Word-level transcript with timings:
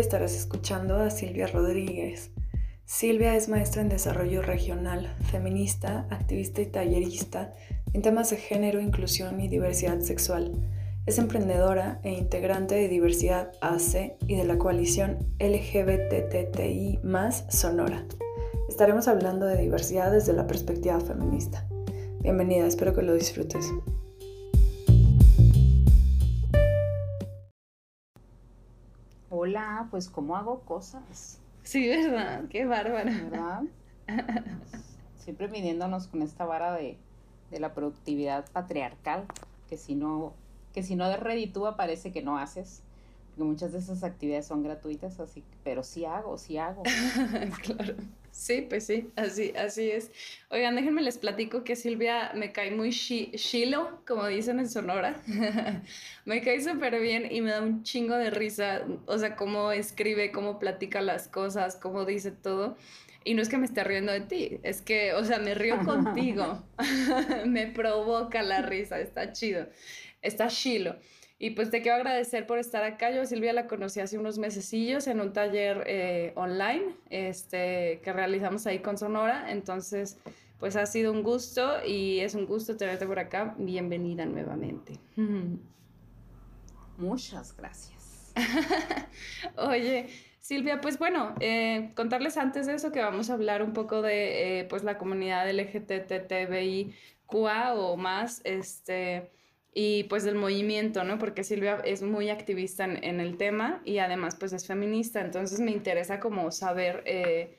estarás 0.00 0.34
escuchando 0.34 0.96
a 0.96 1.10
Silvia 1.10 1.46
Rodríguez. 1.46 2.30
Silvia 2.84 3.36
es 3.36 3.48
maestra 3.48 3.82
en 3.82 3.88
desarrollo 3.88 4.42
regional, 4.42 5.14
feminista, 5.30 6.06
activista 6.10 6.62
y 6.62 6.66
tallerista 6.66 7.54
en 7.92 8.02
temas 8.02 8.30
de 8.30 8.36
género, 8.36 8.80
inclusión 8.80 9.40
y 9.40 9.48
diversidad 9.48 10.00
sexual. 10.00 10.52
Es 11.06 11.18
emprendedora 11.18 12.00
e 12.02 12.12
integrante 12.12 12.74
de 12.74 12.88
Diversidad 12.88 13.52
AC 13.60 14.16
y 14.26 14.36
de 14.36 14.44
la 14.44 14.58
coalición 14.58 15.18
LGBTTI 15.38 17.00
Sonora. 17.48 18.04
Estaremos 18.68 19.08
hablando 19.08 19.46
de 19.46 19.56
diversidad 19.56 20.10
desde 20.10 20.32
la 20.32 20.46
perspectiva 20.46 21.00
feminista. 21.00 21.66
Bienvenida, 22.20 22.66
espero 22.66 22.94
que 22.94 23.02
lo 23.02 23.14
disfrutes. 23.14 23.66
Hola, 29.42 29.88
pues 29.90 30.10
¿cómo 30.10 30.36
hago 30.36 30.60
cosas? 30.66 31.38
Sí, 31.62 31.88
¿verdad? 31.88 32.44
Qué 32.50 32.66
bárbara. 32.66 33.10
¿Verdad? 33.10 33.62
Siempre 35.16 35.48
midiéndonos 35.48 36.08
con 36.08 36.20
esta 36.20 36.44
vara 36.44 36.74
de, 36.74 36.98
la 37.50 37.72
productividad 37.72 38.44
patriarcal, 38.52 39.24
que 39.70 39.78
si 39.78 39.94
no, 39.94 40.34
que 40.74 40.82
si 40.82 40.94
no 40.94 41.10
reditúa 41.16 41.74
parece 41.74 42.12
que 42.12 42.20
no 42.20 42.36
haces. 42.36 42.82
Porque 43.30 43.44
muchas 43.44 43.72
de 43.72 43.78
esas 43.78 44.04
actividades 44.04 44.46
son 44.46 44.62
gratuitas, 44.62 45.18
así, 45.20 45.42
pero 45.64 45.84
sí 45.84 46.04
hago, 46.04 46.36
sí 46.36 46.58
hago. 46.58 46.82
claro. 47.62 47.94
Sí, 48.40 48.64
pues 48.66 48.86
sí, 48.86 49.10
así, 49.16 49.52
así 49.54 49.90
es. 49.90 50.10
Oigan, 50.48 50.74
déjenme 50.74 51.02
les 51.02 51.18
platico 51.18 51.62
que 51.62 51.76
Silvia 51.76 52.32
me 52.34 52.52
cae 52.52 52.70
muy 52.70 52.88
chilo, 52.88 54.00
como 54.06 54.26
dicen 54.28 54.58
en 54.60 54.66
Sonora. 54.70 55.22
me 56.24 56.40
cae 56.40 56.58
súper 56.64 56.98
bien 57.02 57.30
y 57.30 57.42
me 57.42 57.50
da 57.50 57.60
un 57.60 57.82
chingo 57.82 58.16
de 58.16 58.30
risa. 58.30 58.86
O 59.04 59.18
sea, 59.18 59.36
cómo 59.36 59.72
escribe, 59.72 60.32
cómo 60.32 60.58
platica 60.58 61.02
las 61.02 61.28
cosas, 61.28 61.76
cómo 61.76 62.06
dice 62.06 62.30
todo. 62.30 62.78
Y 63.24 63.34
no 63.34 63.42
es 63.42 63.50
que 63.50 63.58
me 63.58 63.66
esté 63.66 63.84
riendo 63.84 64.10
de 64.10 64.22
ti, 64.22 64.58
es 64.62 64.80
que, 64.80 65.12
o 65.12 65.22
sea, 65.22 65.38
me 65.38 65.54
río 65.54 65.78
contigo. 65.84 66.64
me 67.44 67.66
provoca 67.66 68.42
la 68.42 68.62
risa, 68.62 69.00
está 69.00 69.34
chido. 69.34 69.68
Está 70.22 70.48
chilo. 70.48 70.96
Y 71.42 71.50
pues 71.52 71.70
te 71.70 71.80
quiero 71.80 71.96
agradecer 71.96 72.46
por 72.46 72.58
estar 72.58 72.84
acá. 72.84 73.10
Yo 73.10 73.24
Silvia 73.24 73.54
la 73.54 73.66
conocí 73.66 73.98
hace 73.98 74.18
unos 74.18 74.36
mesecillos 74.36 75.06
en 75.06 75.22
un 75.22 75.32
taller 75.32 75.84
eh, 75.86 76.34
online 76.36 76.94
este, 77.08 78.02
que 78.04 78.12
realizamos 78.12 78.66
ahí 78.66 78.80
con 78.80 78.98
Sonora. 78.98 79.50
Entonces, 79.50 80.18
pues 80.58 80.76
ha 80.76 80.84
sido 80.84 81.10
un 81.10 81.22
gusto 81.22 81.82
y 81.82 82.20
es 82.20 82.34
un 82.34 82.44
gusto 82.44 82.76
tenerte 82.76 83.06
por 83.06 83.18
acá. 83.18 83.54
Bienvenida 83.56 84.26
nuevamente. 84.26 85.00
Muchas 86.98 87.56
gracias. 87.56 88.34
Oye, 89.56 90.10
Silvia, 90.40 90.82
pues 90.82 90.98
bueno, 90.98 91.34
eh, 91.40 91.92
contarles 91.96 92.36
antes 92.36 92.66
de 92.66 92.74
eso 92.74 92.92
que 92.92 93.00
vamos 93.00 93.30
a 93.30 93.32
hablar 93.32 93.62
un 93.62 93.72
poco 93.72 94.02
de 94.02 94.58
eh, 94.60 94.64
pues 94.64 94.84
la 94.84 94.98
comunidad 94.98 95.50
LGTBIQA 95.50 96.92
o 97.76 97.96
más, 97.96 98.42
este 98.44 99.30
y 99.72 100.04
pues 100.04 100.24
del 100.24 100.34
movimiento, 100.34 101.04
¿no? 101.04 101.18
Porque 101.18 101.44
Silvia 101.44 101.80
es 101.84 102.02
muy 102.02 102.28
activista 102.28 102.84
en, 102.84 103.20
el 103.20 103.36
tema 103.36 103.80
y 103.84 103.98
además 103.98 104.36
pues 104.36 104.52
es 104.52 104.66
feminista, 104.66 105.20
entonces 105.20 105.60
me 105.60 105.70
interesa 105.70 106.18
como 106.18 106.50
saber 106.50 107.02
eh, 107.06 107.56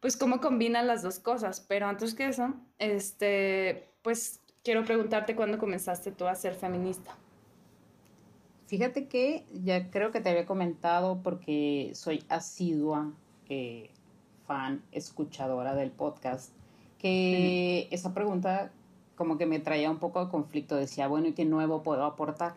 pues 0.00 0.16
cómo 0.16 0.40
combinan 0.40 0.86
las 0.86 1.02
dos 1.02 1.18
cosas, 1.18 1.60
pero 1.60 1.86
antes 1.86 2.14
que 2.14 2.26
eso, 2.26 2.54
este, 2.78 3.88
pues 4.02 4.40
quiero 4.62 4.84
preguntarte 4.84 5.34
cuándo 5.34 5.58
comenzaste 5.58 6.12
tú 6.12 6.26
a 6.26 6.34
ser 6.34 6.54
feminista. 6.54 7.16
Fíjate 8.66 9.08
que 9.08 9.44
ya 9.52 9.90
creo 9.90 10.12
que 10.12 10.20
te 10.20 10.30
había 10.30 10.46
comentado 10.46 11.20
porque 11.24 11.90
soy 11.94 12.22
asidua 12.28 13.12
eh, 13.48 13.90
fan, 14.46 14.82
escuchadora 14.92 15.74
del 15.74 15.90
podcast, 15.90 16.52
que 16.98 17.88
esa 17.90 18.14
pregunta 18.14 18.70
como 19.20 19.36
que 19.36 19.44
me 19.44 19.58
traía 19.58 19.90
un 19.90 19.98
poco 19.98 20.24
de 20.24 20.30
conflicto, 20.30 20.76
decía, 20.76 21.06
bueno, 21.06 21.28
¿y 21.28 21.32
qué 21.34 21.44
nuevo 21.44 21.82
puedo 21.82 22.06
aportar? 22.06 22.54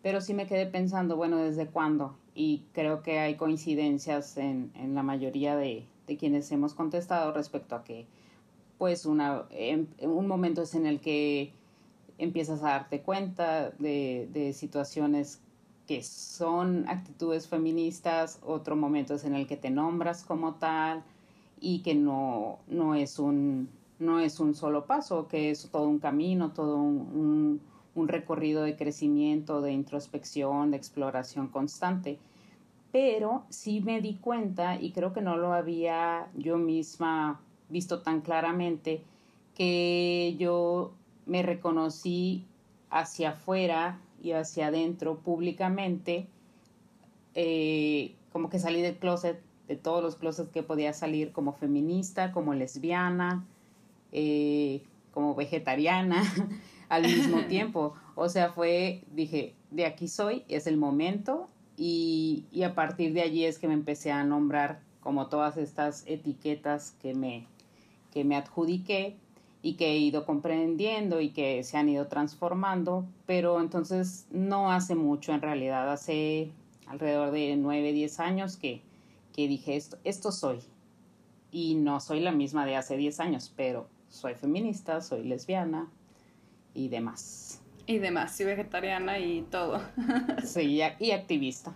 Pero 0.00 0.20
sí 0.20 0.32
me 0.32 0.46
quedé 0.46 0.64
pensando, 0.64 1.16
bueno, 1.16 1.38
¿desde 1.38 1.66
cuándo? 1.66 2.14
Y 2.36 2.62
creo 2.72 3.02
que 3.02 3.18
hay 3.18 3.34
coincidencias 3.34 4.36
en, 4.36 4.70
en 4.76 4.94
la 4.94 5.02
mayoría 5.02 5.56
de, 5.56 5.84
de, 6.06 6.16
quienes 6.16 6.52
hemos 6.52 6.72
contestado 6.72 7.32
respecto 7.32 7.74
a 7.74 7.82
que, 7.82 8.06
pues, 8.78 9.06
una, 9.06 9.42
en, 9.50 9.88
un 10.02 10.28
momento 10.28 10.62
es 10.62 10.76
en 10.76 10.86
el 10.86 11.00
que 11.00 11.50
empiezas 12.18 12.62
a 12.62 12.68
darte 12.68 13.00
cuenta 13.00 13.70
de, 13.70 14.28
de 14.32 14.52
situaciones 14.52 15.40
que 15.88 16.04
son 16.04 16.88
actitudes 16.88 17.48
feministas, 17.48 18.38
otro 18.46 18.76
momento 18.76 19.14
es 19.14 19.24
en 19.24 19.34
el 19.34 19.48
que 19.48 19.56
te 19.56 19.70
nombras 19.70 20.22
como 20.22 20.54
tal 20.54 21.02
y 21.58 21.80
que 21.80 21.96
no, 21.96 22.60
no 22.68 22.94
es 22.94 23.18
un 23.18 23.68
no 23.98 24.20
es 24.20 24.40
un 24.40 24.54
solo 24.54 24.86
paso, 24.86 25.28
que 25.28 25.50
es 25.50 25.68
todo 25.70 25.88
un 25.88 25.98
camino, 25.98 26.52
todo 26.52 26.76
un, 26.76 27.60
recorrido 27.96 28.62
de 28.64 28.76
crecimiento, 28.76 29.60
de 29.60 29.72
introspección, 29.72 30.72
de 30.72 30.76
exploración 30.76 31.48
constante. 31.48 32.18
Pero 32.90 33.44
sí 33.48 33.80
me 33.80 34.00
di 34.00 34.14
cuenta, 34.16 34.80
y 34.80 34.90
creo 34.92 35.12
que 35.12 35.20
no 35.20 35.36
lo 35.36 35.52
había 35.52 36.28
yo 36.36 36.58
misma 36.58 37.40
visto 37.68 38.02
tan 38.02 38.20
claramente, 38.20 39.02
que 39.54 40.34
yo 40.38 40.92
me 41.26 41.42
reconocí 41.42 42.44
hacia 42.90 43.30
afuera 43.30 44.00
y 44.22 44.32
hacia 44.32 44.68
adentro 44.68 45.16
públicamente, 45.18 46.26
eh, 47.34 48.14
como 48.32 48.50
que 48.50 48.58
salí 48.58 48.82
del 48.82 48.96
closet, 48.96 49.40
de 49.68 49.76
todos 49.76 50.02
los 50.02 50.16
closets 50.16 50.50
que 50.50 50.62
podía 50.62 50.92
salir 50.92 51.32
como 51.32 51.52
feminista, 51.52 52.32
como 52.32 52.54
lesbiana, 52.54 53.44
eh, 54.14 54.82
como 55.10 55.34
vegetariana 55.34 56.22
al 56.88 57.02
mismo 57.02 57.40
tiempo. 57.48 57.94
O 58.14 58.28
sea, 58.30 58.52
fue, 58.52 59.02
dije, 59.12 59.54
de 59.70 59.84
aquí 59.84 60.08
soy, 60.08 60.44
es 60.48 60.66
el 60.66 60.78
momento 60.78 61.48
y, 61.76 62.44
y, 62.52 62.62
a 62.62 62.74
partir 62.74 63.12
de 63.12 63.22
allí 63.22 63.44
es 63.44 63.58
que 63.58 63.68
me 63.68 63.74
empecé 63.74 64.12
a 64.12 64.24
nombrar 64.24 64.80
como 65.00 65.26
todas 65.26 65.56
estas 65.56 66.04
etiquetas 66.06 66.92
que 67.02 67.14
me, 67.14 67.46
que 68.12 68.24
me 68.24 68.36
adjudiqué 68.36 69.16
y 69.60 69.74
que 69.74 69.92
he 69.92 69.98
ido 69.98 70.24
comprendiendo 70.24 71.20
y 71.20 71.30
que 71.30 71.64
se 71.64 71.76
han 71.76 71.88
ido 71.88 72.06
transformando, 72.06 73.04
pero 73.26 73.60
entonces 73.60 74.26
no 74.30 74.70
hace 74.70 74.94
mucho 74.94 75.32
en 75.32 75.40
realidad, 75.40 75.90
hace 75.90 76.52
alrededor 76.86 77.32
de 77.32 77.56
9, 77.56 77.92
10 77.92 78.20
años 78.20 78.56
que, 78.56 78.82
que 79.34 79.48
dije 79.48 79.74
esto, 79.76 79.98
esto 80.04 80.32
soy. 80.32 80.60
Y 81.50 81.76
no 81.76 82.00
soy 82.00 82.20
la 82.20 82.32
misma 82.32 82.66
de 82.66 82.76
hace 82.76 82.96
10 82.96 83.20
años, 83.20 83.52
pero 83.56 83.88
soy 84.14 84.34
feminista, 84.34 85.00
soy 85.00 85.24
lesbiana 85.24 85.88
y 86.72 86.88
demás. 86.88 87.60
Y 87.86 87.98
demás, 87.98 88.36
soy 88.36 88.46
vegetariana 88.46 89.18
y 89.18 89.42
todo. 89.42 89.80
sí, 90.44 90.80
y 90.98 91.10
activista. 91.10 91.74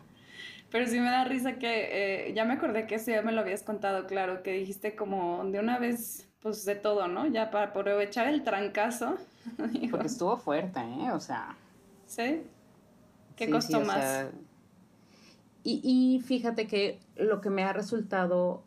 Pero 0.71 0.87
sí 0.87 1.00
me 1.00 1.10
da 1.10 1.25
risa 1.25 1.59
que 1.59 2.28
eh, 2.28 2.34
ya 2.34 2.44
me 2.44 2.54
acordé 2.54 2.87
que 2.87 2.94
eso 2.97 3.10
ya 3.10 3.22
me 3.22 3.32
lo 3.32 3.41
habías 3.41 3.62
contado, 3.62 4.06
claro, 4.06 4.43
que 4.43 4.53
dijiste 4.53 4.94
como 4.94 5.44
de 5.47 5.59
una 5.59 5.78
vez, 5.78 6.28
pues 6.41 6.65
de 6.65 6.77
todo, 6.77 7.09
¿no? 7.09 7.27
Ya 7.27 7.50
para 7.50 7.66
aprovechar 7.66 8.28
el 8.28 8.44
trancazo. 8.44 9.16
Porque 9.91 10.06
estuvo 10.06 10.37
fuerte, 10.37 10.81
¿eh? 10.81 11.10
O 11.12 11.21
sea. 11.21 11.56
¿Sí? 12.06 12.43
¿Qué 13.34 13.50
costó 13.50 13.81
más? 13.81 14.27
y, 15.65 15.81
y 15.84 16.21
fíjate 16.21 16.66
que 16.66 16.98
lo 17.16 17.41
que 17.41 17.50
me 17.50 17.62
ha 17.62 17.72
resultado 17.72 18.62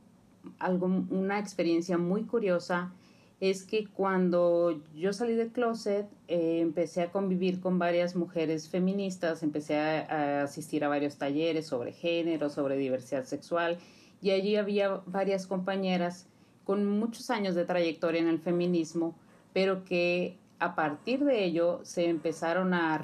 algo, 0.59 0.85
una 1.09 1.39
experiencia 1.39 1.97
muy 1.97 2.23
curiosa 2.23 2.91
es 3.41 3.63
que 3.63 3.87
cuando 3.87 4.79
yo 4.95 5.13
salí 5.13 5.33
del 5.33 5.51
closet, 5.51 6.07
eh, 6.27 6.59
empecé 6.61 7.01
a 7.01 7.11
convivir 7.11 7.59
con 7.59 7.79
varias 7.79 8.15
mujeres 8.15 8.69
feministas, 8.69 9.41
empecé 9.41 9.79
a, 9.79 10.43
asistir 10.43 10.85
a 10.85 10.89
varios 10.89 11.17
talleres 11.17 11.65
sobre 11.65 11.91
género, 11.91 12.51
sobre 12.51 12.77
diversidad 12.77 13.25
sexual, 13.25 13.79
y 14.21 14.29
allí 14.29 14.57
había 14.57 15.01
varias 15.07 15.47
compañeras 15.47 16.27
con 16.65 16.85
muchos 16.85 17.31
años 17.31 17.55
de 17.55 17.65
trayectoria 17.65 18.21
en 18.21 18.27
el 18.27 18.39
feminismo, 18.39 19.15
pero 19.53 19.83
que 19.85 20.37
a 20.59 20.75
partir 20.75 21.25
de 21.25 21.43
ello 21.43 21.79
se 21.81 22.07
empezaron 22.07 22.75
a, 22.75 22.99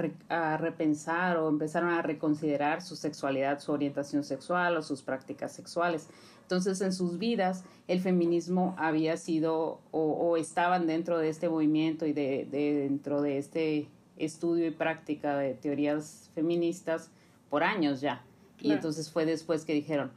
repensar 0.59 1.37
o 1.37 1.49
empezaron 1.49 1.89
a 1.89 2.03
reconsiderar 2.03 2.83
su 2.83 2.95
sexualidad, 2.95 3.59
su 3.59 3.71
orientación 3.71 4.23
sexual 4.23 4.77
o 4.77 4.83
sus 4.83 5.01
prácticas 5.01 5.53
sexuales. 5.53 6.07
Entonces, 6.47 6.79
en 6.79 6.93
sus 6.93 7.17
vidas, 7.17 7.65
el 7.89 7.99
feminismo 7.99 8.73
había 8.77 9.17
sido 9.17 9.81
o, 9.91 10.37
estaban 10.37 10.87
dentro 10.87 11.19
de 11.19 11.27
este 11.27 11.49
movimiento 11.49 12.05
y 12.05 12.13
de, 12.13 12.47
dentro 12.49 13.21
de 13.21 13.37
este 13.37 13.89
estudio 14.15 14.65
y 14.65 14.71
práctica 14.71 15.37
de 15.37 15.55
teorías 15.55 16.31
feministas 16.35 17.11
por 17.49 17.65
años 17.65 17.99
ya. 17.99 18.23
Y 18.61 18.71
entonces 18.71 19.11
fue 19.11 19.25
después 19.25 19.65
que 19.65 19.73
dijeron, 19.73 20.09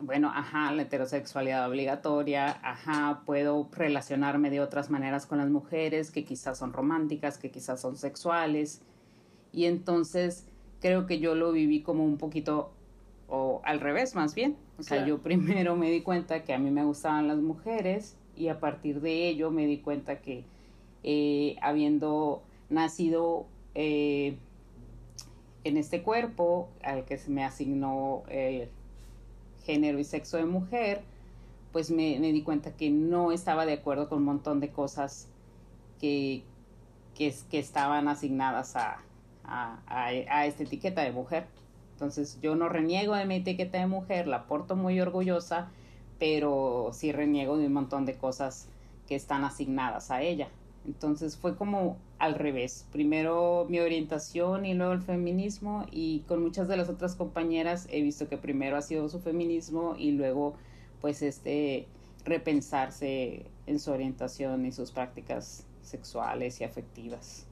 bueno, 0.00 0.32
ajá, 0.34 0.72
la 0.72 0.82
heterosexualidad 0.82 1.70
obligatoria, 1.70 2.58
ajá, 2.64 3.22
puedo 3.24 3.68
relacionarme 3.70 4.50
de 4.50 4.60
otras 4.60 4.90
maneras 4.90 5.26
con 5.26 5.38
las 5.38 5.48
mujeres 5.48 6.10
que 6.10 6.24
quizás 6.24 6.58
son 6.58 6.72
románticas, 6.72 7.38
que 7.38 7.52
quizás 7.52 7.80
son 7.80 7.96
sexuales. 7.96 8.82
Y 9.52 9.66
entonces 9.66 10.48
creo 10.80 11.06
que 11.06 11.20
yo 11.20 11.36
lo 11.36 11.52
viví 11.52 11.82
como 11.82 12.04
un 12.04 12.18
poquito 12.18 12.72
o 13.28 13.62
al 13.64 13.78
revés 13.78 14.16
más 14.16 14.34
bien. 14.34 14.65
O 14.78 14.82
sea, 14.82 15.06
yo 15.06 15.18
primero 15.18 15.76
me 15.76 15.90
di 15.90 16.02
cuenta 16.02 16.44
que 16.44 16.52
a 16.52 16.58
mí 16.58 16.70
me 16.70 16.84
gustaban 16.84 17.28
las 17.28 17.38
mujeres 17.38 18.16
y 18.36 18.48
a 18.48 18.60
partir 18.60 19.00
de 19.00 19.28
ello 19.28 19.50
me 19.50 19.66
di 19.66 19.78
cuenta 19.78 20.20
que 20.20 20.44
eh, 21.02 21.56
habiendo 21.62 22.42
nacido 22.68 23.46
eh, 23.74 24.36
en 25.64 25.76
este 25.76 26.02
cuerpo 26.02 26.68
al 26.82 27.04
que 27.04 27.18
se 27.18 27.30
me 27.30 27.44
asignó 27.44 28.22
el 28.28 28.68
género 29.64 29.98
y 29.98 30.04
sexo 30.04 30.36
de 30.36 30.44
mujer, 30.44 31.02
pues 31.72 31.90
me, 31.90 32.18
di 32.20 32.42
cuenta 32.42 32.76
que 32.76 32.90
no 32.90 33.32
estaba 33.32 33.66
de 33.66 33.74
acuerdo 33.74 34.08
con 34.08 34.18
un 34.18 34.24
montón 34.24 34.60
de 34.60 34.70
cosas 34.70 35.28
que, 36.00 36.42
que, 37.14 37.34
que 37.50 37.58
estaban 37.58 38.08
asignadas 38.08 38.76
a, 38.76 39.02
a, 39.44 39.78
a, 39.86 40.46
esta 40.46 40.62
etiqueta 40.62 41.02
de 41.02 41.12
mujer. 41.12 41.46
Entonces 41.96 42.38
yo 42.42 42.56
no 42.56 42.68
reniego 42.68 43.14
de 43.14 43.24
mi 43.24 43.36
etiqueta 43.36 43.78
de 43.78 43.86
mujer, 43.86 44.26
la 44.26 44.46
porto 44.46 44.76
muy 44.76 45.00
orgullosa, 45.00 45.70
pero 46.18 46.90
sí 46.92 47.10
reniego 47.10 47.56
de 47.56 47.68
un 47.68 47.72
montón 47.72 48.04
de 48.04 48.18
cosas 48.18 48.68
que 49.08 49.14
están 49.14 49.44
asignadas 49.44 50.10
a 50.10 50.20
ella. 50.20 50.48
Entonces 50.84 51.38
fue 51.38 51.56
como 51.56 51.96
al 52.18 52.34
revés. 52.34 52.86
Primero 52.92 53.64
mi 53.70 53.80
orientación 53.80 54.66
y 54.66 54.74
luego 54.74 54.92
el 54.92 55.00
feminismo 55.00 55.86
y 55.90 56.20
con 56.28 56.42
muchas 56.42 56.68
de 56.68 56.76
las 56.76 56.90
otras 56.90 57.14
compañeras 57.14 57.88
he 57.90 58.02
visto 58.02 58.28
que 58.28 58.36
primero 58.36 58.76
ha 58.76 58.82
sido 58.82 59.08
su 59.08 59.18
feminismo 59.20 59.96
y 59.98 60.10
luego 60.10 60.54
pues 61.00 61.22
este 61.22 61.88
repensarse 62.26 63.46
en 63.66 63.80
su 63.80 63.90
orientación 63.90 64.66
y 64.66 64.72
sus 64.72 64.92
prácticas 64.92 65.64
sexuales 65.80 66.60
y 66.60 66.64
afectivas. 66.64 67.46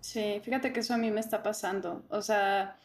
Sí, 0.00 0.40
fíjate 0.42 0.72
que 0.72 0.80
eso 0.80 0.94
a 0.94 0.98
mí 0.98 1.12
me 1.12 1.20
está 1.20 1.44
pasando. 1.44 2.02
O 2.08 2.22
sea, 2.22 2.76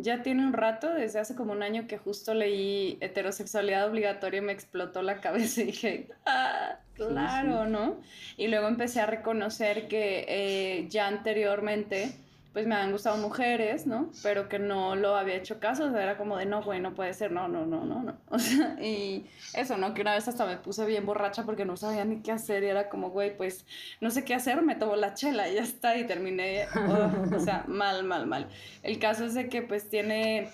ya 0.00 0.22
tiene 0.22 0.46
un 0.46 0.52
rato, 0.52 0.94
desde 0.94 1.18
hace 1.18 1.34
como 1.34 1.52
un 1.52 1.62
año 1.62 1.86
que 1.88 1.98
justo 1.98 2.32
leí 2.32 2.98
heterosexualidad 3.00 3.88
obligatoria 3.88 4.38
y 4.38 4.42
me 4.42 4.52
explotó 4.52 5.02
la 5.02 5.20
cabeza 5.20 5.62
y 5.62 5.64
dije, 5.66 6.08
ah, 6.26 6.76
claro, 6.94 7.66
¿no? 7.66 8.00
Y 8.36 8.46
luego 8.46 8.68
empecé 8.68 9.00
a 9.00 9.06
reconocer 9.06 9.88
que 9.88 10.24
eh, 10.28 10.86
ya 10.88 11.08
anteriormente 11.08 12.12
pues 12.52 12.66
me 12.66 12.74
habían 12.74 12.92
gustado 12.92 13.16
mujeres, 13.18 13.86
¿no? 13.86 14.10
Pero 14.22 14.48
que 14.48 14.58
no 14.58 14.96
lo 14.96 15.16
había 15.16 15.34
hecho 15.34 15.60
caso, 15.60 15.84
o 15.84 15.90
sea, 15.90 16.02
era 16.02 16.16
como 16.16 16.36
de, 16.38 16.46
no, 16.46 16.62
güey, 16.62 16.80
no 16.80 16.94
puede 16.94 17.12
ser, 17.12 17.30
no, 17.30 17.46
no, 17.46 17.66
no, 17.66 17.84
no, 17.84 18.02
no. 18.02 18.18
O 18.30 18.38
sea, 18.38 18.76
y 18.80 19.26
eso, 19.54 19.76
¿no? 19.76 19.94
Que 19.94 20.00
una 20.00 20.14
vez 20.14 20.26
hasta 20.28 20.46
me 20.46 20.56
puse 20.56 20.86
bien 20.86 21.04
borracha 21.04 21.44
porque 21.44 21.64
no 21.64 21.76
sabía 21.76 22.04
ni 22.04 22.22
qué 22.22 22.32
hacer 22.32 22.64
y 22.64 22.68
era 22.68 22.88
como, 22.88 23.10
güey, 23.10 23.36
pues 23.36 23.66
no 24.00 24.10
sé 24.10 24.24
qué 24.24 24.34
hacer, 24.34 24.62
me 24.62 24.76
tomo 24.76 24.96
la 24.96 25.14
chela 25.14 25.48
y 25.48 25.54
ya 25.54 25.62
está, 25.62 25.96
y 25.96 26.06
terminé, 26.06 26.66
oh, 26.74 27.36
o 27.36 27.38
sea, 27.40 27.64
mal, 27.68 28.04
mal, 28.04 28.26
mal. 28.26 28.48
El 28.82 28.98
caso 28.98 29.24
es 29.24 29.34
de 29.34 29.48
que 29.48 29.62
pues 29.62 29.88
tiene... 29.88 30.50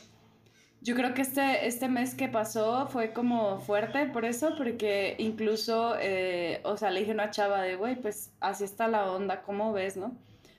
Yo 0.81 0.95
creo 0.95 1.15
que 1.15 1.23
este, 1.23 1.67
este 1.67 1.89
mes 1.89 2.15
que 2.15 2.29
pasó 2.29 2.87
fue 2.89 3.15
como 3.15 3.59
fuerte 3.61 4.05
por 4.07 4.27
eso, 4.27 4.55
porque 4.59 5.15
incluso, 5.19 5.97
eh, 5.99 6.61
o 6.65 6.77
sea, 6.77 6.91
le 6.91 7.01
dije 7.01 7.13
a 7.13 7.15
una 7.15 7.31
chava 7.31 7.63
de, 7.63 7.77
güey, 7.77 7.97
pues 7.97 8.33
así 8.41 8.65
está 8.65 8.87
la 8.89 9.11
onda, 9.11 9.41
¿cómo 9.43 9.73
ves, 9.73 9.97
no? 9.97 10.15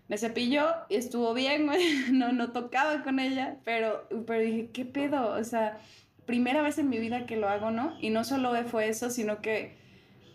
Me 0.07 0.17
cepilló 0.17 0.67
y 0.89 0.95
estuvo 0.95 1.33
bien, 1.33 1.69
no, 2.11 2.31
no 2.31 2.51
tocaba 2.51 3.03
con 3.03 3.19
ella, 3.19 3.57
pero, 3.63 4.07
pero 4.25 4.39
dije, 4.39 4.69
¿qué 4.71 4.85
pedo? 4.85 5.33
O 5.33 5.43
sea, 5.43 5.79
primera 6.25 6.61
vez 6.61 6.77
en 6.77 6.89
mi 6.89 6.99
vida 6.99 7.25
que 7.25 7.37
lo 7.37 7.49
hago, 7.49 7.71
¿no? 7.71 7.97
Y 7.99 8.09
no 8.09 8.23
solo 8.23 8.53
fue 8.65 8.89
eso, 8.89 9.09
sino 9.09 9.41
que, 9.41 9.75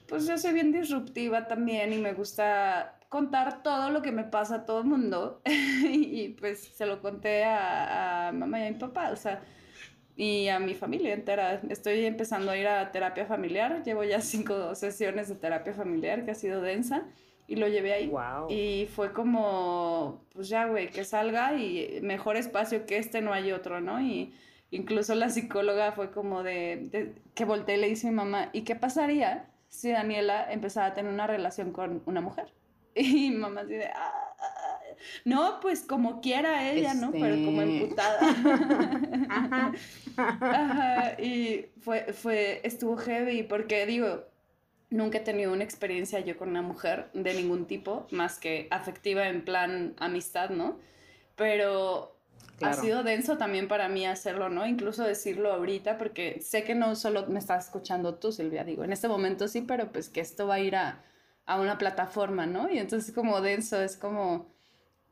pues 0.08 0.26
yo 0.26 0.38
soy 0.38 0.52
bien 0.52 0.72
disruptiva 0.72 1.46
también 1.46 1.92
y 1.92 1.98
me 1.98 2.12
gusta 2.14 2.96
contar 3.08 3.62
todo 3.62 3.90
lo 3.90 4.02
que 4.02 4.12
me 4.12 4.24
pasa 4.24 4.56
a 4.56 4.66
todo 4.66 4.80
el 4.80 4.86
mundo. 4.86 5.40
y, 5.46 6.30
pues 6.40 6.72
se 6.74 6.86
lo 6.86 7.00
conté 7.00 7.44
a, 7.44 8.28
a 8.28 8.32
mamá 8.32 8.60
y 8.60 8.66
a 8.66 8.70
mi 8.70 8.78
papá, 8.78 9.10
o 9.10 9.16
sea, 9.16 9.42
y 10.16 10.48
a 10.48 10.58
mi 10.58 10.74
familia 10.74 11.14
entera. 11.14 11.60
Estoy 11.68 12.04
empezando 12.04 12.50
a 12.50 12.56
ir 12.56 12.66
a 12.66 12.90
terapia 12.92 13.26
familiar, 13.26 13.82
llevo 13.84 14.04
ya 14.04 14.20
cinco 14.20 14.74
sesiones 14.74 15.28
de 15.28 15.36
terapia 15.36 15.74
familiar 15.74 16.24
que 16.24 16.32
ha 16.32 16.34
sido 16.34 16.60
densa 16.60 17.06
y 17.50 17.56
lo 17.56 17.66
llevé 17.66 17.92
ahí. 17.92 18.12
Y 18.48 18.86
fue 18.86 19.12
como, 19.12 20.24
pues 20.32 20.48
ya, 20.48 20.66
güey, 20.66 20.88
que 20.88 21.04
salga 21.04 21.54
y 21.54 21.98
mejor 22.00 22.36
espacio 22.36 22.86
que 22.86 22.96
este 22.96 23.22
no 23.22 23.32
hay 23.32 23.50
otro, 23.50 23.80
¿no? 23.80 24.00
Y 24.00 24.32
incluso 24.70 25.16
la 25.16 25.30
psicóloga 25.30 25.90
fue 25.90 26.12
como 26.12 26.44
de, 26.44 27.12
que 27.34 27.44
volteé 27.44 27.76
y 27.76 27.80
le 27.80 27.88
dice 27.88 28.06
a 28.06 28.10
mi 28.10 28.16
mamá, 28.18 28.50
¿y 28.52 28.62
qué 28.62 28.76
pasaría 28.76 29.50
si 29.68 29.90
Daniela 29.90 30.46
empezara 30.52 30.86
a 30.86 30.94
tener 30.94 31.12
una 31.12 31.26
relación 31.26 31.72
con 31.72 32.02
una 32.06 32.20
mujer? 32.20 32.54
Y 32.94 33.30
mi 33.30 33.36
mamá 33.36 33.62
así 33.62 33.74
de, 33.74 33.86
ah, 33.86 34.12
ah, 34.38 34.42
ah". 34.42 34.78
no, 35.24 35.58
pues 35.60 35.82
como 35.82 36.20
quiera 36.20 36.70
ella, 36.70 36.94
¿no? 36.94 37.10
Pero 37.10 37.34
como 37.44 37.62
este. 37.62 37.82
emputada. 37.82 38.18
Ajá. 40.16 41.20
Y 41.20 41.66
fue, 41.80 42.12
fue, 42.12 42.60
estuvo 42.64 42.96
heavy 42.96 43.42
porque 43.44 43.86
digo, 43.86 44.24
nunca 44.90 45.18
he 45.18 45.20
tenido 45.22 45.52
una 45.52 45.64
experiencia 45.64 46.20
yo 46.20 46.36
con 46.36 46.50
una 46.50 46.62
mujer 46.62 47.08
de 47.14 47.34
ningún 47.34 47.66
tipo, 47.66 48.06
más 48.10 48.38
que 48.38 48.68
afectiva 48.70 49.28
en 49.28 49.44
plan 49.44 49.94
amistad, 49.98 50.50
¿no? 50.50 50.78
Pero 51.36 52.16
ha 52.62 52.74
sido 52.74 53.02
denso 53.02 53.38
también 53.38 53.68
para 53.68 53.88
mí 53.88 54.06
hacerlo, 54.06 54.50
¿no? 54.50 54.66
Incluso 54.66 55.04
decirlo 55.04 55.52
ahorita, 55.52 55.96
porque 55.96 56.40
sé 56.42 56.64
que 56.64 56.74
no 56.74 56.94
solo 56.94 57.26
me 57.26 57.38
estás 57.38 57.66
escuchando 57.66 58.16
tú, 58.16 58.32
Silvia, 58.32 58.64
digo, 58.64 58.84
en 58.84 58.92
este 58.92 59.08
momento 59.08 59.48
sí, 59.48 59.62
pero 59.62 59.90
pues 59.90 60.10
que 60.10 60.20
esto 60.20 60.46
va 60.46 60.54
a 60.54 60.60
ir 60.60 60.76
a, 60.76 61.02
a 61.46 61.58
una 61.58 61.78
plataforma, 61.78 62.46
¿no? 62.46 62.70
Y 62.70 62.78
entonces 62.78 63.14
como 63.14 63.40
denso 63.40 63.80
es 63.80 63.96
como, 63.96 64.52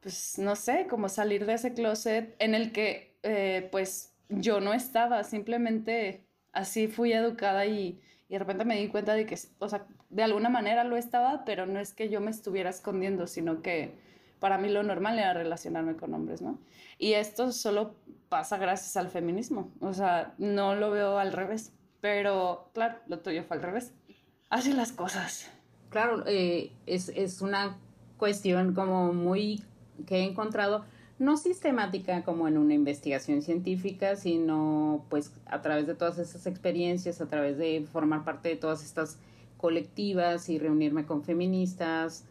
pues 0.01 0.39
no 0.39 0.57
sé, 0.57 0.87
como 0.89 1.09
salir 1.09 1.47
de 1.47 1.55
ese 1.55 1.73
closet 1.73 2.35
en 2.39 2.55
el 2.55 2.73
que 2.73 3.17
eh, 3.23 3.69
pues 3.73 4.13
yo 4.29 4.61
no 4.61 4.75
estaba, 4.75 5.25
simplemente 5.25 6.25
así 6.53 6.89
fui 6.89 7.13
educada 7.13 7.65
y 7.67 8.01
y 8.29 8.35
de 8.35 8.39
repente 8.39 8.65
me 8.65 8.77
di 8.77 8.89
cuenta 8.89 9.15
de 9.15 9.27
que, 9.27 9.39
o 9.59 9.69
sea, 9.69 9.87
de 10.11 10.23
alguna 10.23 10.51
manera 10.51 10.85
lo 10.85 10.97
estaba, 10.97 11.45
pero 11.45 11.67
no 11.67 11.81
es 11.81 11.95
que 11.95 12.11
yo 12.11 12.21
me 12.21 12.31
estuviera 12.31 12.71
escondiendo, 12.71 13.27
sino 13.27 13.63
que 13.63 13.95
para 14.39 14.59
mí 14.59 14.69
lo 14.69 14.83
normal 14.83 15.19
era 15.19 15.33
relacionarme 15.33 15.97
con 15.97 16.13
hombres, 16.15 16.43
¿no? 16.43 16.59
Y 16.99 17.15
esto 17.15 17.53
solo 17.53 17.95
pasa 18.29 18.59
gracias 18.59 18.97
al 18.97 19.09
feminismo, 19.09 19.73
o 19.81 19.95
sea, 19.95 20.35
no 20.39 20.75
lo 20.75 20.91
veo 20.91 21.19
al 21.19 21.33
revés, 21.33 21.73
pero 22.01 22.71
claro, 22.75 22.99
lo 23.07 23.21
tuyo 23.21 23.43
fue 23.45 23.57
al 23.57 23.63
revés. 23.63 23.95
Así 24.51 24.73
las 24.73 24.93
cosas. 24.93 25.51
Claro, 25.89 26.25
eh, 26.27 26.73
es, 26.87 27.09
es 27.11 27.41
una 27.41 27.79
cuestión 28.19 28.75
como 28.75 29.13
muy 29.15 29.65
que 30.07 30.19
he 30.19 30.25
encontrado 30.25 30.85
no 31.19 31.37
sistemática 31.37 32.23
como 32.23 32.47
en 32.47 32.57
una 32.59 32.75
investigación 32.75 33.43
científica, 33.43 34.17
sino 34.17 35.05
pues 35.09 35.33
a 35.47 35.61
través 35.63 35.87
de 35.87 35.95
todas 35.95 36.19
esas 36.19 36.47
experiencias, 36.47 37.21
a 37.21 37.27
través 37.27 37.59
de 37.59 37.85
formar 37.93 38.25
parte 38.25 38.49
de 38.51 38.57
todas 38.57 38.85
estas 38.85 39.19
colectivas 39.57 40.49
y 40.49 40.59
reunirme 40.59 41.05
con 41.07 41.25
feministas 41.25 42.25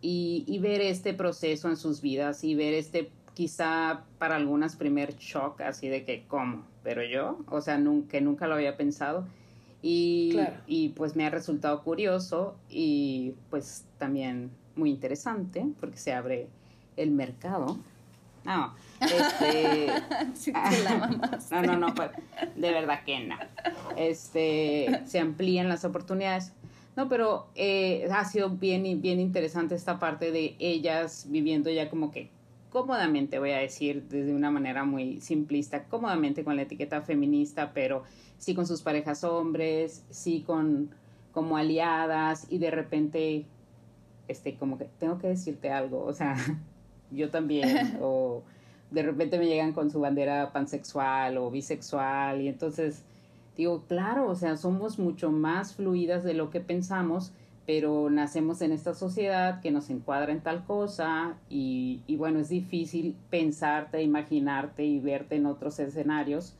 y, 0.00 0.58
ver 0.60 0.80
este 0.82 1.14
proceso 1.14 1.68
en 1.68 1.76
sus 1.76 2.02
vidas 2.02 2.44
y 2.44 2.54
ver 2.54 2.74
este 2.74 3.10
quizá 3.34 4.04
para 4.18 4.36
algunas 4.36 4.76
primer 4.76 5.16
shock 5.16 5.60
así 5.60 5.88
de 5.88 6.04
que 6.04 6.24
cómo, 6.26 6.64
pero 6.82 7.04
yo, 7.04 7.38
o 7.48 7.60
sea, 7.60 7.78
nunca, 7.78 8.20
nunca 8.20 8.46
lo 8.46 8.54
había 8.54 8.76
pensado. 8.76 9.26
Y, 9.80 10.36
y 10.66 10.88
pues 10.90 11.14
me 11.14 11.24
ha 11.24 11.30
resultado 11.30 11.84
curioso 11.84 12.56
y 12.68 13.34
pues 13.48 13.84
también 13.96 14.50
muy 14.74 14.90
interesante 14.90 15.64
porque 15.78 15.98
se 15.98 16.12
abre 16.12 16.48
el 16.96 17.12
mercado 17.12 17.78
no, 18.44 18.74
este. 19.00 19.86
no, 21.50 21.62
no, 21.62 21.76
no, 21.76 21.94
pues, 21.94 22.10
de 22.56 22.72
verdad 22.72 23.04
que 23.04 23.20
no. 23.20 23.36
Este, 23.96 25.02
se 25.06 25.18
amplían 25.18 25.68
las 25.68 25.84
oportunidades. 25.84 26.52
No, 26.96 27.08
pero 27.08 27.46
eh, 27.54 28.08
ha 28.12 28.24
sido 28.24 28.50
bien, 28.50 29.00
bien 29.00 29.20
interesante 29.20 29.76
esta 29.76 30.00
parte 30.00 30.32
de 30.32 30.56
ellas 30.58 31.26
viviendo 31.28 31.70
ya 31.70 31.88
como 31.90 32.10
que 32.10 32.30
cómodamente, 32.70 33.38
voy 33.38 33.52
a 33.52 33.58
decir 33.58 34.04
desde 34.08 34.34
una 34.34 34.50
manera 34.50 34.84
muy 34.84 35.20
simplista, 35.20 35.84
cómodamente 35.84 36.44
con 36.44 36.56
la 36.56 36.62
etiqueta 36.62 37.00
feminista, 37.02 37.72
pero 37.72 38.02
sí 38.38 38.54
con 38.54 38.66
sus 38.66 38.82
parejas 38.82 39.24
hombres, 39.24 40.04
sí 40.10 40.42
con 40.46 40.90
como 41.32 41.56
aliadas 41.56 42.46
y 42.50 42.58
de 42.58 42.70
repente, 42.70 43.46
este, 44.26 44.56
como 44.56 44.76
que 44.76 44.86
tengo 44.98 45.18
que 45.18 45.28
decirte 45.28 45.70
algo, 45.70 46.04
o 46.04 46.12
sea, 46.12 46.36
yo 47.10 47.30
también, 47.30 47.98
o 48.02 48.42
de 48.90 49.02
repente 49.02 49.38
me 49.38 49.46
llegan 49.46 49.72
con 49.72 49.90
su 49.90 50.00
bandera 50.00 50.52
pansexual 50.52 51.36
o 51.38 51.50
bisexual 51.50 52.40
y 52.40 52.48
entonces 52.48 53.02
digo, 53.56 53.82
claro, 53.88 54.28
o 54.28 54.34
sea, 54.34 54.56
somos 54.56 54.98
mucho 54.98 55.30
más 55.30 55.74
fluidas 55.74 56.24
de 56.24 56.34
lo 56.34 56.50
que 56.50 56.60
pensamos, 56.60 57.32
pero 57.66 58.08
nacemos 58.08 58.62
en 58.62 58.72
esta 58.72 58.94
sociedad 58.94 59.60
que 59.60 59.70
nos 59.70 59.90
encuadra 59.90 60.32
en 60.32 60.40
tal 60.40 60.64
cosa 60.64 61.34
y, 61.50 62.00
y 62.06 62.16
bueno, 62.16 62.38
es 62.38 62.48
difícil 62.48 63.14
pensarte, 63.30 64.02
imaginarte 64.02 64.84
y 64.84 65.00
verte 65.00 65.36
en 65.36 65.46
otros 65.46 65.78
escenarios 65.78 66.54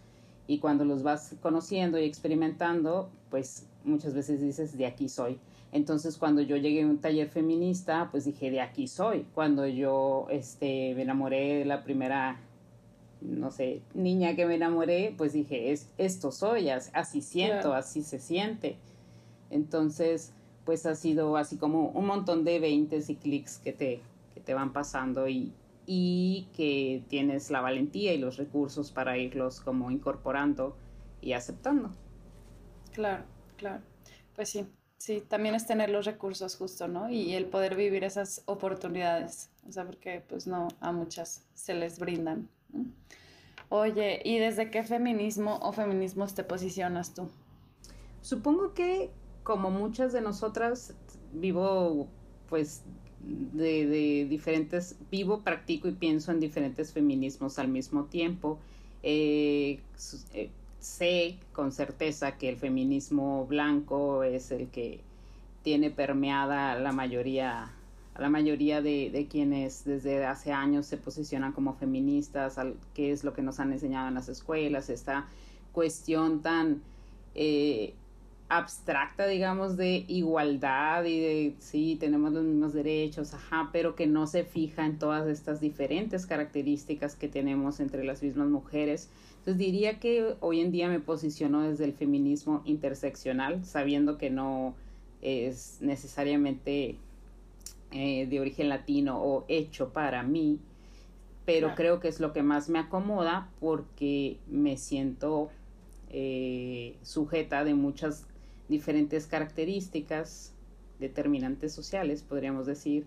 y 0.48 0.58
cuando 0.58 0.84
los 0.84 1.02
vas 1.02 1.36
conociendo 1.40 1.98
y 1.98 2.04
experimentando, 2.04 3.10
pues 3.30 3.66
muchas 3.84 4.14
veces 4.14 4.40
dices, 4.40 4.76
de 4.76 4.86
aquí 4.86 5.08
soy. 5.08 5.38
Entonces, 5.72 6.16
cuando 6.16 6.42
yo 6.42 6.56
llegué 6.56 6.82
a 6.82 6.86
un 6.86 6.98
taller 6.98 7.28
feminista, 7.28 8.08
pues 8.10 8.24
dije, 8.24 8.50
de 8.50 8.60
aquí 8.60 8.88
soy. 8.88 9.26
Cuando 9.34 9.66
yo 9.66 10.26
este, 10.30 10.94
me 10.94 11.02
enamoré 11.02 11.58
de 11.58 11.64
la 11.64 11.84
primera 11.84 12.40
no 13.20 13.50
sé, 13.50 13.82
niña 13.94 14.36
que 14.36 14.46
me 14.46 14.54
enamoré, 14.54 15.14
pues 15.16 15.32
dije, 15.32 15.72
es, 15.72 15.90
esto 15.98 16.30
soy, 16.30 16.70
así 16.70 17.20
siento, 17.20 17.74
así 17.74 18.02
se 18.02 18.18
siente. 18.18 18.76
Entonces, 19.50 20.32
pues 20.64 20.86
ha 20.86 20.94
sido 20.94 21.36
así 21.36 21.56
como 21.56 21.88
un 21.88 22.06
montón 22.06 22.44
de 22.44 22.60
veintes 22.60 23.10
y 23.10 23.16
clics 23.16 23.58
que 23.58 23.72
te, 23.72 24.00
que 24.34 24.40
te 24.40 24.54
van 24.54 24.72
pasando 24.72 25.28
y, 25.28 25.52
y 25.86 26.48
que 26.54 27.02
tienes 27.08 27.50
la 27.50 27.60
valentía 27.60 28.12
y 28.14 28.18
los 28.18 28.36
recursos 28.36 28.92
para 28.92 29.18
irlos 29.18 29.60
como 29.60 29.90
incorporando 29.90 30.76
y 31.20 31.32
aceptando. 31.32 31.90
Claro, 32.92 33.24
claro. 33.56 33.82
Pues 34.34 34.50
sí, 34.50 34.66
sí, 34.98 35.22
también 35.26 35.54
es 35.54 35.66
tener 35.66 35.90
los 35.90 36.04
recursos 36.04 36.56
justo, 36.56 36.88
¿no? 36.88 37.08
Y 37.08 37.34
el 37.34 37.46
poder 37.46 37.74
vivir 37.76 38.04
esas 38.04 38.42
oportunidades, 38.46 39.50
o 39.66 39.72
sea, 39.72 39.86
porque 39.86 40.22
pues 40.28 40.46
no 40.46 40.68
a 40.80 40.92
muchas 40.92 41.44
se 41.54 41.74
les 41.74 41.98
brindan. 41.98 42.48
Oye, 43.70 44.20
¿y 44.24 44.38
desde 44.38 44.70
qué 44.70 44.82
feminismo 44.82 45.58
o 45.62 45.72
feminismos 45.72 46.34
te 46.34 46.44
posicionas 46.44 47.14
tú? 47.14 47.28
Supongo 48.22 48.74
que 48.74 49.10
como 49.42 49.70
muchas 49.70 50.12
de 50.12 50.20
nosotras 50.20 50.94
vivo 51.32 52.08
pues 52.48 52.82
de, 53.20 54.26
diferentes, 54.28 54.96
vivo, 55.10 55.42
practico 55.42 55.88
y 55.88 55.92
pienso 55.92 56.32
en 56.32 56.40
diferentes 56.40 56.92
feminismos 56.92 57.58
al 57.58 57.68
mismo 57.68 58.04
tiempo. 58.04 58.58
Eh, 59.02 59.80
eh, 60.32 60.50
sé 60.80 61.38
con 61.52 61.72
certeza 61.72 62.38
que 62.38 62.48
el 62.48 62.56
feminismo 62.56 63.46
blanco 63.46 64.22
es 64.22 64.50
el 64.50 64.68
que 64.68 65.00
tiene 65.62 65.90
permeada 65.90 66.78
la 66.78 66.92
mayoría 66.92 67.72
la 68.18 68.28
mayoría 68.28 68.82
de, 68.82 69.26
quienes 69.30 69.84
desde 69.84 70.24
hace 70.24 70.52
años 70.52 70.86
se 70.86 70.96
posicionan 70.96 71.52
como 71.52 71.74
feministas, 71.74 72.58
al, 72.58 72.74
qué 72.94 73.12
es 73.12 73.22
lo 73.22 73.32
que 73.32 73.42
nos 73.42 73.60
han 73.60 73.72
enseñado 73.72 74.08
en 74.08 74.14
las 74.14 74.28
escuelas, 74.28 74.90
esta 74.90 75.28
cuestión 75.72 76.42
tan 76.42 76.82
eh, 77.36 77.94
abstracta, 78.48 79.26
digamos, 79.26 79.76
de 79.76 80.04
igualdad 80.08 81.04
y 81.04 81.20
de, 81.20 81.54
sí, 81.60 81.96
tenemos 82.00 82.32
los 82.32 82.42
mismos 82.42 82.72
derechos, 82.72 83.34
ajá, 83.34 83.68
pero 83.72 83.94
que 83.94 84.06
no 84.06 84.26
se 84.26 84.42
fija 84.42 84.84
en 84.84 84.98
todas 84.98 85.28
estas 85.28 85.60
diferentes 85.60 86.26
características 86.26 87.14
que 87.14 87.28
tenemos 87.28 87.78
entre 87.78 88.02
las 88.04 88.22
mismas 88.22 88.48
mujeres. 88.48 89.08
Entonces 89.38 89.58
diría 89.58 89.98
que 89.98 90.34
hoy 90.40 90.60
en 90.60 90.72
día 90.72 90.88
me 90.88 91.00
posiciono 91.00 91.62
desde 91.62 91.84
el 91.84 91.94
feminismo 91.94 92.62
interseccional, 92.64 93.64
sabiendo 93.64 94.18
que 94.18 94.30
no 94.30 94.74
es 95.22 95.78
necesariamente 95.80 96.96
eh, 97.90 98.26
de 98.26 98.40
origen 98.40 98.68
latino 98.68 99.22
o 99.22 99.44
hecho 99.48 99.90
para 99.90 100.22
mí, 100.22 100.58
pero 101.46 101.74
creo 101.74 101.98
que 101.98 102.08
es 102.08 102.20
lo 102.20 102.34
que 102.34 102.42
más 102.42 102.68
me 102.68 102.78
acomoda 102.78 103.48
porque 103.58 104.36
me 104.48 104.76
siento 104.76 105.48
eh, 106.10 106.94
sujeta 107.02 107.64
de 107.64 107.72
muchas 107.72 108.26
diferentes 108.68 109.26
características 109.26 110.52
determinantes 110.98 111.72
sociales, 111.72 112.22
podríamos 112.22 112.66
decir, 112.66 113.06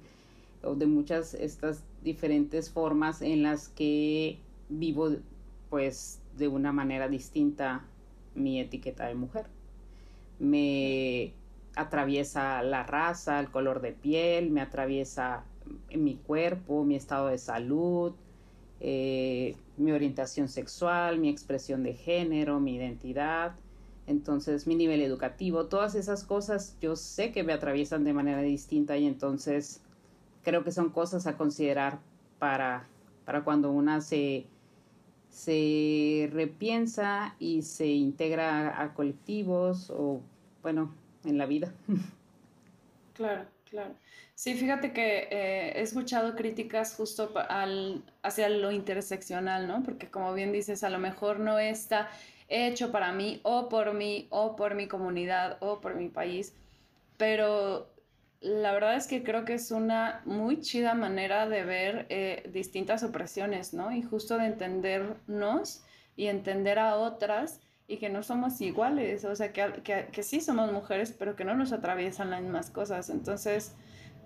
o 0.63 0.73
de 0.73 0.87
muchas 0.87 1.35
estas 1.35 1.83
diferentes 2.03 2.71
formas 2.71 3.21
en 3.21 3.43
las 3.43 3.69
que 3.69 4.39
vivo 4.69 5.17
pues 5.69 6.20
de 6.37 6.47
una 6.47 6.71
manera 6.71 7.07
distinta 7.07 7.85
mi 8.35 8.59
etiqueta 8.59 9.07
de 9.07 9.15
mujer. 9.15 9.45
Me 10.39 11.33
atraviesa 11.75 12.61
la 12.63 12.83
raza, 12.83 13.39
el 13.39 13.49
color 13.49 13.81
de 13.81 13.91
piel, 13.91 14.49
me 14.49 14.61
atraviesa 14.61 15.43
mi 15.95 16.15
cuerpo, 16.15 16.83
mi 16.83 16.95
estado 16.95 17.27
de 17.27 17.37
salud, 17.37 18.13
eh, 18.79 19.55
mi 19.77 19.91
orientación 19.91 20.47
sexual, 20.47 21.19
mi 21.19 21.29
expresión 21.29 21.83
de 21.83 21.93
género, 21.93 22.59
mi 22.59 22.75
identidad, 22.75 23.55
entonces 24.07 24.67
mi 24.67 24.75
nivel 24.75 25.01
educativo, 25.01 25.67
todas 25.67 25.95
esas 25.95 26.23
cosas 26.23 26.75
yo 26.81 26.95
sé 26.95 27.31
que 27.31 27.43
me 27.43 27.53
atraviesan 27.53 28.03
de 28.03 28.13
manera 28.13 28.41
distinta 28.41 28.97
y 28.97 29.05
entonces 29.05 29.81
creo 30.43 30.63
que 30.63 30.71
son 30.71 30.89
cosas 30.89 31.27
a 31.27 31.37
considerar 31.37 31.99
para, 32.39 32.87
para 33.25 33.43
cuando 33.43 33.71
una 33.71 34.01
se, 34.01 34.47
se 35.31 36.29
repiensa 36.31 37.35
y 37.39 37.63
se 37.63 37.87
integra 37.87 38.81
a 38.81 38.93
colectivos 38.93 39.89
o 39.89 40.21
bueno, 40.61 40.93
en 41.25 41.37
la 41.39 41.47
vida. 41.47 41.73
Claro, 43.13 43.45
claro. 43.65 43.95
Sí, 44.35 44.55
fíjate 44.55 44.93
que 44.93 45.27
eh, 45.31 45.73
he 45.75 45.81
escuchado 45.81 46.35
críticas 46.35 46.95
justo 46.95 47.31
al, 47.49 48.03
hacia 48.23 48.49
lo 48.49 48.71
interseccional, 48.71 49.67
¿no? 49.67 49.83
Porque 49.83 50.09
como 50.09 50.33
bien 50.33 50.51
dices, 50.51 50.83
a 50.83 50.89
lo 50.89 50.97
mejor 50.97 51.39
no 51.39 51.59
está 51.59 52.09
hecho 52.47 52.91
para 52.91 53.11
mí 53.11 53.39
o 53.43 53.69
por 53.69 53.93
mí 53.93 54.27
o 54.31 54.55
por 54.55 54.75
mi 54.75 54.87
comunidad 54.87 55.57
o 55.61 55.81
por 55.81 55.95
mi 55.95 56.09
país, 56.09 56.55
pero 57.17 57.90
la 58.41 58.71
verdad 58.73 58.95
es 58.95 59.05
que 59.05 59.23
creo 59.23 59.45
que 59.45 59.53
es 59.53 59.69
una 59.69 60.21
muy 60.25 60.59
chida 60.59 60.95
manera 60.95 61.47
de 61.47 61.63
ver 61.63 62.07
eh, 62.09 62.49
distintas 62.51 63.03
opresiones, 63.03 63.73
¿no? 63.73 63.91
Y 63.91 64.01
justo 64.01 64.37
de 64.37 64.47
entendernos 64.47 65.83
y 66.15 66.25
entender 66.25 66.79
a 66.79 66.95
otras 66.95 67.61
y 67.87 67.97
que 67.97 68.09
no 68.09 68.23
somos 68.23 68.59
iguales, 68.61 69.25
o 69.25 69.35
sea, 69.35 69.53
que, 69.53 69.81
que, 69.83 70.07
que, 70.11 70.23
sí 70.23 70.41
somos 70.41 70.71
mujeres, 70.71 71.13
pero 71.17 71.35
que 71.35 71.45
no 71.45 71.55
nos 71.55 71.71
atraviesan 71.71 72.31
las 72.31 72.41
mismas 72.41 72.71
cosas. 72.71 73.09
Entonces, 73.09 73.75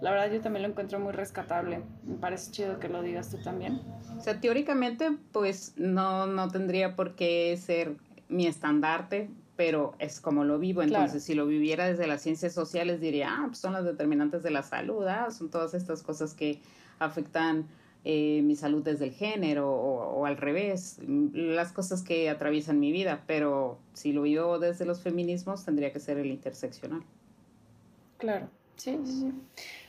la 0.01 0.11
verdad 0.11 0.31
yo 0.31 0.39
también 0.39 0.63
lo 0.63 0.69
encuentro 0.69 0.99
muy 0.99 1.11
rescatable. 1.11 1.81
Me 2.03 2.15
parece 2.15 2.51
chido 2.51 2.79
que 2.79 2.87
lo 2.87 3.01
digas 3.01 3.31
tú 3.31 3.37
también. 3.37 3.81
O 4.17 4.21
sea, 4.21 4.39
teóricamente, 4.39 5.17
pues 5.33 5.73
no, 5.77 6.25
no 6.27 6.47
tendría 6.49 6.95
por 6.95 7.15
qué 7.15 7.57
ser 7.57 7.97
mi 8.29 8.47
estandarte, 8.47 9.29
pero 9.55 9.95
es 9.99 10.19
como 10.19 10.43
lo 10.43 10.59
vivo. 10.59 10.81
Entonces, 10.81 11.23
si 11.23 11.33
lo 11.33 11.45
viviera 11.45 11.87
desde 11.87 12.07
las 12.07 12.21
ciencias 12.21 12.53
sociales, 12.53 12.99
diría, 12.99 13.29
ah, 13.31 13.43
pues 13.47 13.59
son 13.59 13.73
las 13.73 13.85
determinantes 13.85 14.43
de 14.43 14.51
la 14.51 14.63
salud, 14.63 15.05
ah, 15.07 15.31
son 15.31 15.49
todas 15.49 15.73
estas 15.73 16.03
cosas 16.03 16.33
que 16.33 16.61
afectan 16.99 17.67
eh, 18.07 18.41
mi 18.43 18.55
salud 18.55 18.83
desde 18.83 19.05
el 19.05 19.13
género 19.13 19.71
o, 19.71 20.27
al 20.27 20.37
revés, 20.37 20.99
las 21.07 21.71
cosas 21.71 22.03
que 22.03 22.29
atraviesan 22.29 22.79
mi 22.79 22.91
vida, 22.91 23.23
pero 23.25 23.79
si 23.93 24.13
lo 24.13 24.21
vivo 24.21 24.59
desde 24.59 24.85
los 24.85 25.01
feminismos 25.01 25.65
tendría 25.65 25.91
que 25.91 25.99
ser 25.99 26.19
el 26.19 26.27
interseccional. 26.27 27.01
Claro, 28.19 28.47
sí, 28.75 28.99
sí, 29.05 29.11
sí. 29.11 29.33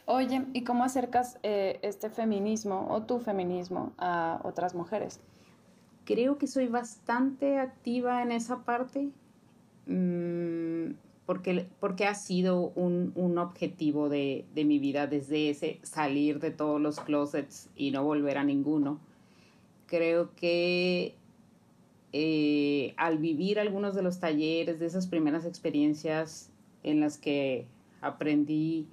Oye, 0.07 0.47
¿y 0.55 0.65
cómo 0.65 0.85
acercas 0.85 1.39
eh, 1.43 1.79
este 1.83 2.09
feminismo 2.09 2.89
o 2.91 3.03
tu 3.03 3.19
feminismo 3.19 3.93
a 3.99 4.41
otras 4.45 4.75
mujeres? 4.75 5.21
Creo 6.07 6.39
que 6.39 6.47
soy 6.47 6.69
bastante 6.69 7.59
activa 7.59 8.23
en 8.23 8.33
esa 8.33 8.65
parte. 8.65 9.11
Mm, 9.87 10.95
porque, 11.27 11.67
porque 11.81 12.07
ha 12.07 12.15
sido 12.15 12.73
un, 12.75 13.13
un 13.15 13.39
objetivo 13.39 14.09
de, 14.09 14.45
de, 14.55 14.65
mi 14.65 14.79
vida 14.79 15.07
desde 15.07 15.51
ese 15.51 15.81
salir 15.83 16.41
de 16.41 16.51
todos 16.51 16.81
los 16.81 17.01
closets 17.01 17.69
y 17.77 17.91
no 17.91 18.05
volver 18.05 18.39
a 18.39 18.45
ninguno. 18.45 19.01
Creo 19.87 20.31
que 20.37 21.15
eh, 22.19 22.95
al 22.97 23.19
vivir 23.19 23.61
algunos 23.61 23.95
de 23.95 24.03
los 24.03 24.21
talleres, 24.21 24.79
de 24.81 24.87
esas 24.87 25.07
primeras 25.07 25.45
experiencias 25.45 26.49
en 26.83 27.01
las 27.01 27.19
que 27.19 27.67
aprendí 28.01 28.87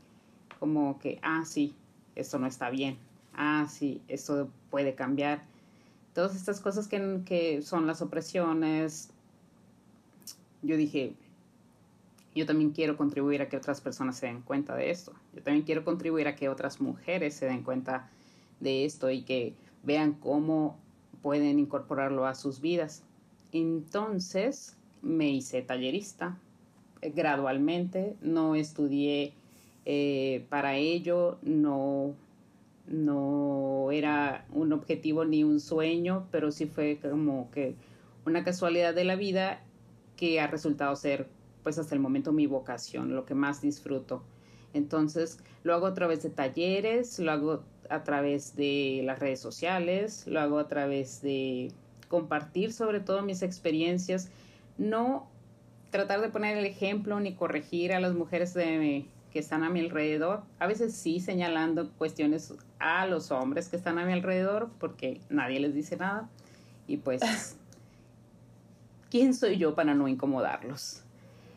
como 0.60 1.00
que, 1.00 1.20
ah, 1.22 1.44
sí, 1.46 1.74
esto 2.16 2.38
no 2.38 2.48
está 2.48 2.70
bien, 2.70 2.98
ah, 3.34 3.68
sí, 3.70 4.02
esto 4.10 4.50
puede 4.70 4.94
cambiar. 4.94 5.44
Todas 6.14 6.36
estas 6.36 6.60
cosas 6.60 6.90
que, 6.90 7.22
que 7.26 7.62
son 7.62 7.88
las 7.88 8.02
opresiones, 8.02 9.13
yo 10.64 10.78
dije, 10.78 11.14
yo 12.34 12.46
también 12.46 12.72
quiero 12.72 12.98
contribuir 12.98 13.42
a 13.42 13.50
que 13.50 13.58
otras 13.58 13.82
personas 13.82 14.18
se 14.18 14.26
den 14.26 14.42
cuenta 14.42 14.76
de 14.76 14.90
esto. 14.90 15.14
Yo 15.36 15.44
también 15.44 15.66
quiero 15.66 15.84
contribuir 15.86 16.28
a 16.28 16.36
que 16.36 16.50
otras 16.50 16.82
mujeres 16.82 17.36
se 17.36 17.46
den 17.46 17.64
cuenta 17.64 18.10
de 18.60 18.86
esto 18.86 19.12
y 19.12 19.22
que 19.22 19.54
vean 19.84 20.14
cómo 20.14 20.78
pueden 21.22 21.60
incorporarlo 21.60 22.26
a 22.26 22.34
sus 22.34 22.60
vidas. 22.60 23.04
Entonces 23.52 24.76
me 25.02 25.30
hice 25.30 25.62
tallerista 25.62 26.38
eh, 27.02 27.12
gradualmente, 27.16 28.16
no 28.22 28.56
estudié 28.56 29.34
eh, 29.86 30.46
para 30.50 30.78
ello, 30.78 31.38
no, 31.44 32.16
no 32.88 33.92
era 33.92 34.46
un 34.52 34.74
objetivo 34.74 35.26
ni 35.26 35.44
un 35.44 35.60
sueño, 35.60 36.26
pero 36.32 36.52
sí 36.52 36.66
fue 36.66 36.98
como 37.02 37.52
que 37.52 37.76
una 38.26 38.44
casualidad 38.44 38.96
de 38.96 39.04
la 39.04 39.16
vida 39.16 39.62
que 40.16 40.40
ha 40.40 40.48
resultado 40.48 40.96
ser 40.96 41.28
pues 41.64 41.78
hasta 41.78 41.96
el 41.96 42.02
momento 42.02 42.34
mi 42.34 42.46
vocación, 42.46 43.16
lo 43.16 43.26
que 43.26 43.36
más 43.36 43.62
disfruto. 43.62 44.22
Entonces 44.74 45.40
lo 45.64 45.74
hago 45.74 45.86
a 45.88 45.94
través 45.94 46.24
de 46.24 46.30
talleres, 46.30 47.20
lo 47.20 47.32
hago 47.32 47.64
a 47.90 48.04
través 48.04 48.56
de 48.56 49.02
las 49.06 49.20
redes 49.20 49.40
sociales, 49.40 50.26
lo 50.28 50.40
hago 50.40 50.60
a 50.60 50.68
través 50.68 51.22
de 51.22 51.72
compartir 52.10 52.74
sobre 52.74 53.00
todo 53.00 53.22
mis 53.24 53.42
experiencias, 53.42 54.30
no 54.78 55.28
tratar 55.90 56.22
de 56.22 56.30
poner 56.30 56.58
el 56.58 56.66
ejemplo 56.66 57.20
ni 57.20 57.34
corregir 57.34 57.94
a 57.94 58.00
las 58.00 58.14
mujeres 58.14 58.54
que 58.54 59.40
están 59.40 59.64
a 59.64 59.70
mi 59.70 59.80
alrededor, 59.80 60.44
a 60.60 60.68
veces 60.68 60.96
sí 60.96 61.20
señalando 61.20 61.92
cuestiones 61.98 62.54
a 62.80 63.06
los 63.08 63.32
hombres 63.32 63.70
que 63.70 63.76
están 63.76 63.98
a 64.00 64.06
mi 64.06 64.14
alrededor 64.14 64.70
porque 64.80 65.22
nadie 65.30 65.60
les 65.60 65.74
dice 65.74 65.98
nada 65.98 66.30
Y 66.88 66.98
pues, 66.98 67.22
¿quién 69.14 69.36
soy 69.36 69.60
yo 69.60 69.76
para 69.76 69.94
no 69.94 70.08
incomodarlos? 70.08 71.02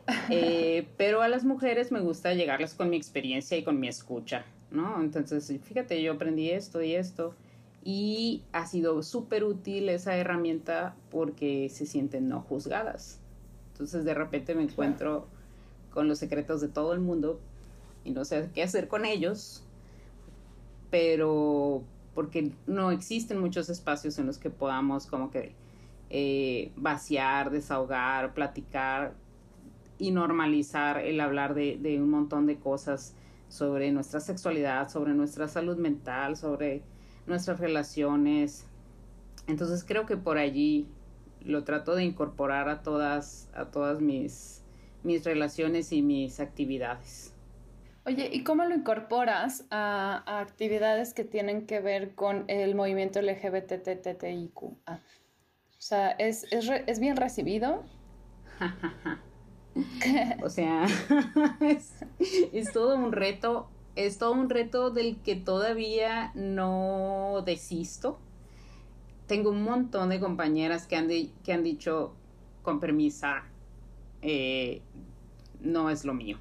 Eh, 0.31 0.87
pero 0.97 1.23
a 1.23 1.29
las 1.29 1.43
mujeres 1.43 1.91
me 1.91 1.99
gusta 1.99 2.33
llegarles 2.33 2.75
con 2.75 2.91
mi 2.91 2.97
experiencia 2.97 3.57
y 3.57 3.65
con 3.65 3.81
mi 3.81 3.89
escucha, 3.89 4.45
¿no? 4.71 5.03
Entonces, 5.03 5.53
fíjate, 5.65 6.01
yo 6.01 6.13
aprendí 6.13 6.51
esto 6.51 6.81
y 6.81 6.95
esto 6.95 7.35
y 7.83 8.45
ha 8.53 8.67
sido 8.67 9.03
súper 9.03 9.43
útil 9.43 9.89
esa 9.89 10.17
herramienta 10.17 10.95
porque 11.11 11.69
se 11.71 11.87
sienten 11.87 12.29
no 12.29 12.41
juzgadas. 12.41 13.19
Entonces, 13.73 14.05
de 14.05 14.15
repente 14.15 14.55
me 14.55 14.63
encuentro 14.63 15.27
con 15.91 16.07
los 16.07 16.21
secretos 16.21 16.61
de 16.61 16.69
todo 16.69 16.93
el 16.93 17.01
mundo 17.01 17.41
y 18.05 18.13
no 18.13 18.25
sé 18.25 18.49
qué 18.55 18.63
hacer 18.63 18.87
con 18.87 19.05
ellos, 19.05 19.65
pero 20.89 21.83
porque 22.15 22.53
no 22.69 22.93
existen 22.93 23.41
muchos 23.41 23.71
espacios 23.71 24.21
en 24.21 24.27
los 24.27 24.39
que 24.39 24.51
podamos 24.51 25.07
como 25.07 25.33
que 25.33 25.53
eh, 26.11 26.73
vaciar, 26.77 27.51
desahogar, 27.51 28.35
platicar 28.35 29.15
y 29.99 30.11
normalizar 30.11 30.99
el 30.99 31.21
hablar 31.21 31.55
de, 31.55 31.99
un 32.01 32.11
montón 32.11 32.47
de 32.47 32.59
cosas 32.59 33.15
sobre 33.49 33.91
nuestra 33.93 34.21
sexualidad, 34.21 34.89
sobre 34.89 35.15
nuestra 35.15 35.49
salud 35.49 35.77
mental, 35.77 36.37
sobre 36.37 36.83
nuestras 37.27 37.61
relaciones. 37.61 38.67
Entonces 39.47 39.85
creo 39.85 40.07
que 40.07 40.17
por 40.17 40.39
allí 40.39 40.89
lo 41.41 41.65
trato 41.65 41.95
de 41.95 42.05
incorporar 42.05 42.69
a 42.69 42.83
todas, 42.83 43.49
a 43.55 43.67
todas 43.67 44.01
mis, 44.01 44.65
mis 45.03 45.25
relaciones 45.25 45.93
y 45.93 46.03
mis 46.03 46.41
actividades. 46.41 47.33
Oye, 48.05 48.31
¿y 48.33 48.45
cómo 48.45 48.65
lo 48.65 48.73
incorporas 48.73 49.65
a, 49.71 50.39
actividades 50.41 51.13
que 51.13 51.25
tienen 51.25 51.67
que 51.67 51.81
ver 51.81 52.15
con 52.15 52.45
el 52.47 52.77
movimiento 52.77 53.21
LGBTTIQ? 53.21 54.55
O 55.79 55.83
sea, 55.83 56.11
¿es, 56.13 56.47
es, 56.53 56.69
es 56.87 57.01
bien 57.01 57.17
recibido? 57.17 57.85
o 60.43 60.49
sea, 60.49 60.87
es, 61.61 62.73
todo 62.73 62.97
un 62.97 63.13
reto, 63.13 63.69
es 63.95 64.19
todo 64.19 64.33
un 64.33 64.49
reto 64.49 64.91
del 64.91 65.19
que 65.19 65.37
todavía 65.37 66.33
no 66.35 67.43
desisto. 67.45 68.19
Tengo 69.27 69.51
un 69.51 69.63
montón 69.63 70.09
de 70.09 70.21
compañeras 70.21 70.87
que 70.87 70.97
han, 70.97 71.09
que 71.09 71.53
han 71.53 71.63
dicho, 71.63 72.15
con 72.63 72.81
permisa, 72.81 73.45
eh, 74.23 74.81
no 75.61 75.91
es 75.91 76.05
lo 76.05 76.15
mío. 76.15 76.39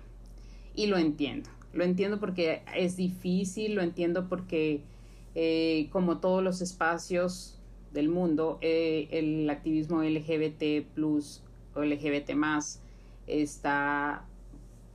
Y 0.75 0.87
lo 0.87 0.97
entiendo. 0.97 1.49
Lo 1.73 1.83
entiendo 1.83 2.19
porque 2.19 2.63
es 2.75 2.95
difícil, 2.95 3.75
lo 3.75 3.81
entiendo 3.81 4.29
porque 4.29 4.81
eh, 5.33 5.89
como 5.91 6.19
todos 6.19 6.41
los 6.41 6.61
espacios 6.61 7.54
del 7.95 8.09
mundo, 8.09 8.59
eh, 8.61 9.07
el 9.09 9.49
activismo 9.49 10.03
LGBT 10.03 10.85
plus 10.93 11.41
o 11.73 11.83
LGBT 11.83 12.35
más 12.35 12.81
está 13.25 14.25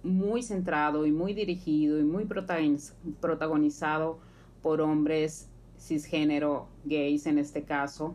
muy 0.04 0.42
centrado 0.42 1.06
y 1.06 1.10
muy 1.10 1.34
dirigido 1.34 1.98
y 1.98 2.04
muy 2.04 2.26
protagonizado 3.20 4.18
por 4.62 4.80
hombres 4.80 5.48
cisgénero, 5.78 6.68
gays 6.84 7.26
en 7.26 7.38
este 7.38 7.64
caso. 7.64 8.14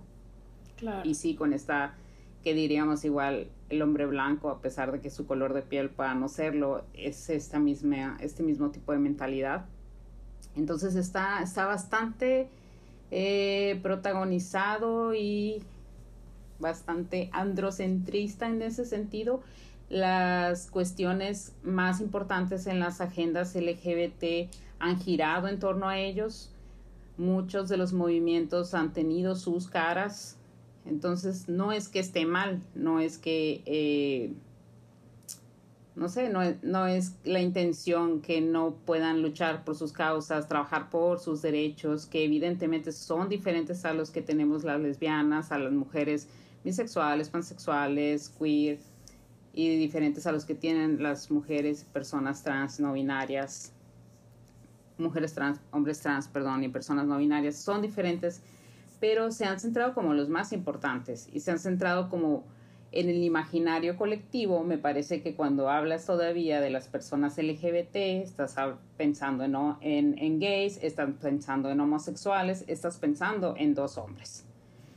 Claro. 0.77 1.07
Y 1.07 1.15
sí, 1.15 1.35
con 1.35 1.51
esta, 1.51 1.95
que 2.43 2.53
diríamos 2.53 3.03
igual, 3.05 3.47
el 3.69 3.81
hombre 3.81 4.05
blanco, 4.05 4.49
a 4.49 4.61
pesar 4.61 4.91
de 4.91 5.01
que 5.01 5.09
su 5.09 5.25
color 5.25 5.53
de 5.53 5.63
piel 5.63 5.89
pueda 5.89 6.13
no 6.13 6.29
serlo, 6.29 6.83
es 6.93 7.29
esta 7.29 7.59
misma, 7.59 8.17
este 8.21 8.43
mismo 8.43 8.69
tipo 8.69 8.91
de 8.91 8.99
mentalidad. 8.99 9.65
Entonces 10.55 10.95
está, 10.95 11.41
está 11.41 11.65
bastante 11.65 12.49
protagonizado 13.81 15.13
y 15.13 15.63
bastante 16.59 17.29
androcentrista 17.33 18.47
en 18.47 18.61
ese 18.61 18.85
sentido 18.85 19.41
las 19.89 20.71
cuestiones 20.71 21.53
más 21.63 22.01
importantes 22.01 22.67
en 22.67 22.79
las 22.79 23.01
agendas 23.01 23.55
LGBT 23.55 24.49
han 24.79 24.99
girado 24.99 25.47
en 25.47 25.59
torno 25.59 25.87
a 25.87 25.99
ellos. 25.99 26.51
Muchos 27.17 27.69
de 27.69 27.77
los 27.77 27.93
movimientos 27.93 28.73
han 28.73 28.93
tenido 28.93 29.35
sus 29.35 29.67
caras. 29.67 30.37
Entonces, 30.85 31.47
no 31.47 31.71
es 31.71 31.87
que 31.87 31.99
esté 31.99 32.25
mal, 32.25 32.61
no 32.73 32.99
es 32.99 33.17
que, 33.17 33.63
eh, 33.65 34.33
no 35.95 36.09
sé, 36.09 36.29
no 36.29 36.41
es, 36.41 36.61
no 36.61 36.87
es 36.87 37.13
la 37.23 37.39
intención 37.39 38.21
que 38.21 38.41
no 38.41 38.75
puedan 38.85 39.21
luchar 39.21 39.63
por 39.63 39.75
sus 39.75 39.93
causas, 39.93 40.47
trabajar 40.47 40.89
por 40.89 41.19
sus 41.19 41.41
derechos, 41.41 42.05
que 42.05 42.25
evidentemente 42.25 42.91
son 42.91 43.29
diferentes 43.29 43.85
a 43.85 43.93
los 43.93 44.11
que 44.11 44.21
tenemos 44.21 44.65
las 44.65 44.79
lesbianas, 44.81 45.53
a 45.53 45.59
las 45.59 45.71
mujeres 45.71 46.27
bisexuales, 46.65 47.29
pansexuales, 47.29 48.29
queer, 48.29 48.79
y 49.53 49.77
diferentes 49.77 50.27
a 50.27 50.33
los 50.33 50.43
que 50.43 50.53
tienen 50.53 51.01
las 51.01 51.31
mujeres, 51.31 51.85
personas 51.85 52.43
trans, 52.43 52.81
no 52.81 52.91
binarias, 52.91 53.71
mujeres 54.97 55.33
trans, 55.33 55.61
hombres 55.71 56.01
trans, 56.01 56.27
perdón, 56.27 56.63
y 56.65 56.67
personas 56.67 57.05
no 57.05 57.17
binarias, 57.17 57.55
son 57.55 57.81
diferentes, 57.81 58.41
pero 58.99 59.31
se 59.31 59.45
han 59.45 59.61
centrado 59.61 59.93
como 59.93 60.13
los 60.13 60.27
más 60.27 60.51
importantes 60.51 61.29
y 61.31 61.39
se 61.39 61.51
han 61.51 61.59
centrado 61.59 62.09
como 62.09 62.43
en 62.95 63.09
el 63.09 63.23
imaginario 63.23 63.97
colectivo. 63.97 64.63
Me 64.63 64.77
parece 64.77 65.21
que 65.21 65.35
cuando 65.35 65.69
hablas 65.69 66.05
todavía 66.05 66.61
de 66.61 66.69
las 66.71 66.87
personas 66.87 67.37
LGBT, 67.37 67.95
estás 67.95 68.55
pensando 68.97 69.43
en, 69.43 69.55
en, 69.81 70.17
en 70.17 70.39
gays, 70.39 70.79
estás 70.81 71.09
pensando 71.21 71.69
en 71.69 71.79
homosexuales, 71.79 72.63
estás 72.67 72.97
pensando 72.97 73.53
en 73.57 73.75
dos 73.75 73.97
hombres. 73.97 74.45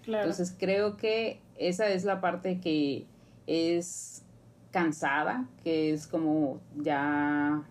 Entonces 0.06 0.54
creo 0.58 0.96
que 0.96 1.40
esa 1.56 1.88
es 1.90 2.04
la 2.04 2.20
parte 2.20 2.60
que 2.60 3.04
es 3.46 4.22
cansada, 4.70 5.46
que 5.64 5.92
es 5.92 6.06
como 6.06 6.60
ya 6.76 7.62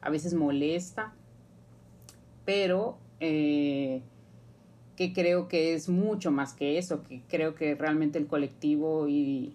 a 0.00 0.10
veces 0.10 0.34
molesta, 0.34 1.14
pero 2.44 2.98
eh, 3.20 4.02
que 4.96 5.12
creo 5.12 5.48
que 5.48 5.74
es 5.74 5.88
mucho 5.88 6.30
más 6.30 6.52
que 6.52 6.78
eso, 6.78 7.02
que 7.04 7.22
creo 7.28 7.54
que 7.54 7.74
realmente 7.74 8.18
el 8.18 8.26
colectivo 8.26 9.08
y, 9.08 9.54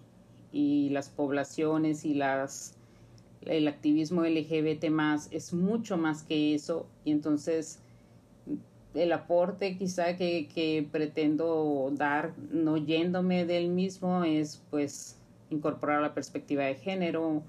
y 0.54 0.88
las 0.90 1.08
poblaciones 1.08 2.04
y 2.04 2.14
las 2.14 2.76
el 3.42 3.68
activismo 3.68 4.24
LGBT 4.24 4.88
más 4.88 5.28
es 5.30 5.52
mucho 5.52 5.98
más 5.98 6.22
que 6.22 6.54
eso 6.54 6.86
y 7.04 7.10
entonces 7.10 7.80
el 8.94 9.12
aporte 9.12 9.76
quizá 9.76 10.16
que, 10.16 10.48
que 10.54 10.88
pretendo 10.90 11.90
dar 11.92 12.32
no 12.50 12.78
yéndome 12.78 13.44
del 13.44 13.68
mismo 13.68 14.24
es 14.24 14.62
pues 14.70 15.18
incorporar 15.50 16.00
la 16.00 16.14
perspectiva 16.14 16.64
de 16.64 16.76
género, 16.76 17.42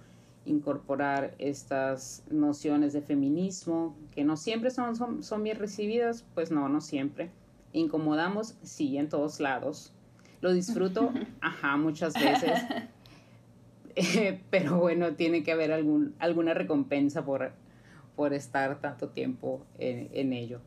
incorporar 0.45 1.33
estas 1.39 2.23
nociones 2.29 2.93
de 2.93 3.01
feminismo, 3.01 3.95
que 4.11 4.23
no 4.23 4.37
siempre 4.37 4.71
son, 4.71 5.23
son, 5.23 5.43
bien 5.43 5.57
recibidas, 5.57 6.23
pues 6.33 6.51
no, 6.51 6.69
no 6.69 6.81
siempre. 6.81 7.31
Incomodamos, 7.73 8.55
sí, 8.63 8.97
en 8.97 9.09
todos 9.09 9.39
lados. 9.39 9.91
Lo 10.41 10.53
disfruto, 10.53 11.11
ajá, 11.41 11.77
muchas 11.77 12.13
veces. 12.13 12.61
pero 14.49 14.77
bueno, 14.77 15.15
tiene 15.15 15.43
que 15.43 15.51
haber 15.51 15.71
algún, 15.71 16.15
alguna 16.19 16.53
recompensa 16.53 17.25
por, 17.25 17.51
por 18.15 18.33
estar 18.33 18.79
tanto 18.79 19.09
tiempo 19.09 19.65
en, 19.77 20.09
en 20.13 20.33
ello. 20.33 20.61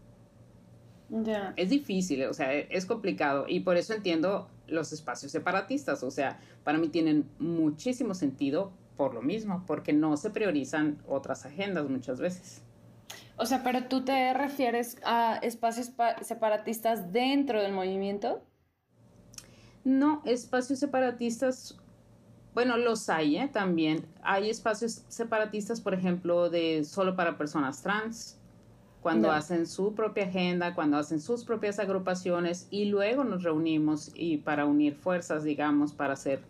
Es 1.57 1.71
difícil, 1.71 2.25
o 2.25 2.35
sea, 2.35 2.53
es 2.53 2.85
complicado 2.85 3.47
y 3.49 3.61
por 3.61 3.79
eso 3.79 3.95
entiendo 3.95 4.51
los 4.67 4.93
espacios 4.93 5.33
separatistas, 5.33 6.03
o 6.03 6.11
sea, 6.11 6.39
para 6.65 6.77
mí 6.77 6.89
tienen 6.89 7.25
muchísimo 7.39 8.15
sentido 8.15 8.73
por 8.99 9.15
lo 9.15 9.23
mismo, 9.23 9.65
porque 9.67 9.95
no 9.95 10.17
se 10.19 10.29
priorizan 10.29 10.99
otras 11.07 11.47
agendas 11.47 11.89
muchas 11.89 12.21
veces. 12.21 12.63
O 13.39 13.47
sea, 13.47 13.63
pero 13.63 13.85
tú 13.85 14.05
te 14.05 14.35
refieres 14.35 14.99
a 15.05 15.39
espacios 15.43 15.93
separatistas 16.21 17.13
dentro 17.13 17.63
del 17.63 17.73
movimiento? 17.73 18.43
No, 19.85 20.21
espacios 20.27 20.81
separatistas, 20.81 21.79
bueno, 22.59 22.77
los 22.77 23.09
hay 23.09 23.37
¿eh? 23.37 23.49
también. 23.53 24.05
Hay 24.21 24.51
espacios 24.51 25.03
separatistas, 25.07 25.81
por 25.81 25.95
ejemplo, 25.95 26.51
de 26.51 26.83
solo 26.83 27.15
para 27.15 27.39
personas 27.39 27.83
trans, 27.83 28.37
cuando 29.01 29.31
hacen 29.31 29.65
su 29.65 29.95
propia 29.95 30.25
agenda, 30.25 30.75
cuando 30.75 30.97
hacen 30.97 31.21
sus 31.21 31.45
propias 31.45 31.79
agrupaciones 31.79 32.67
y 32.73 32.87
luego 32.87 33.23
nos 33.23 33.45
reunimos 33.45 34.11
y 34.13 34.39
para 34.39 34.67
unir 34.67 34.97
fuerzas, 34.97 35.45
digamos, 35.45 35.93
para 35.93 36.15
hacer 36.15 36.41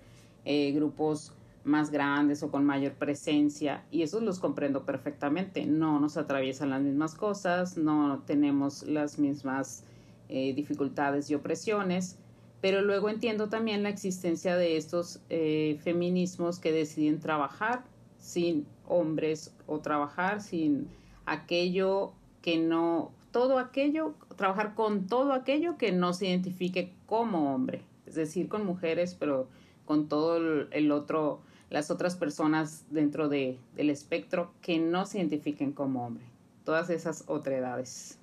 eh, 0.46 0.72
grupos 0.72 1.34
más 1.64 1.90
grandes 1.90 2.42
o 2.42 2.50
con 2.50 2.64
mayor 2.64 2.94
presencia 2.94 3.84
y 3.90 4.00
esos 4.00 4.22
los 4.22 4.38
comprendo 4.38 4.86
perfectamente. 4.86 5.66
No 5.66 6.00
nos 6.00 6.16
atraviesan 6.16 6.70
las 6.70 6.80
mismas 6.80 7.16
cosas, 7.16 7.76
no 7.76 8.22
tenemos 8.26 8.82
las 8.84 9.18
mismas 9.18 9.84
eh, 10.30 10.54
dificultades 10.54 11.28
y 11.28 11.34
opresiones, 11.34 12.16
pero 12.60 12.82
luego 12.82 13.08
entiendo 13.08 13.48
también 13.48 13.82
la 13.82 13.88
existencia 13.88 14.56
de 14.56 14.76
estos 14.76 15.20
eh, 15.30 15.78
feminismos 15.82 16.58
que 16.58 16.72
deciden 16.72 17.20
trabajar 17.20 17.84
sin 18.18 18.66
hombres 18.86 19.54
o 19.66 19.78
trabajar 19.78 20.40
sin 20.40 20.88
aquello 21.26 22.12
que 22.42 22.58
no, 22.58 23.12
todo 23.30 23.58
aquello, 23.58 24.14
trabajar 24.36 24.74
con 24.74 25.06
todo 25.06 25.32
aquello 25.32 25.76
que 25.76 25.92
no 25.92 26.12
se 26.14 26.26
identifique 26.26 26.92
como 27.06 27.54
hombre, 27.54 27.82
es 28.06 28.14
decir, 28.14 28.48
con 28.48 28.66
mujeres, 28.66 29.14
pero 29.14 29.48
con 29.84 30.08
todo 30.08 30.36
el 30.70 30.92
otro, 30.92 31.40
las 31.70 31.90
otras 31.90 32.16
personas 32.16 32.84
dentro 32.90 33.28
de, 33.28 33.58
del 33.74 33.90
espectro 33.90 34.52
que 34.62 34.78
no 34.78 35.06
se 35.06 35.18
identifiquen 35.18 35.72
como 35.72 36.06
hombre, 36.06 36.24
todas 36.64 36.90
esas 36.90 37.24
otredades. 37.26 38.18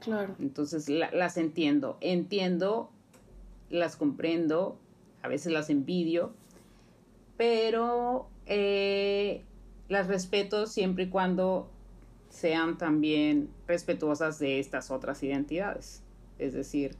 Claro. 0.00 0.34
Entonces 0.38 0.88
las 0.88 1.36
entiendo, 1.36 1.98
entiendo, 2.00 2.90
las 3.70 3.96
comprendo, 3.96 4.78
a 5.22 5.28
veces 5.28 5.52
las 5.52 5.70
envidio, 5.70 6.32
pero 7.36 8.28
eh, 8.46 9.42
las 9.88 10.08
respeto 10.08 10.66
siempre 10.66 11.04
y 11.04 11.08
cuando 11.08 11.70
sean 12.28 12.78
también 12.78 13.48
respetuosas 13.66 14.38
de 14.38 14.60
estas 14.60 14.90
otras 14.90 15.22
identidades. 15.22 16.02
Es 16.38 16.52
decir, 16.52 16.96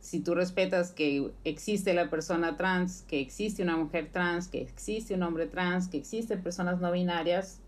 si 0.00 0.20
tú 0.20 0.34
respetas 0.34 0.92
que 0.92 1.32
existe 1.44 1.92
la 1.92 2.10
persona 2.10 2.56
trans, 2.56 3.02
que 3.02 3.20
existe 3.20 3.62
una 3.62 3.76
mujer 3.76 4.10
trans, 4.12 4.48
que 4.48 4.60
existe 4.60 5.14
un 5.14 5.22
hombre 5.22 5.46
trans, 5.46 5.88
que 5.88 5.96
existen 5.96 6.42
personas 6.42 6.80
no 6.80 6.92
binarias, 6.92 7.60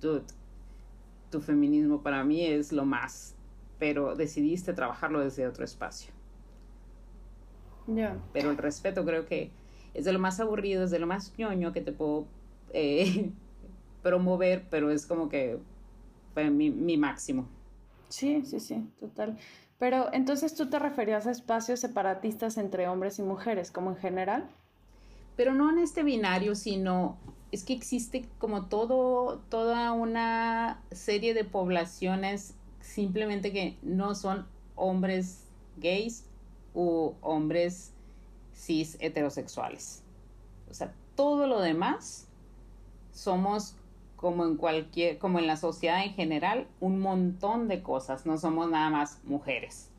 tu 0.00 1.40
feminismo 1.40 2.02
para 2.02 2.24
mí 2.24 2.44
es 2.44 2.72
lo 2.72 2.84
más, 2.84 3.34
pero 3.78 4.14
decidiste 4.14 4.72
trabajarlo 4.72 5.20
desde 5.20 5.46
otro 5.46 5.64
espacio. 5.64 6.15
Pero 8.32 8.50
el 8.50 8.56
respeto 8.56 9.04
creo 9.04 9.26
que 9.26 9.50
es 9.94 10.04
de 10.04 10.12
lo 10.12 10.18
más 10.18 10.40
aburrido, 10.40 10.84
es 10.84 10.90
de 10.90 10.98
lo 10.98 11.06
más 11.06 11.32
ñoño 11.38 11.72
que 11.72 11.80
te 11.80 11.92
puedo 11.92 12.26
eh, 12.72 13.30
promover, 14.02 14.66
pero 14.70 14.90
es 14.90 15.06
como 15.06 15.28
que 15.28 15.58
fue 16.34 16.50
mi, 16.50 16.70
mi 16.70 16.96
máximo. 16.96 17.48
Sí, 18.08 18.42
sí, 18.44 18.60
sí, 18.60 18.86
total. 19.00 19.38
Pero 19.78 20.12
entonces 20.12 20.54
tú 20.54 20.68
te 20.70 20.78
referías 20.78 21.26
a 21.26 21.30
espacios 21.30 21.80
separatistas 21.80 22.56
entre 22.56 22.88
hombres 22.88 23.18
y 23.18 23.22
mujeres, 23.22 23.70
como 23.70 23.90
en 23.90 23.96
general. 23.96 24.48
Pero 25.36 25.54
no 25.54 25.70
en 25.70 25.78
este 25.78 26.02
binario, 26.02 26.54
sino 26.54 27.18
es 27.52 27.64
que 27.64 27.74
existe 27.74 28.28
como 28.38 28.66
todo, 28.66 29.38
toda 29.48 29.92
una 29.92 30.82
serie 30.92 31.34
de 31.34 31.44
poblaciones 31.44 32.54
simplemente 32.80 33.52
que 33.52 33.76
no 33.82 34.14
son 34.14 34.46
hombres 34.74 35.46
gays 35.76 36.25
u 36.76 37.14
hombres 37.22 37.92
cis 38.54 38.96
heterosexuales. 39.00 40.02
O 40.70 40.74
sea, 40.74 40.92
todo 41.16 41.46
lo 41.46 41.60
demás 41.60 42.28
somos 43.12 43.74
como 44.16 44.44
en 44.44 44.56
cualquier, 44.56 45.18
como 45.18 45.38
en 45.38 45.46
la 45.46 45.56
sociedad 45.56 46.04
en 46.04 46.12
general, 46.12 46.66
un 46.80 47.00
montón 47.00 47.66
de 47.68 47.82
cosas, 47.82 48.26
no 48.26 48.38
somos 48.38 48.70
nada 48.70 48.90
más 48.90 49.18
mujeres. 49.24 49.90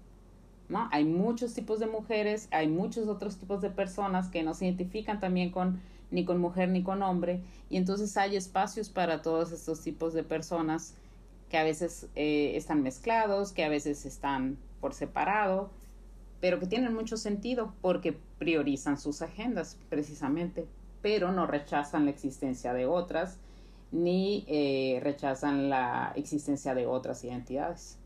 ¿No? 0.70 0.88
Hay 0.92 1.06
muchos 1.06 1.54
tipos 1.54 1.80
de 1.80 1.88
mujeres, 1.88 2.48
hay 2.52 2.68
muchos 2.68 3.08
otros 3.08 3.38
tipos 3.38 3.62
de 3.62 3.70
personas 3.70 4.30
que 4.30 4.44
no 4.44 4.54
se 4.54 4.66
identifican 4.66 5.20
también 5.20 5.50
con 5.50 5.82
ni 6.12 6.26
con 6.26 6.40
mujer 6.40 6.70
ni 6.70 6.84
con 6.84 7.02
hombre, 7.04 7.42
y 7.70 7.78
entonces 7.78 8.16
hay 8.18 8.36
espacios 8.36 8.90
para 8.90 9.22
todos 9.22 9.52
estos 9.52 9.82
tipos 9.82 10.14
de 10.14 10.24
personas 10.24 10.94
que 11.50 11.58
a 11.58 11.64
veces 11.64 12.08
eh, 12.16 12.54
están 12.56 12.82
mezclados, 12.82 13.52
que 13.52 13.64
a 13.66 13.70
veces 13.70 14.06
están 14.06 14.58
por 14.80 14.94
separado, 14.94 15.70
pero 16.40 16.60
que 16.60 16.68
tienen 16.68 16.94
mucho 16.94 17.18
sentido 17.18 17.74
porque 17.82 18.18
priorizan 18.38 18.98
sus 18.98 19.22
agendas 19.22 19.78
precisamente, 19.90 20.68
pero 21.02 21.32
no 21.32 21.48
rechazan 21.48 22.06
la 22.06 22.12
existencia 22.12 22.74
de 22.74 22.86
otras 22.86 23.40
ni 23.92 24.44
eh, 24.48 25.00
rechazan 25.02 25.70
la 25.70 26.12
existencia 26.16 26.76
de 26.76 26.86
otras 26.86 27.24
identidades. 27.24 27.98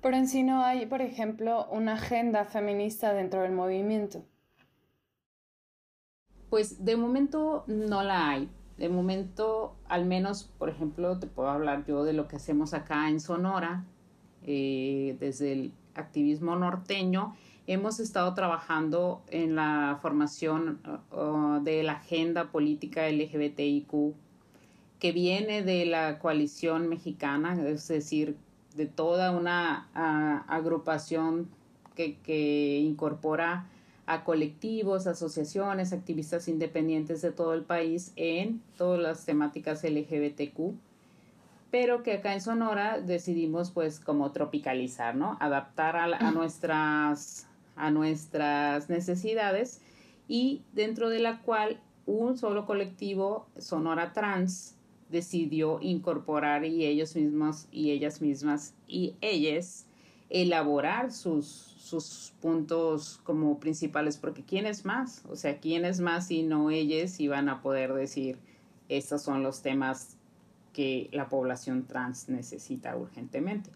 Pero 0.00 0.16
en 0.16 0.26
sí 0.26 0.42
no 0.42 0.64
hay, 0.64 0.86
por 0.86 1.00
ejemplo, 1.00 1.68
una 1.70 1.94
agenda 1.94 2.44
feminista 2.44 3.12
dentro 3.12 3.42
del 3.42 3.52
movimiento. 3.52 4.24
Pues 6.50 6.84
de 6.84 6.96
momento 6.96 7.64
no 7.66 8.02
la 8.02 8.30
hay. 8.30 8.50
De 8.78 8.88
momento, 8.88 9.76
al 9.86 10.06
menos, 10.06 10.50
por 10.58 10.68
ejemplo, 10.68 11.18
te 11.18 11.28
puedo 11.28 11.48
hablar 11.50 11.84
yo 11.86 12.02
de 12.04 12.14
lo 12.14 12.26
que 12.26 12.36
hacemos 12.36 12.74
acá 12.74 13.08
en 13.08 13.20
Sonora, 13.20 13.84
eh, 14.44 15.16
desde 15.20 15.52
el 15.52 15.72
activismo 15.94 16.56
norteño. 16.56 17.34
Hemos 17.66 18.00
estado 18.00 18.34
trabajando 18.34 19.22
en 19.28 19.54
la 19.54 19.98
formación 20.02 20.80
uh, 21.12 21.62
de 21.62 21.82
la 21.82 21.92
agenda 21.92 22.50
política 22.50 23.08
LGBTIQ 23.08 24.14
que 24.98 25.12
viene 25.12 25.62
de 25.62 25.84
la 25.86 26.18
coalición 26.18 26.88
mexicana, 26.88 27.60
es 27.68 27.88
decir, 27.88 28.36
de 28.76 28.86
toda 28.86 29.32
una 29.32 29.88
uh, 29.94 30.50
agrupación 30.52 31.48
que, 31.94 32.18
que 32.18 32.78
incorpora 32.78 33.66
a 34.06 34.24
colectivos, 34.24 35.06
asociaciones, 35.06 35.92
activistas 35.92 36.48
independientes 36.48 37.22
de 37.22 37.32
todo 37.32 37.54
el 37.54 37.62
país 37.62 38.12
en 38.16 38.60
todas 38.76 39.00
las 39.00 39.24
temáticas 39.24 39.84
LGBTQ, 39.84 40.74
pero 41.72 42.02
que 42.02 42.12
acá 42.12 42.34
en 42.34 42.42
Sonora 42.42 43.00
decidimos 43.00 43.70
pues 43.70 43.98
como 43.98 44.30
tropicalizar, 44.30 45.16
¿no? 45.16 45.38
Adaptar 45.40 45.96
a, 45.96 46.04
a 46.04 46.30
nuestras, 46.30 47.48
a 47.76 47.90
nuestras 47.90 48.90
necesidades 48.90 49.80
y 50.28 50.60
dentro 50.74 51.08
de 51.08 51.18
la 51.18 51.40
cual 51.40 51.80
un 52.04 52.36
solo 52.36 52.66
colectivo, 52.66 53.46
Sonora 53.56 54.12
Trans, 54.12 54.76
decidió 55.08 55.78
incorporar 55.80 56.66
y 56.66 56.84
ellos 56.84 57.16
mismos 57.16 57.66
y 57.72 57.90
ellas 57.90 58.20
mismas 58.20 58.74
y 58.86 59.16
ellas 59.22 59.86
elaborar 60.30 61.10
sus 61.10 61.72
sus 61.82 62.32
puntos 62.40 63.20
como 63.24 63.60
principales, 63.60 64.16
porque 64.16 64.42
¿quién 64.42 64.64
es 64.64 64.86
más? 64.86 65.24
O 65.28 65.36
sea, 65.36 65.58
¿quién 65.58 65.84
es 65.84 66.00
más 66.00 66.28
si 66.28 66.42
no 66.42 66.70
ellos 66.70 67.20
iban 67.20 67.50
a 67.50 67.60
poder 67.60 67.92
decir, 67.92 68.38
estos 68.88 69.20
son 69.20 69.42
los 69.42 69.60
temas 69.60 70.16
que 70.72 71.08
la 71.12 71.28
población 71.28 71.84
trans 71.86 72.28
necesita 72.28 72.96
urgentemente? 72.96 73.70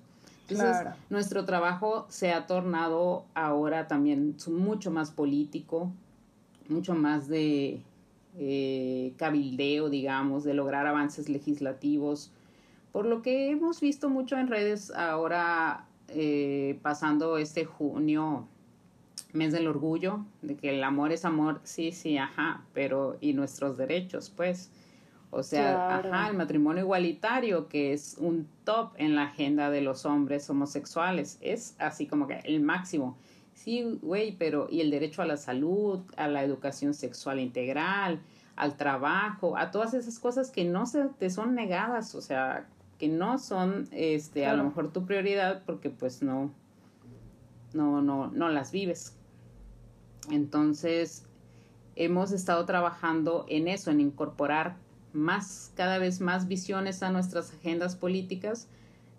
Entonces, 0.48 0.86
nuestro 1.10 1.44
trabajo 1.44 2.06
se 2.08 2.32
ha 2.32 2.46
tornado 2.46 3.24
ahora 3.34 3.88
también 3.88 4.36
mucho 4.48 4.90
más 4.92 5.10
político, 5.10 5.90
mucho 6.68 6.94
más 6.94 7.26
de 7.26 7.80
eh, 8.38 9.12
cabildeo, 9.16 9.88
digamos, 9.90 10.44
de 10.44 10.54
lograr 10.54 10.86
avances 10.86 11.28
legislativos, 11.28 12.30
por 12.92 13.06
lo 13.06 13.22
que 13.22 13.50
hemos 13.50 13.80
visto 13.80 14.08
mucho 14.08 14.38
en 14.38 14.46
redes 14.46 14.90
ahora 14.92 15.86
eh, 16.08 16.78
pasando 16.82 17.38
este 17.38 17.64
junio, 17.64 18.46
mes 19.32 19.52
del 19.52 19.66
orgullo, 19.66 20.24
de 20.42 20.56
que 20.56 20.70
el 20.70 20.84
amor 20.84 21.12
es 21.12 21.24
amor, 21.24 21.60
sí, 21.64 21.92
sí, 21.92 22.16
ajá, 22.18 22.62
pero 22.72 23.16
y 23.20 23.32
nuestros 23.32 23.76
derechos, 23.76 24.32
pues. 24.34 24.70
O 25.36 25.42
sea, 25.42 25.98
ajá, 25.98 26.28
el 26.30 26.36
matrimonio 26.36 26.82
igualitario, 26.82 27.68
que 27.68 27.92
es 27.92 28.16
un 28.18 28.48
top 28.64 28.92
en 28.96 29.14
la 29.14 29.24
agenda 29.24 29.70
de 29.70 29.82
los 29.82 30.06
hombres 30.06 30.48
homosexuales, 30.48 31.38
es 31.42 31.76
así 31.78 32.06
como 32.06 32.26
que 32.26 32.40
el 32.44 32.60
máximo. 32.60 33.18
Sí, 33.52 33.98
güey, 34.00 34.32
pero 34.36 34.68
y 34.70 34.80
el 34.80 34.90
derecho 34.90 35.20
a 35.20 35.26
la 35.26 35.36
salud, 35.36 36.00
a 36.16 36.26
la 36.28 36.42
educación 36.42 36.94
sexual 36.94 37.38
integral, 37.38 38.20
al 38.54 38.76
trabajo, 38.76 39.58
a 39.58 39.70
todas 39.70 39.92
esas 39.92 40.18
cosas 40.18 40.50
que 40.50 40.64
no 40.64 40.86
se 40.86 41.04
te 41.18 41.28
son 41.28 41.54
negadas, 41.54 42.14
o 42.14 42.22
sea, 42.22 42.66
que 42.98 43.08
no 43.08 43.38
son 43.38 43.88
este 43.92 44.46
a 44.46 44.54
lo 44.54 44.64
mejor 44.64 44.90
tu 44.90 45.04
prioridad 45.04 45.62
porque 45.66 45.90
pues 45.90 46.22
no 46.22 46.50
no 47.74 48.00
no 48.00 48.28
no 48.28 48.48
las 48.48 48.72
vives. 48.72 49.14
Entonces, 50.30 51.24
hemos 51.94 52.32
estado 52.32 52.64
trabajando 52.64 53.44
en 53.48 53.68
eso, 53.68 53.90
en 53.90 54.00
incorporar 54.00 54.76
más 55.16 55.72
cada 55.74 55.98
vez 55.98 56.20
más 56.20 56.46
visiones 56.46 57.02
a 57.02 57.10
nuestras 57.10 57.52
agendas 57.52 57.96
políticas 57.96 58.68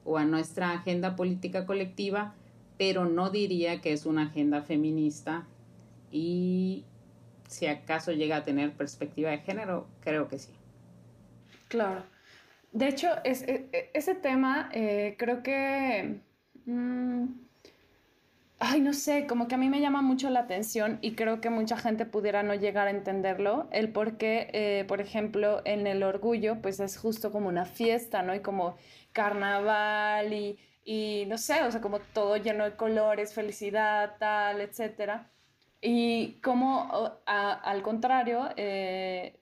o 0.05 0.17
a 0.17 0.23
nuestra 0.23 0.71
agenda 0.71 1.15
política 1.15 1.65
colectiva, 1.65 2.33
pero 2.77 3.05
no 3.05 3.29
diría 3.29 3.81
que 3.81 3.91
es 3.91 4.05
una 4.05 4.23
agenda 4.23 4.61
feminista 4.61 5.45
y 6.11 6.85
si 7.47 7.65
acaso 7.67 8.11
llega 8.11 8.37
a 8.37 8.43
tener 8.43 8.73
perspectiva 8.73 9.31
de 9.31 9.39
género, 9.39 9.87
creo 10.01 10.27
que 10.27 10.39
sí. 10.39 10.51
Claro. 11.67 12.03
De 12.71 12.87
hecho, 12.87 13.07
e, 13.23 13.31
e, 13.71 13.91
ese 13.93 14.15
tema 14.15 14.69
eh, 14.73 15.15
creo 15.17 15.43
que... 15.43 16.21
Mm, 16.65 17.46
ay, 18.59 18.81
no 18.81 18.93
sé, 18.93 19.27
como 19.27 19.47
que 19.47 19.55
a 19.55 19.57
mí 19.57 19.69
me 19.69 19.81
llama 19.81 20.01
mucho 20.01 20.29
la 20.29 20.41
atención 20.41 20.99
y 21.01 21.15
creo 21.15 21.41
que 21.41 21.49
mucha 21.49 21.77
gente 21.77 22.05
pudiera 22.05 22.43
no 22.43 22.55
llegar 22.55 22.87
a 22.87 22.91
entenderlo, 22.91 23.67
el 23.71 23.91
por 23.91 24.17
qué, 24.17 24.49
eh, 24.53 24.85
por 24.87 24.99
ejemplo, 25.01 25.61
en 25.65 25.85
el 25.87 26.03
orgullo, 26.03 26.61
pues 26.61 26.79
es 26.79 26.97
justo 26.97 27.31
como 27.31 27.49
una 27.49 27.65
fiesta, 27.65 28.23
¿no? 28.23 28.33
Y 28.35 28.41
como 28.41 28.77
carnaval 29.13 30.33
y, 30.33 30.57
y 30.83 31.25
no 31.27 31.37
sé, 31.37 31.63
o 31.63 31.71
sea, 31.71 31.81
como 31.81 31.99
todo 31.99 32.37
lleno 32.37 32.63
de 32.65 32.75
colores, 32.75 33.33
felicidad, 33.33 34.15
tal, 34.19 34.61
etcétera. 34.61 35.31
Y 35.79 36.39
como 36.41 36.89
al 37.25 37.83
contrario, 37.83 38.49
eh, 38.57 39.39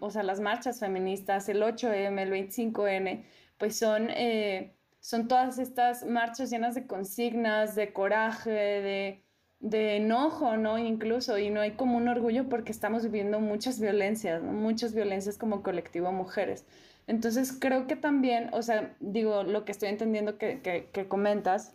o 0.00 0.10
sea, 0.10 0.22
las 0.24 0.40
marchas 0.40 0.80
feministas, 0.80 1.48
el 1.48 1.62
8M, 1.62 2.18
el 2.22 2.30
25N, 2.30 3.24
pues 3.58 3.78
son, 3.78 4.10
eh, 4.10 4.74
son 5.02 5.26
todas 5.26 5.58
estas 5.58 6.04
marchas 6.06 6.48
llenas 6.48 6.76
de 6.76 6.86
consignas, 6.86 7.74
de 7.74 7.92
coraje, 7.92 8.50
de, 8.50 9.24
de 9.58 9.96
enojo, 9.96 10.56
¿no? 10.56 10.78
Incluso, 10.78 11.38
y 11.38 11.50
no 11.50 11.60
hay 11.60 11.72
como 11.72 11.96
un 11.96 12.06
orgullo 12.06 12.48
porque 12.48 12.70
estamos 12.70 13.02
viviendo 13.02 13.40
muchas 13.40 13.80
violencias, 13.80 14.40
muchas 14.44 14.94
violencias 14.94 15.38
como 15.38 15.64
colectivo 15.64 16.12
mujeres. 16.12 16.64
Entonces 17.08 17.52
creo 17.52 17.88
que 17.88 17.96
también, 17.96 18.50
o 18.52 18.62
sea, 18.62 18.94
digo, 19.00 19.42
lo 19.42 19.64
que 19.64 19.72
estoy 19.72 19.88
entendiendo 19.88 20.38
que, 20.38 20.60
que, 20.62 20.88
que 20.92 21.08
comentas 21.08 21.74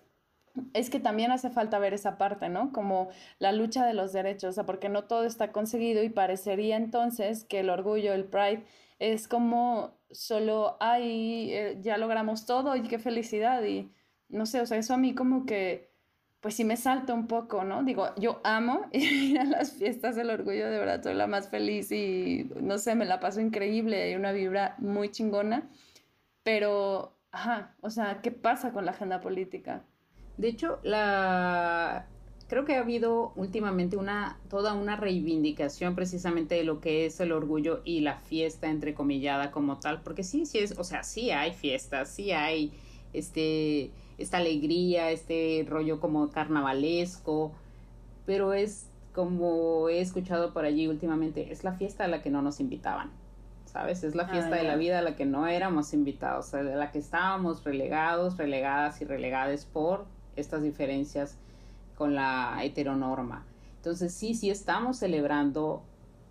es 0.73 0.89
que 0.89 1.01
también 1.01 1.31
hace 1.31 1.49
falta 1.49 1.79
ver 1.79 1.93
esa 1.93 2.17
parte, 2.17 2.47
¿no? 2.47 2.71
Como 2.71 3.09
la 3.39 3.51
lucha 3.51 3.85
de 3.85 3.93
los 3.93 4.13
derechos, 4.13 4.51
o 4.51 4.53
sea, 4.53 4.65
porque 4.65 4.87
no 4.87 5.03
todo 5.03 5.25
está 5.25 5.51
conseguido 5.51 6.01
y 6.01 6.07
parecería 6.07 6.77
entonces 6.77 7.43
que 7.43 7.59
el 7.59 7.69
orgullo, 7.69 8.13
el 8.13 8.23
pride, 8.23 8.63
es 8.99 9.27
como 9.27 9.97
solo, 10.11 10.77
ay, 10.79 11.51
eh, 11.51 11.77
ya 11.81 11.97
logramos 11.97 12.45
todo 12.45 12.75
y 12.75 12.83
qué 12.83 12.99
felicidad 12.99 13.63
y 13.63 13.91
no 14.29 14.45
sé, 14.45 14.61
o 14.61 14.65
sea, 14.65 14.77
eso 14.77 14.93
a 14.93 14.97
mí 14.97 15.13
como 15.13 15.45
que 15.45 15.87
pues 16.39 16.55
sí 16.55 16.63
me 16.63 16.77
salta 16.77 17.13
un 17.13 17.27
poco, 17.27 17.63
¿no? 17.63 17.83
Digo, 17.83 18.13
yo 18.15 18.39
amo 18.43 18.87
ir 18.91 19.39
a 19.39 19.43
las 19.43 19.73
fiestas 19.73 20.15
del 20.15 20.29
orgullo, 20.29 20.69
de 20.69 20.79
verdad, 20.79 21.03
soy 21.03 21.15
la 21.15 21.27
más 21.27 21.49
feliz 21.49 21.91
y 21.91 22.49
no 22.61 22.77
sé, 22.77 22.95
me 22.95 23.05
la 23.05 23.19
paso 23.19 23.41
increíble, 23.41 24.03
hay 24.03 24.15
una 24.15 24.31
vibra 24.31 24.75
muy 24.77 25.09
chingona, 25.09 25.69
pero, 26.43 27.17
ajá, 27.31 27.75
o 27.81 27.89
sea, 27.89 28.21
¿qué 28.21 28.31
pasa 28.31 28.71
con 28.71 28.85
la 28.85 28.91
agenda 28.91 29.19
política? 29.19 29.83
De 30.37 30.49
hecho, 30.49 30.79
la 30.83 32.07
creo 32.47 32.65
que 32.65 32.75
ha 32.75 32.79
habido 32.79 33.33
últimamente 33.35 33.97
una 33.97 34.37
toda 34.49 34.73
una 34.73 34.95
reivindicación 34.95 35.95
precisamente 35.95 36.55
de 36.55 36.63
lo 36.63 36.79
que 36.79 37.05
es 37.05 37.19
el 37.19 37.31
orgullo 37.31 37.81
y 37.83 38.01
la 38.01 38.15
fiesta 38.15 38.69
entrecomillada 38.69 39.51
como 39.51 39.77
tal, 39.79 40.01
porque 40.01 40.23
sí, 40.23 40.45
sí 40.45 40.59
es, 40.59 40.77
o 40.77 40.83
sea, 40.83 41.03
sí 41.03 41.31
hay 41.31 41.53
fiestas, 41.53 42.09
sí 42.09 42.31
hay 42.31 42.71
este 43.13 43.91
esta 44.17 44.37
alegría, 44.37 45.11
este 45.11 45.65
rollo 45.67 45.99
como 45.99 46.31
carnavalesco, 46.31 47.51
pero 48.25 48.53
es 48.53 48.87
como 49.13 49.89
he 49.89 49.99
escuchado 49.99 50.53
por 50.53 50.65
allí 50.65 50.87
últimamente, 50.87 51.51
es 51.51 51.63
la 51.63 51.73
fiesta 51.73 52.05
a 52.05 52.07
la 52.07 52.21
que 52.21 52.29
no 52.29 52.41
nos 52.41 52.59
invitaban, 52.59 53.11
¿sabes? 53.65 54.03
Es 54.03 54.15
la 54.15 54.23
ah, 54.23 54.29
fiesta 54.29 54.55
de 54.55 54.63
la 54.63 54.75
vida 54.75 54.99
a 54.99 55.01
la 55.01 55.15
que 55.15 55.25
no 55.25 55.47
éramos 55.47 55.93
invitados, 55.93 56.53
a 56.53 56.63
la 56.63 56.91
que 56.91 56.99
estábamos 56.99 57.63
relegados, 57.63 58.37
relegadas 58.37 59.01
y 59.01 59.05
relegadas 59.05 59.65
por 59.65 60.05
estas 60.35 60.63
diferencias 60.63 61.37
con 61.97 62.15
la 62.15 62.59
heteronorma. 62.63 63.45
Entonces 63.77 64.13
sí, 64.13 64.33
sí 64.33 64.49
estamos 64.49 64.97
celebrando 64.97 65.81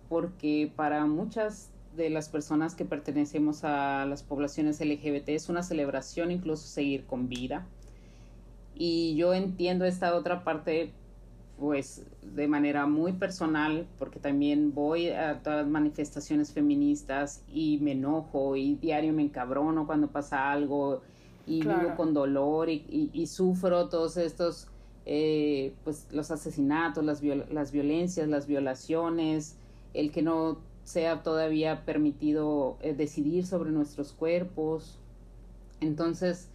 porque 0.09 0.71
para 0.75 1.05
muchas 1.05 1.69
de 1.95 2.09
las 2.09 2.29
personas 2.29 2.75
que 2.75 2.85
pertenecemos 2.85 3.63
a 3.63 4.05
las 4.05 4.23
poblaciones 4.23 4.79
LGBT 4.79 5.29
es 5.29 5.49
una 5.49 5.63
celebración 5.63 6.31
incluso 6.31 6.67
seguir 6.67 7.05
con 7.05 7.27
vida. 7.27 7.65
Y 8.75 9.15
yo 9.15 9.33
entiendo 9.33 9.85
esta 9.85 10.15
otra 10.15 10.43
parte 10.43 10.93
pues 11.59 12.05
de 12.21 12.47
manera 12.47 12.85
muy 12.85 13.13
personal 13.13 13.87
porque 13.97 14.19
también 14.19 14.75
voy 14.75 15.09
a 15.09 15.41
todas 15.41 15.63
las 15.63 15.67
manifestaciones 15.67 16.53
feministas 16.53 17.43
y 17.51 17.79
me 17.81 17.93
enojo 17.93 18.55
y 18.55 18.75
diario 18.75 19.11
me 19.11 19.23
encabrono 19.23 19.87
cuando 19.87 20.07
pasa 20.07 20.51
algo 20.51 21.01
y 21.47 21.61
vivo 21.61 21.95
con 21.95 22.13
dolor 22.13 22.69
y, 22.69 23.27
sufro 23.27 23.89
todos 23.89 24.17
estos 24.17 24.67
eh, 25.09 25.71
pues 25.85 26.05
los 26.11 26.31
asesinatos, 26.31 27.01
las, 27.01 27.23
las 27.23 27.71
violencias, 27.71 28.27
las 28.27 28.45
violaciones, 28.45 29.55
el 29.93 30.11
que 30.11 30.21
no 30.21 30.57
sea 30.83 31.23
todavía 31.23 31.85
permitido 31.85 32.75
eh, 32.81 32.93
decidir 32.93 33.45
sobre 33.45 33.71
nuestros 33.71 34.11
cuerpos. 34.11 34.99
Entonces, 35.79 36.49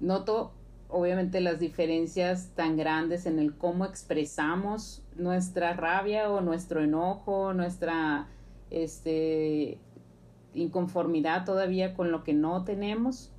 noto 0.00 0.50
obviamente 0.88 1.40
las 1.40 1.60
diferencias 1.60 2.50
tan 2.56 2.76
grandes 2.76 3.24
en 3.24 3.38
el 3.38 3.54
cómo 3.54 3.84
expresamos 3.84 5.00
nuestra 5.16 5.72
rabia 5.72 6.28
o 6.28 6.40
nuestro 6.40 6.82
enojo, 6.82 7.54
nuestra 7.54 8.26
este, 8.70 9.78
inconformidad 10.54 11.44
todavía 11.44 11.94
con 11.94 12.10
lo 12.10 12.24
que 12.24 12.34
no 12.34 12.64
tenemos, 12.64 13.30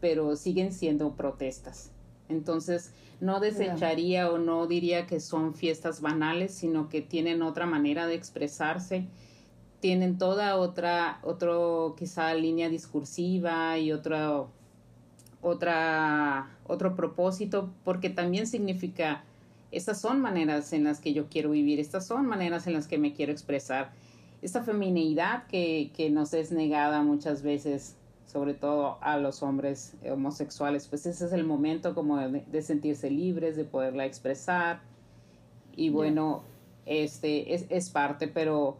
pero 0.00 0.34
siguen 0.34 0.72
siendo 0.72 1.12
protestas. 1.12 1.92
Entonces, 2.30 2.92
no 3.20 3.40
desecharía 3.40 4.30
o 4.30 4.38
no 4.38 4.66
diría 4.66 5.06
que 5.06 5.20
son 5.20 5.54
fiestas 5.54 6.00
banales, 6.00 6.54
sino 6.54 6.88
que 6.88 7.02
tienen 7.02 7.42
otra 7.42 7.66
manera 7.66 8.06
de 8.06 8.14
expresarse 8.14 9.06
tienen 9.80 10.18
toda 10.18 10.56
otra, 10.56 11.18
otro 11.22 11.96
quizá 11.98 12.32
línea 12.34 12.68
discursiva 12.68 13.78
y 13.78 13.92
otro, 13.92 14.50
otra, 15.40 16.50
otro 16.66 16.94
propósito, 16.94 17.72
porque 17.82 18.10
también 18.10 18.46
significa, 18.46 19.24
estas 19.72 20.00
son 20.00 20.20
maneras 20.20 20.72
en 20.72 20.84
las 20.84 21.00
que 21.00 21.14
yo 21.14 21.28
quiero 21.28 21.50
vivir, 21.50 21.80
estas 21.80 22.06
son 22.06 22.26
maneras 22.26 22.66
en 22.66 22.74
las 22.74 22.86
que 22.86 22.98
me 22.98 23.14
quiero 23.14 23.32
expresar. 23.32 23.90
Esta 24.42 24.62
feminidad 24.62 25.46
que, 25.46 25.90
que 25.94 26.10
nos 26.10 26.34
es 26.34 26.52
negada 26.52 27.02
muchas 27.02 27.42
veces, 27.42 27.96
sobre 28.30 28.54
todo 28.54 28.98
a 29.00 29.16
los 29.18 29.42
hombres 29.42 29.94
homosexuales, 30.08 30.86
pues 30.86 31.04
ese 31.06 31.26
es 31.26 31.32
el 31.32 31.44
momento 31.44 31.94
como 31.94 32.16
de, 32.18 32.62
sentirse 32.62 33.10
libres, 33.10 33.56
de 33.56 33.64
poderla 33.64 34.06
expresar. 34.06 34.80
Y 35.74 35.90
bueno, 35.90 36.42
este 36.86 37.54
es, 37.54 37.66
es 37.70 37.90
parte, 37.90 38.28
pero 38.28 38.76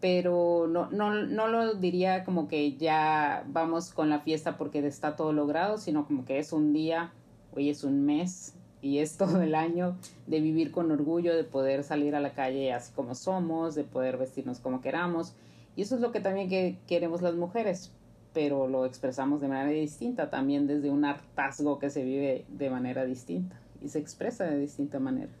pero 0.00 0.66
no, 0.68 0.90
no, 0.90 1.14
no 1.14 1.46
lo 1.46 1.74
diría 1.74 2.24
como 2.24 2.48
que 2.48 2.76
ya 2.76 3.44
vamos 3.46 3.92
con 3.92 4.10
la 4.10 4.18
fiesta 4.18 4.58
porque 4.58 4.84
está 4.84 5.14
todo 5.14 5.32
logrado, 5.32 5.78
sino 5.78 6.06
como 6.06 6.24
que 6.24 6.40
es 6.40 6.52
un 6.52 6.72
día, 6.72 7.12
hoy 7.54 7.70
es 7.70 7.84
un 7.84 8.04
mes 8.04 8.54
y 8.80 8.98
es 8.98 9.16
todo 9.18 9.40
el 9.42 9.54
año 9.54 9.96
de 10.26 10.40
vivir 10.40 10.72
con 10.72 10.90
orgullo, 10.90 11.36
de 11.36 11.44
poder 11.44 11.84
salir 11.84 12.16
a 12.16 12.20
la 12.20 12.32
calle 12.32 12.72
así 12.72 12.92
como 12.92 13.14
somos, 13.14 13.76
de 13.76 13.84
poder 13.84 14.18
vestirnos 14.18 14.58
como 14.58 14.80
queramos. 14.80 15.34
Y 15.76 15.82
eso 15.82 15.94
es 15.94 16.00
lo 16.00 16.10
que 16.10 16.20
también 16.20 16.48
que 16.48 16.78
queremos 16.88 17.22
las 17.22 17.34
mujeres, 17.34 17.92
pero 18.32 18.66
lo 18.66 18.86
expresamos 18.86 19.40
de 19.40 19.48
manera 19.48 19.70
distinta, 19.70 20.30
también 20.30 20.66
desde 20.66 20.90
un 20.90 21.04
hartazgo 21.04 21.78
que 21.78 21.90
se 21.90 22.02
vive 22.02 22.44
de 22.48 22.70
manera 22.70 23.04
distinta 23.04 23.60
y 23.80 23.88
se 23.88 23.98
expresa 23.98 24.44
de 24.44 24.58
distinta 24.58 24.98
manera. 24.98 25.32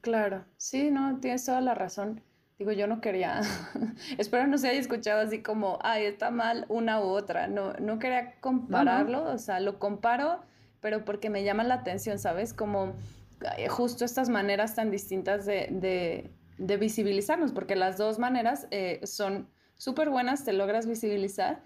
Claro, 0.00 0.44
sí, 0.56 0.90
no, 0.90 1.18
tienes 1.20 1.44
toda 1.44 1.60
la 1.60 1.74
razón. 1.74 2.20
Digo, 2.58 2.70
yo 2.72 2.86
no 2.86 3.00
quería, 3.00 3.40
espero 4.18 4.46
no 4.46 4.58
se 4.58 4.68
haya 4.68 4.78
escuchado 4.78 5.20
así 5.20 5.42
como, 5.42 5.78
ay, 5.82 6.04
está 6.04 6.30
mal 6.30 6.66
una 6.68 7.00
u 7.00 7.04
otra. 7.04 7.48
No, 7.48 7.72
no 7.74 7.98
quería 7.98 8.38
compararlo, 8.40 9.24
o 9.24 9.38
sea, 9.38 9.60
lo 9.60 9.78
comparo, 9.78 10.40
pero 10.80 11.04
porque 11.04 11.30
me 11.30 11.42
llama 11.42 11.64
la 11.64 11.74
atención, 11.74 12.18
¿sabes? 12.18 12.52
Como 12.52 12.92
justo 13.68 14.04
estas 14.04 14.28
maneras 14.28 14.74
tan 14.74 14.90
distintas 14.90 15.46
de, 15.46 15.68
de, 15.70 16.30
de 16.58 16.76
visibilizarnos, 16.76 17.52
porque 17.52 17.76
las 17.76 17.98
dos 17.98 18.18
maneras 18.18 18.68
eh, 18.70 19.00
son 19.04 19.48
súper 19.76 20.10
buenas, 20.10 20.44
te 20.44 20.52
logras 20.52 20.86
visibilizar, 20.86 21.62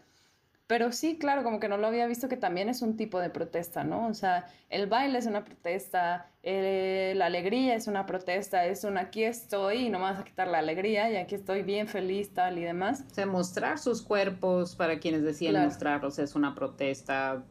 pero 0.69 0.93
sí, 0.93 1.17
claro, 1.17 1.43
como 1.43 1.61
que 1.61 1.69
no 1.69 1.79
lo 1.79 1.87
había 1.87 2.07
visto 2.07 2.29
que 2.29 2.37
también 2.37 2.69
es 2.69 2.83
un 2.83 2.99
tipo 2.99 3.19
de 3.21 3.31
protesta, 3.31 3.85
¿no? 3.85 4.07
O 4.07 4.13
sea, 4.13 4.47
el 4.69 4.87
baile 4.87 5.19
es 5.19 5.25
una 5.25 5.43
protesta, 5.43 6.31
eh, 6.43 7.15
la 7.17 7.25
alegría 7.25 7.75
es 7.75 7.87
una 7.87 8.05
protesta, 8.05 8.67
es 8.67 8.85
un 8.85 8.99
aquí 8.99 9.25
estoy 9.25 9.87
y 9.87 9.89
no 9.89 9.99
me 9.99 10.05
vas 10.05 10.21
a 10.21 10.25
quitar 10.25 10.47
la 10.47 10.59
alegría 10.59 11.11
y 11.11 11.17
aquí 11.17 11.37
estoy 11.37 11.63
bien 11.63 11.89
feliz, 11.89 12.35
tal 12.35 12.59
y 12.59 12.65
demás. 12.65 13.03
O 13.11 13.15
sea, 13.15 13.25
mostrar 13.25 13.79
sus 13.79 14.03
cuerpos 14.03 14.77
para 14.77 14.99
quienes 15.01 15.23
deciden 15.23 15.65
mostrarlos 15.65 16.19
es 16.19 16.35
una 16.35 16.55
protesta, 16.55 17.43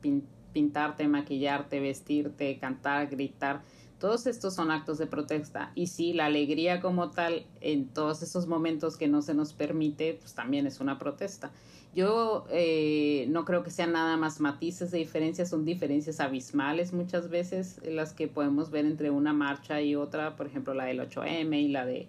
pintarte, 0.53 1.07
maquillarte, 1.07 1.79
vestirte, 1.79 2.59
cantar, 2.59 3.07
gritar. 3.07 3.63
Todos 3.97 4.27
estos 4.27 4.53
son 4.53 4.69
actos 4.69 4.99
de 4.99 5.07
protesta. 5.07 5.71
Y 5.73 5.87
sí, 5.87 6.13
la 6.13 6.25
alegría 6.25 6.79
como 6.81 7.09
tal, 7.09 7.47
en 7.61 7.87
todos 7.87 8.21
esos 8.21 8.45
momentos 8.45 8.95
que 8.95 9.07
no 9.07 9.23
se 9.23 9.33
nos 9.33 9.53
permite, 9.53 10.19
pues 10.21 10.35
también 10.35 10.67
es 10.67 10.79
una 10.79 10.99
protesta. 10.99 11.51
Yo 11.97 12.45
eh, 12.51 13.25
no 13.27 13.43
creo 13.43 13.63
que 13.63 13.71
sean 13.71 13.91
nada 13.91 14.17
más 14.17 14.39
matices 14.39 14.91
de 14.91 14.99
diferencias, 14.99 15.49
son 15.49 15.65
diferencias 15.65 16.19
abismales 16.19 16.93
muchas 16.93 17.27
veces 17.27 17.81
las 17.83 18.13
que 18.13 18.27
podemos 18.27 18.69
ver 18.69 18.85
entre 18.85 19.09
una 19.09 19.33
marcha 19.33 19.81
y 19.81 19.95
otra, 19.95 20.35
por 20.35 20.45
ejemplo 20.45 20.75
la 20.75 20.85
del 20.85 20.99
8M 20.99 21.59
y 21.59 21.69
la 21.69 21.87
de 21.87 22.07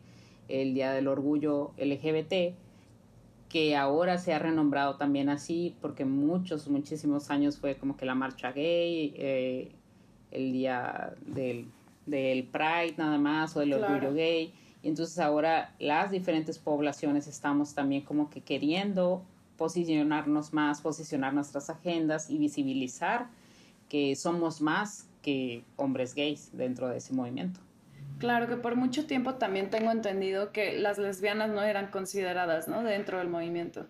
el 0.48 0.74
Día 0.74 0.92
del 0.92 1.09
Orgullo 1.09 1.72
LGBT, 1.79 2.55
que 3.48 3.77
ahora 3.77 4.18
se 4.18 4.35
ha 4.35 4.38
renombrado 4.38 4.96
también 4.96 5.31
así 5.31 5.74
porque 5.81 6.05
muchos, 6.05 6.68
muchísimos 6.68 7.31
años 7.31 7.57
fue 7.57 7.77
como 7.77 7.96
que 7.96 8.05
la 8.05 8.14
marcha 8.14 8.53
gay, 8.53 9.14
eh, 9.16 9.72
el 10.31 10.53
Día 10.53 11.14
del, 11.24 11.64
del, 12.05 12.44
Pride 12.44 12.92
nada 12.98 13.16
más 13.16 13.57
o 13.57 13.61
del 13.61 13.72
Orgullo 13.72 14.12
gay. 14.12 14.53
Y 14.83 14.88
entonces 14.88 15.18
ahora 15.18 15.74
las 15.79 16.11
diferentes 16.11 16.59
poblaciones 16.59 17.27
estamos 17.27 17.74
también 17.74 18.03
como 18.03 18.29
que 18.29 18.42
queriendo 18.42 19.24
posicionarnos 19.58 20.54
más, 20.54 20.80
posicionar 20.80 21.34
nuestras 21.34 21.68
agendas 21.68 22.30
y 22.30 22.38
visibilizar 22.38 23.28
que 23.90 24.16
somos 24.16 24.62
más 24.62 25.06
que 25.20 25.64
hombres 25.76 26.14
gays 26.14 26.50
dentro 26.52 26.88
de 26.88 26.98
ese 26.98 27.12
movimiento. 27.12 27.60
Claro 28.18 28.48
que 28.48 28.56
por 28.56 28.76
mucho 28.76 29.06
tiempo 29.06 29.34
también 29.34 29.68
tengo 29.68 29.90
entendido 29.90 30.52
que 30.52 30.78
las 30.78 30.98
lesbianas 30.98 31.50
no 31.50 31.62
eran 31.62 31.90
consideradas, 31.90 32.68
¿no? 32.68 32.82
Dentro 32.82 33.18
del 33.18 33.28
movimiento. 33.28 33.86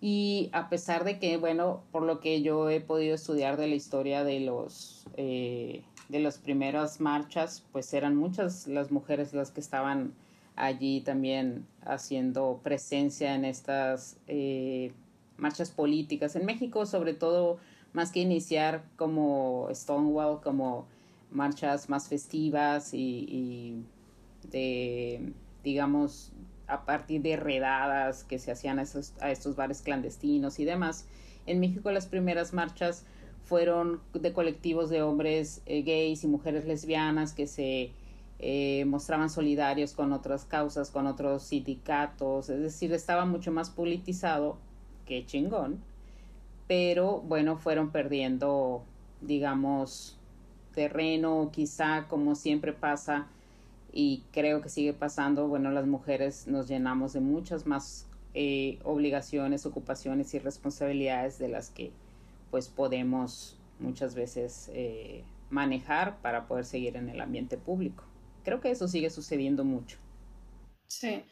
Y 0.00 0.50
a 0.52 0.68
pesar 0.68 1.04
de 1.04 1.18
que, 1.18 1.36
bueno, 1.36 1.82
por 1.92 2.02
lo 2.02 2.20
que 2.20 2.42
yo 2.42 2.70
he 2.70 2.80
podido 2.80 3.14
estudiar 3.14 3.56
de 3.56 3.68
la 3.68 3.74
historia 3.74 4.24
de 4.24 4.40
los, 4.40 5.04
eh, 5.16 5.82
de 6.08 6.20
las 6.20 6.38
primeras 6.38 7.00
marchas, 7.00 7.64
pues 7.72 7.92
eran 7.92 8.16
muchas 8.16 8.66
las 8.66 8.90
mujeres 8.90 9.34
las 9.34 9.50
que 9.50 9.60
estaban 9.60 10.14
allí 10.60 11.00
también 11.00 11.66
haciendo 11.82 12.60
presencia 12.62 13.34
en 13.34 13.46
estas 13.46 14.18
eh, 14.28 14.92
marchas 15.38 15.70
políticas. 15.70 16.36
En 16.36 16.44
México, 16.44 16.84
sobre 16.84 17.14
todo, 17.14 17.58
más 17.94 18.12
que 18.12 18.20
iniciar 18.20 18.84
como 18.96 19.68
Stonewall, 19.72 20.42
como 20.42 20.86
marchas 21.30 21.88
más 21.88 22.08
festivas 22.08 22.92
y, 22.92 23.82
de, 24.50 25.32
digamos, 25.64 26.30
a 26.66 26.84
partir 26.84 27.22
de 27.22 27.36
redadas 27.36 28.22
que 28.24 28.38
se 28.38 28.52
hacían 28.52 28.78
a 28.78 28.82
estos, 28.82 29.14
a 29.20 29.30
estos 29.30 29.56
bares 29.56 29.80
clandestinos 29.80 30.58
y 30.58 30.66
demás. 30.66 31.06
En 31.46 31.58
México 31.58 31.90
las 31.90 32.06
primeras 32.06 32.52
marchas 32.52 33.06
fueron 33.44 34.00
de 34.12 34.32
colectivos 34.34 34.90
de 34.90 35.02
hombres 35.02 35.62
eh, 35.64 35.82
gays 35.82 36.22
y 36.22 36.28
mujeres 36.28 36.66
lesbianas 36.66 37.32
que 37.32 37.46
se 37.46 37.92
eh, 38.42 38.84
mostraban 38.86 39.28
solidarios 39.28 39.92
con 39.92 40.14
otras 40.14 40.46
causas, 40.46 40.90
con 40.90 41.06
otros 41.06 41.42
sindicatos, 41.42 42.48
es 42.48 42.60
decir, 42.60 42.92
estaba 42.92 43.26
mucho 43.26 43.52
más 43.52 43.68
politizado 43.68 44.56
que 45.04 45.26
chingón, 45.26 45.80
pero 46.66 47.20
bueno, 47.20 47.58
fueron 47.58 47.90
perdiendo, 47.90 48.82
digamos, 49.20 50.16
terreno, 50.74 51.50
quizá 51.52 52.06
como 52.08 52.34
siempre 52.34 52.72
pasa 52.72 53.26
y 53.92 54.22
creo 54.32 54.62
que 54.62 54.70
sigue 54.70 54.94
pasando, 54.94 55.48
bueno, 55.48 55.70
las 55.70 55.86
mujeres 55.86 56.46
nos 56.46 56.66
llenamos 56.66 57.12
de 57.12 57.20
muchas 57.20 57.66
más 57.66 58.06
eh, 58.32 58.78
obligaciones, 58.84 59.66
ocupaciones 59.66 60.32
y 60.32 60.38
responsabilidades 60.38 61.38
de 61.38 61.48
las 61.48 61.68
que 61.70 61.90
pues 62.50 62.68
podemos 62.68 63.58
muchas 63.80 64.14
veces 64.14 64.70
eh, 64.72 65.24
manejar 65.50 66.18
para 66.22 66.46
poder 66.46 66.64
seguir 66.64 66.96
en 66.96 67.08
el 67.08 67.20
ambiente 67.20 67.58
público. 67.58 68.04
Creo 68.50 68.60
que 68.60 68.72
eso 68.72 68.88
sigue 68.88 69.10
sucediendo 69.10 69.62
mucho. 69.62 69.96
Sí, 70.88 71.22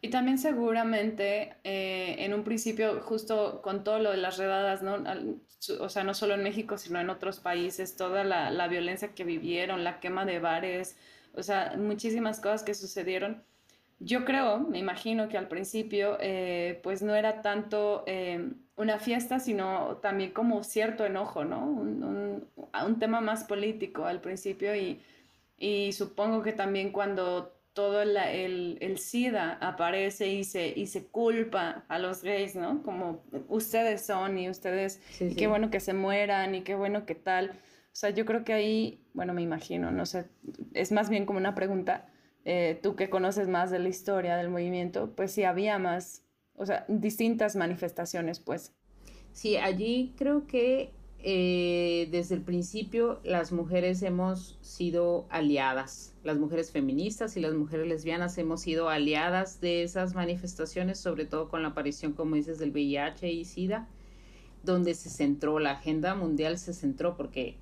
y 0.00 0.10
también 0.10 0.38
seguramente 0.38 1.56
eh, 1.64 2.14
en 2.20 2.32
un 2.34 2.44
principio, 2.44 3.00
justo 3.00 3.62
con 3.62 3.82
todo 3.82 3.98
lo 3.98 4.12
de 4.12 4.18
las 4.18 4.38
redadas, 4.38 4.80
¿no? 4.84 5.02
o 5.80 5.88
sea, 5.88 6.04
no 6.04 6.14
solo 6.14 6.34
en 6.34 6.44
México, 6.44 6.78
sino 6.78 7.00
en 7.00 7.10
otros 7.10 7.40
países, 7.40 7.96
toda 7.96 8.22
la, 8.22 8.52
la, 8.52 8.68
violencia 8.68 9.12
que 9.12 9.24
vivieron, 9.24 9.82
la 9.82 9.98
quema 9.98 10.24
de 10.24 10.38
bares, 10.38 10.96
o 11.34 11.42
sea, 11.42 11.74
muchísimas 11.76 12.38
cosas 12.38 12.62
que 12.62 12.74
sucedieron. 12.74 13.42
Yo 13.98 14.24
creo, 14.24 14.60
me 14.60 14.78
imagino 14.78 15.28
que 15.28 15.36
al 15.36 15.48
principio, 15.48 16.16
eh, 16.20 16.78
pues 16.84 17.02
no 17.02 17.16
era 17.16 17.42
tanto 17.42 18.04
eh, 18.06 18.52
una 18.76 19.00
fiesta, 19.00 19.40
sino 19.40 19.96
también 19.96 20.30
como 20.30 20.62
cierto 20.62 21.04
enojo, 21.04 21.44
¿no? 21.44 21.66
Un, 21.66 22.04
un, 22.04 22.48
un 22.86 22.98
tema 23.00 23.20
más 23.20 23.42
político 23.42 24.04
al 24.04 24.20
principio 24.20 24.76
y, 24.76 25.02
y 25.58 25.92
supongo 25.92 26.42
que 26.42 26.52
también 26.52 26.92
cuando 26.92 27.58
todo 27.72 28.02
el, 28.02 28.16
el, 28.80 28.98
SIDA 28.98 29.52
aparece 29.60 30.26
y 30.26 30.42
se, 30.42 30.72
y 30.74 30.86
se 30.88 31.06
culpa 31.06 31.84
a 31.88 32.00
los 32.00 32.24
gays, 32.24 32.56
¿no? 32.56 32.82
Como 32.82 33.22
ustedes 33.46 34.04
son 34.04 34.36
y 34.36 34.50
ustedes, 34.50 35.00
y 35.20 35.36
qué 35.36 35.46
bueno 35.46 35.70
que 35.70 35.78
se 35.78 35.94
mueran 35.94 36.56
y 36.56 36.62
qué 36.62 36.74
bueno 36.74 37.06
que 37.06 37.14
tal. 37.14 37.50
O 37.50 38.00
sea, 38.00 38.10
yo 38.10 38.24
creo 38.24 38.44
que 38.44 38.52
ahí, 38.52 39.00
bueno, 39.14 39.32
me 39.32 39.42
imagino, 39.42 39.92
no 39.92 40.06
sé, 40.06 40.26
es 40.74 40.90
más 40.90 41.08
bien 41.08 41.24
como 41.24 41.38
una 41.38 41.54
pregunta, 41.54 42.08
eh, 42.44 42.80
tú 42.82 42.96
que 42.96 43.10
conoces 43.10 43.46
más 43.46 43.70
de 43.70 43.78
la 43.78 43.88
historia 43.88 44.36
del 44.36 44.48
movimiento, 44.48 45.14
pues 45.14 45.30
si 45.30 45.44
había 45.44 45.78
más, 45.78 46.24
o 46.56 46.66
sea, 46.66 46.84
distintas 46.88 47.54
manifestaciones, 47.54 48.40
pues. 48.40 48.72
Sí, 49.32 49.56
allí 49.56 50.14
creo 50.16 50.48
que 50.48 50.92
eh, 51.20 52.08
desde 52.12 52.36
el 52.36 52.42
principio 52.42 53.20
las 53.24 53.50
mujeres 53.50 54.02
hemos 54.02 54.56
sido 54.60 55.26
aliadas, 55.30 56.14
las 56.22 56.38
mujeres 56.38 56.70
feministas 56.70 57.36
y 57.36 57.40
las 57.40 57.54
mujeres 57.54 57.88
lesbianas 57.88 58.38
hemos 58.38 58.60
sido 58.60 58.88
aliadas 58.88 59.60
de 59.60 59.82
esas 59.82 60.14
manifestaciones, 60.14 61.00
sobre 61.00 61.24
todo 61.24 61.48
con 61.48 61.62
la 61.62 61.68
aparición, 61.68 62.12
como 62.12 62.36
dices, 62.36 62.58
del 62.60 62.70
VIH 62.70 63.32
y 63.32 63.44
SIDA, 63.44 63.88
donde 64.62 64.94
se 64.94 65.10
centró, 65.10 65.58
la 65.58 65.72
agenda 65.72 66.14
mundial 66.14 66.56
se 66.56 66.72
centró 66.72 67.16
porque, 67.16 67.56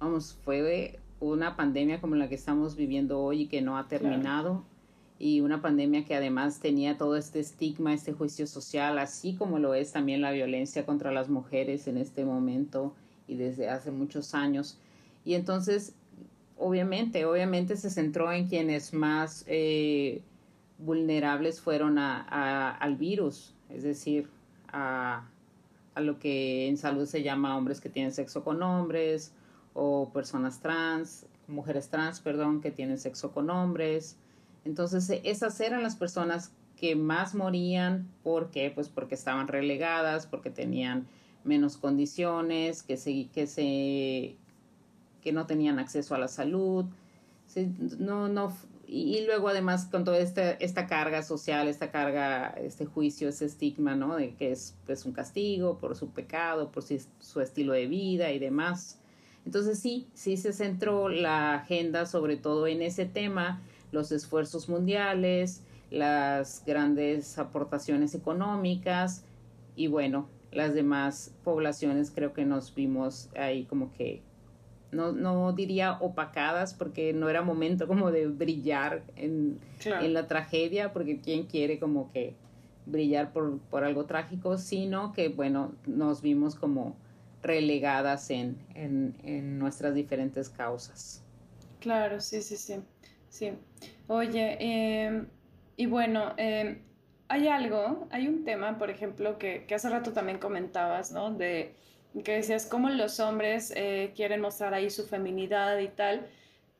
vamos, 0.00 0.36
fue 0.42 0.98
una 1.20 1.56
pandemia 1.56 2.00
como 2.00 2.16
la 2.16 2.28
que 2.28 2.34
estamos 2.34 2.74
viviendo 2.74 3.20
hoy 3.20 3.42
y 3.42 3.46
que 3.46 3.62
no 3.62 3.78
ha 3.78 3.86
terminado. 3.86 4.64
Y 5.18 5.40
una 5.40 5.60
pandemia 5.60 6.04
que 6.04 6.14
además 6.14 6.60
tenía 6.60 6.96
todo 6.96 7.16
este 7.16 7.40
estigma, 7.40 7.92
este 7.92 8.12
juicio 8.12 8.46
social, 8.46 8.98
así 8.98 9.34
como 9.34 9.58
lo 9.58 9.74
es 9.74 9.92
también 9.92 10.20
la 10.20 10.30
violencia 10.30 10.86
contra 10.86 11.10
las 11.10 11.28
mujeres 11.28 11.88
en 11.88 11.98
este 11.98 12.24
momento 12.24 12.94
y 13.26 13.36
desde 13.36 13.68
hace 13.68 13.90
muchos 13.90 14.34
años. 14.34 14.78
Y 15.24 15.34
entonces, 15.34 15.92
obviamente, 16.56 17.24
obviamente 17.24 17.76
se 17.76 17.90
centró 17.90 18.32
en 18.32 18.46
quienes 18.46 18.94
más 18.94 19.44
eh, 19.48 20.22
vulnerables 20.78 21.60
fueron 21.60 21.98
a, 21.98 22.70
al 22.70 22.96
virus, 22.96 23.52
es 23.70 23.82
decir, 23.82 24.28
a, 24.68 25.26
a 25.94 26.00
lo 26.00 26.20
que 26.20 26.68
en 26.68 26.76
salud 26.76 27.06
se 27.06 27.24
llama 27.24 27.56
hombres 27.56 27.80
que 27.80 27.88
tienen 27.88 28.12
sexo 28.12 28.44
con 28.44 28.62
hombres 28.62 29.32
o 29.74 30.10
personas 30.12 30.60
trans, 30.60 31.26
mujeres 31.48 31.88
trans, 31.88 32.20
perdón, 32.20 32.60
que 32.60 32.70
tienen 32.70 32.98
sexo 32.98 33.32
con 33.32 33.50
hombres, 33.50 34.16
entonces, 34.68 35.08
e, 35.08 35.22
esas 35.24 35.58
eran 35.60 35.82
las 35.82 35.96
personas 35.96 36.52
que 36.76 36.94
más 36.94 37.34
morían. 37.34 38.06
¿Por 38.22 38.50
qué? 38.50 38.70
Pues 38.70 38.88
porque 38.88 39.14
estaban 39.14 39.48
relegadas, 39.48 40.26
porque 40.26 40.50
tenían 40.50 41.06
menos 41.42 41.76
condiciones, 41.78 42.82
que 42.82 42.96
se, 42.98 43.28
que 43.28 43.46
se, 43.46 44.36
que 45.22 45.32
no 45.32 45.46
tenían 45.46 45.78
acceso 45.78 46.14
a 46.14 46.18
la 46.18 46.28
salud. 46.28 46.84
no, 47.98 48.28
no, 48.28 48.52
y, 48.86 49.24
luego 49.26 49.48
además 49.48 49.86
con 49.86 50.04
toda 50.04 50.18
esta, 50.18 50.52
esta 50.52 50.86
carga 50.86 51.22
social, 51.22 51.66
esta 51.66 51.90
carga, 51.90 52.48
este 52.58 52.84
juicio, 52.84 53.30
ese 53.30 53.46
estigma, 53.46 53.96
¿no? 53.96 54.16
De 54.16 54.34
que 54.34 54.52
es 54.52 54.74
pues, 54.84 55.06
un 55.06 55.12
castigo 55.12 55.78
por 55.78 55.96
su 55.96 56.10
pecado, 56.10 56.70
por 56.70 56.82
su, 56.82 57.00
su 57.20 57.40
estilo 57.40 57.72
de 57.72 57.86
vida 57.86 58.30
y 58.32 58.38
demás. 58.38 58.98
Entonces 59.46 59.78
sí, 59.78 60.08
sí 60.12 60.36
se 60.36 60.52
centró 60.52 61.08
la 61.08 61.54
agenda 61.54 62.04
sobre 62.04 62.36
todo 62.36 62.66
en 62.66 62.82
ese 62.82 63.06
tema 63.06 63.62
los 63.92 64.12
esfuerzos 64.12 64.68
mundiales, 64.68 65.62
las 65.90 66.62
grandes 66.66 67.38
aportaciones 67.38 68.14
económicas 68.14 69.24
y 69.76 69.86
bueno, 69.86 70.28
las 70.52 70.74
demás 70.74 71.34
poblaciones 71.44 72.10
creo 72.10 72.32
que 72.32 72.44
nos 72.44 72.74
vimos 72.74 73.30
ahí 73.36 73.64
como 73.64 73.92
que 73.92 74.22
no, 74.90 75.12
no 75.12 75.52
diría 75.52 75.98
opacadas 76.00 76.74
porque 76.74 77.12
no 77.12 77.28
era 77.28 77.42
momento 77.42 77.86
como 77.86 78.10
de 78.10 78.26
brillar 78.26 79.02
en, 79.16 79.58
en 79.84 80.14
la 80.14 80.26
tragedia 80.26 80.92
porque 80.92 81.20
quién 81.20 81.44
quiere 81.44 81.78
como 81.78 82.10
que 82.12 82.34
brillar 82.86 83.32
por, 83.32 83.58
por, 83.58 83.84
algo 83.84 84.06
trágico, 84.06 84.56
sino 84.56 85.12
que 85.12 85.28
bueno, 85.28 85.72
nos 85.86 86.22
vimos 86.22 86.54
como 86.54 86.96
relegadas 87.42 88.30
en, 88.30 88.56
en, 88.74 89.14
en 89.22 89.58
nuestras 89.58 89.94
diferentes 89.94 90.48
causas. 90.48 91.22
Claro, 91.80 92.20
sí, 92.20 92.42
sí, 92.42 92.56
sí. 92.56 92.76
Sí. 93.28 93.52
Oye, 94.06 94.56
em, 94.60 95.26
y 95.76 95.86
bueno, 95.86 96.34
em, 96.36 96.82
hay 97.28 97.48
algo, 97.48 98.08
hay 98.10 98.26
un 98.28 98.44
tema, 98.44 98.78
por 98.78 98.90
ejemplo, 98.90 99.38
que, 99.38 99.64
que, 99.66 99.74
hace 99.74 99.88
rato 99.90 100.12
también 100.12 100.38
comentabas, 100.38 101.12
¿no? 101.12 101.32
De 101.32 101.74
que 102.24 102.36
decías 102.36 102.66
cómo 102.66 102.88
los 102.90 103.20
hombres 103.20 103.72
eh, 103.76 104.12
quieren 104.16 104.40
mostrar 104.40 104.74
ahí 104.74 104.90
su 104.90 105.06
feminidad 105.06 105.78
y 105.78 105.88
tal, 105.88 106.26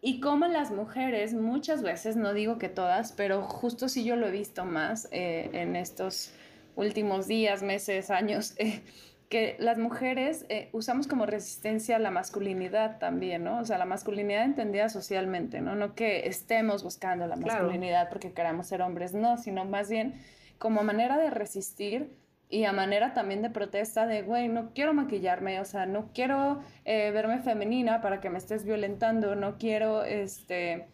y 0.00 0.20
cómo 0.20 0.46
las 0.46 0.70
mujeres 0.70 1.34
muchas 1.34 1.82
veces, 1.82 2.16
no 2.16 2.32
digo 2.32 2.58
que 2.58 2.68
todas, 2.68 3.12
pero 3.12 3.42
justo 3.42 3.88
si 3.88 4.04
yo 4.04 4.16
lo 4.16 4.28
he 4.28 4.30
visto 4.30 4.64
más 4.64 5.08
eh, 5.10 5.50
en 5.52 5.76
estos 5.76 6.32
últimos 6.76 7.26
días, 7.26 7.62
meses, 7.62 8.10
años, 8.10 8.54
eh, 8.58 8.82
que 9.28 9.56
las 9.58 9.76
mujeres 9.76 10.46
eh, 10.48 10.70
usamos 10.72 11.06
como 11.06 11.26
resistencia 11.26 11.98
la 11.98 12.10
masculinidad 12.10 12.98
también, 12.98 13.44
¿no? 13.44 13.58
O 13.58 13.64
sea, 13.64 13.76
la 13.76 13.84
masculinidad 13.84 14.44
entendida 14.44 14.88
socialmente, 14.88 15.60
¿no? 15.60 15.74
No 15.74 15.94
que 15.94 16.26
estemos 16.26 16.82
buscando 16.82 17.26
la 17.26 17.36
masculinidad 17.36 18.08
porque 18.08 18.32
queramos 18.32 18.68
ser 18.68 18.80
hombres, 18.80 19.12
no, 19.12 19.36
sino 19.36 19.64
más 19.66 19.90
bien 19.90 20.14
como 20.58 20.82
manera 20.82 21.18
de 21.18 21.30
resistir 21.30 22.16
y 22.48 22.64
a 22.64 22.72
manera 22.72 23.12
también 23.12 23.42
de 23.42 23.50
protesta 23.50 24.06
de, 24.06 24.22
güey, 24.22 24.48
no 24.48 24.72
quiero 24.72 24.94
maquillarme, 24.94 25.60
o 25.60 25.66
sea, 25.66 25.84
no 25.84 26.10
quiero 26.14 26.62
eh, 26.86 27.10
verme 27.10 27.40
femenina 27.40 28.00
para 28.00 28.20
que 28.20 28.30
me 28.30 28.38
estés 28.38 28.64
violentando, 28.64 29.34
no 29.34 29.58
quiero, 29.58 30.04
este, 30.04 30.86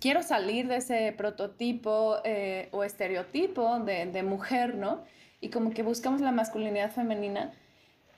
quiero 0.00 0.22
salir 0.22 0.68
de 0.68 0.76
ese 0.76 1.12
prototipo 1.16 2.18
eh, 2.24 2.68
o 2.70 2.84
estereotipo 2.84 3.80
de, 3.80 4.06
de 4.06 4.22
mujer, 4.22 4.76
¿no? 4.76 5.02
Y 5.40 5.50
como 5.50 5.70
que 5.70 5.82
buscamos 5.82 6.20
la 6.20 6.32
masculinidad 6.32 6.90
femenina. 6.90 7.52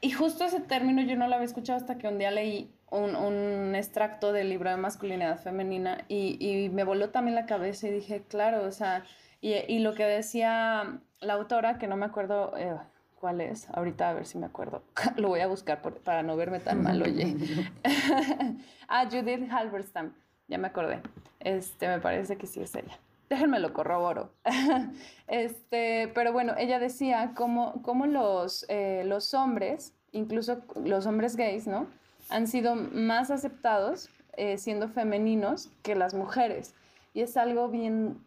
Y 0.01 0.13
justo 0.13 0.45
ese 0.45 0.61
término 0.61 1.03
yo 1.03 1.17
no 1.17 1.29
lo 1.29 1.35
había 1.35 1.47
escuchado 1.47 1.79
hasta 1.79 1.99
que 1.99 2.09
un 2.09 2.19
día 2.19 2.31
leí 2.31 2.73
un, 2.91 3.15
un 3.17 3.75
extracto 3.75 4.33
del 4.33 4.49
libro 4.49 4.71
de 4.71 4.77
masculinidad 4.77 5.39
femenina 5.39 6.05
y, 6.09 6.37
y, 6.41 6.69
me 6.71 6.85
voló 6.85 7.11
también 7.11 7.35
la 7.35 7.47
cabeza 7.47 7.89
y 7.89 7.93
dije, 7.93 8.23
claro, 8.29 8.65
o 8.65 8.73
sea, 8.73 9.05
y, 9.41 9.55
y, 9.55 9.79
lo 9.81 9.95
que 9.95 10.05
decía 10.05 11.01
la 11.21 11.35
autora, 11.35 11.79
que 11.79 11.87
no 11.87 11.97
me 11.97 12.07
acuerdo 12.07 12.53
eh, 12.57 12.77
cuál 13.21 13.41
es. 13.41 13.69
Ahorita 13.71 14.09
a 14.09 14.15
ver 14.15 14.27
si 14.27 14.39
me 14.39 14.47
acuerdo. 14.47 14.83
Lo 15.17 15.29
voy 15.29 15.41
a 15.41 15.47
buscar 15.47 15.83
para 15.83 16.23
no 16.23 16.37
verme 16.37 16.59
tan 16.59 16.83
mal, 16.83 17.03
oye. 17.03 17.37
ah, 18.89 19.07
Judith 19.11 19.51
Halberstam. 19.51 20.15
Ya 20.49 20.59
me 20.59 20.67
acordé. 20.67 21.01
Este, 21.39 21.87
me 21.87 22.01
parece 22.01 22.37
que 22.37 22.47
sí 22.47 22.61
es 22.61 22.75
ella. 22.75 22.99
Déjenme 23.31 23.61
lo 23.61 23.73
corroboro. 23.73 24.33
este, 25.29 26.11
pero 26.15 26.33
bueno, 26.33 26.55
ella 26.59 26.81
decía 26.81 27.31
cómo, 27.37 27.81
cómo 27.83 28.07
los, 28.07 28.67
eh, 28.69 29.05
los 29.07 29.35
hombres, 29.35 29.95
incluso 30.11 30.59
los 30.85 31.07
hombres 31.07 31.37
gays, 31.37 31.69
¿no? 31.69 31.87
Han 32.29 32.49
sido 32.49 32.75
más 32.75 33.31
aceptados 33.31 34.11
eh, 34.37 34.59
siendo 34.59 34.89
femeninos 34.89 35.71
que 35.85 35.95
las 35.95 36.13
mujeres. 36.13 36.75
Y 37.15 37.21
es 37.21 37.37
algo 37.37 37.69
bien, 37.69 38.19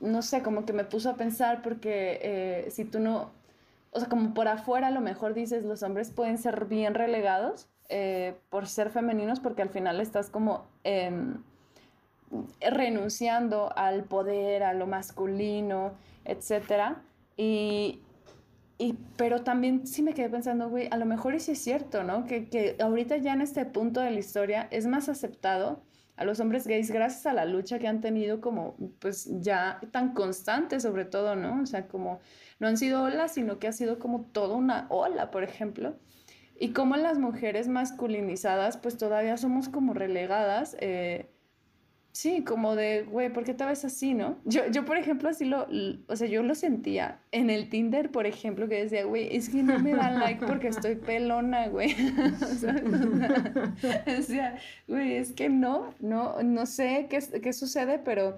no 0.00 0.22
sé, 0.22 0.42
como 0.42 0.64
que 0.64 0.72
me 0.72 0.84
puso 0.84 1.10
a 1.10 1.16
pensar 1.16 1.60
porque 1.60 2.18
eh, 2.22 2.70
si 2.70 2.86
tú 2.86 3.00
no, 3.00 3.30
o 3.90 4.00
sea, 4.00 4.08
como 4.08 4.32
por 4.32 4.48
afuera 4.48 4.86
a 4.86 4.92
lo 4.92 5.02
mejor 5.02 5.34
dices, 5.34 5.62
los 5.62 5.82
hombres 5.82 6.10
pueden 6.10 6.38
ser 6.38 6.64
bien 6.64 6.94
relegados 6.94 7.68
por 8.48 8.66
ser 8.66 8.88
femeninos 8.88 9.38
porque 9.38 9.60
al 9.60 9.68
final 9.68 10.00
estás 10.00 10.30
como 10.30 10.64
renunciando 12.60 13.72
al 13.76 14.04
poder, 14.04 14.62
a 14.62 14.74
lo 14.74 14.86
masculino, 14.86 15.92
etc. 16.24 16.96
Y, 17.36 18.00
pero 19.16 19.42
también 19.42 19.86
sí 19.86 20.02
me 20.02 20.14
quedé 20.14 20.28
pensando, 20.28 20.68
güey, 20.68 20.88
a 20.90 20.96
lo 20.96 21.06
mejor 21.06 21.38
sí 21.40 21.52
es 21.52 21.58
cierto, 21.58 22.02
¿no? 22.02 22.24
Que, 22.24 22.48
que 22.48 22.76
ahorita 22.80 23.16
ya 23.18 23.32
en 23.32 23.42
este 23.42 23.64
punto 23.64 24.00
de 24.00 24.10
la 24.10 24.18
historia 24.18 24.68
es 24.70 24.86
más 24.86 25.08
aceptado 25.08 25.82
a 26.16 26.24
los 26.24 26.40
hombres 26.40 26.66
gays 26.66 26.90
gracias 26.90 27.26
a 27.26 27.32
la 27.32 27.44
lucha 27.44 27.78
que 27.78 27.88
han 27.88 28.00
tenido 28.00 28.40
como, 28.40 28.76
pues 28.98 29.28
ya 29.40 29.80
tan 29.90 30.14
constante 30.14 30.78
sobre 30.80 31.04
todo, 31.04 31.36
¿no? 31.36 31.62
O 31.62 31.66
sea, 31.66 31.88
como 31.88 32.20
no 32.60 32.68
han 32.68 32.76
sido 32.76 33.02
olas, 33.02 33.34
sino 33.34 33.58
que 33.58 33.68
ha 33.68 33.72
sido 33.72 33.98
como 33.98 34.26
toda 34.32 34.56
una 34.56 34.86
ola, 34.90 35.30
por 35.30 35.42
ejemplo. 35.42 35.96
Y 36.58 36.72
como 36.72 36.96
las 36.96 37.18
mujeres 37.18 37.66
masculinizadas, 37.66 38.76
pues 38.76 38.96
todavía 38.96 39.36
somos 39.36 39.68
como 39.68 39.94
relegadas. 39.94 40.76
Eh, 40.80 41.31
Sí, 42.12 42.44
como 42.44 42.76
de, 42.76 43.04
güey, 43.04 43.32
¿por 43.32 43.42
qué 43.42 43.54
te 43.54 43.64
ves 43.64 43.86
así, 43.86 44.12
no? 44.12 44.36
Yo, 44.44 44.66
yo, 44.70 44.84
por 44.84 44.98
ejemplo, 44.98 45.30
así 45.30 45.46
lo, 45.46 45.66
o 46.08 46.14
sea, 46.16 46.28
yo 46.28 46.42
lo 46.42 46.54
sentía 46.54 47.20
en 47.32 47.48
el 47.48 47.70
Tinder, 47.70 48.10
por 48.10 48.26
ejemplo, 48.26 48.68
que 48.68 48.82
decía, 48.82 49.06
güey, 49.06 49.34
es 49.34 49.48
que 49.48 49.62
no 49.62 49.78
me 49.78 49.94
dan 49.94 50.20
like 50.20 50.44
porque 50.44 50.68
estoy 50.68 50.96
pelona, 50.96 51.68
güey. 51.68 51.96
o 52.42 52.54
sea, 52.54 52.74
decía, 54.04 54.58
güey, 54.86 55.14
es 55.14 55.32
que 55.32 55.48
no, 55.48 55.94
no, 56.00 56.42
no 56.42 56.66
sé 56.66 57.06
qué, 57.08 57.20
qué 57.40 57.52
sucede, 57.54 57.98
pero 57.98 58.36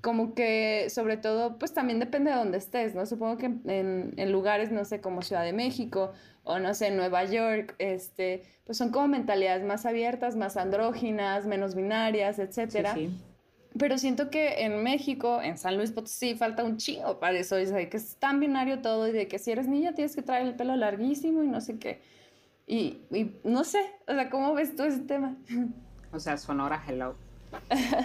como 0.00 0.34
que 0.34 0.86
sobre 0.88 1.16
todo, 1.16 1.58
pues 1.58 1.74
también 1.74 1.98
depende 1.98 2.30
de 2.30 2.36
dónde 2.36 2.58
estés, 2.58 2.94
¿no? 2.94 3.06
Supongo 3.06 3.36
que 3.38 3.46
en, 3.46 4.14
en, 4.16 4.32
lugares, 4.32 4.70
no 4.70 4.84
sé, 4.84 5.00
como 5.00 5.22
Ciudad 5.22 5.42
de 5.42 5.52
México 5.52 6.12
o 6.44 6.58
no 6.58 6.74
sé, 6.74 6.90
Nueva 6.90 7.24
York, 7.24 7.74
este, 7.78 8.42
pues 8.64 8.78
son 8.78 8.90
como 8.90 9.08
mentalidades 9.08 9.64
más 9.64 9.86
abiertas, 9.86 10.36
más 10.36 10.56
andróginas, 10.56 11.46
menos 11.46 11.74
binarias, 11.74 12.38
etcétera. 12.38 12.96
Pero 13.78 13.98
siento 13.98 14.30
que 14.30 14.64
en 14.64 14.82
México, 14.82 15.40
en 15.42 15.56
San 15.56 15.76
Luis 15.76 15.92
Potosí, 15.92 16.34
falta 16.34 16.64
un 16.64 16.76
chingo 16.76 17.20
para 17.20 17.38
eso, 17.38 17.54
de 17.54 17.88
que 17.88 17.96
es 17.96 18.16
tan 18.16 18.40
binario 18.40 18.80
todo 18.80 19.06
y 19.06 19.12
de 19.12 19.28
que 19.28 19.38
si 19.38 19.52
eres 19.52 19.68
niña 19.68 19.94
tienes 19.94 20.16
que 20.16 20.22
traer 20.22 20.46
el 20.46 20.54
pelo 20.56 20.74
larguísimo 20.74 21.42
y 21.44 21.46
no 21.46 21.60
sé 21.60 21.78
qué. 21.78 22.00
Y, 22.66 22.98
y 23.10 23.32
no 23.44 23.64
sé, 23.64 23.80
o 24.08 24.12
sea, 24.12 24.28
¿cómo 24.30 24.54
ves 24.54 24.74
tú 24.74 24.82
ese 24.82 25.00
tema? 25.00 25.36
O 26.12 26.18
sea, 26.18 26.36
Sonora, 26.36 26.82
hello. 26.88 27.14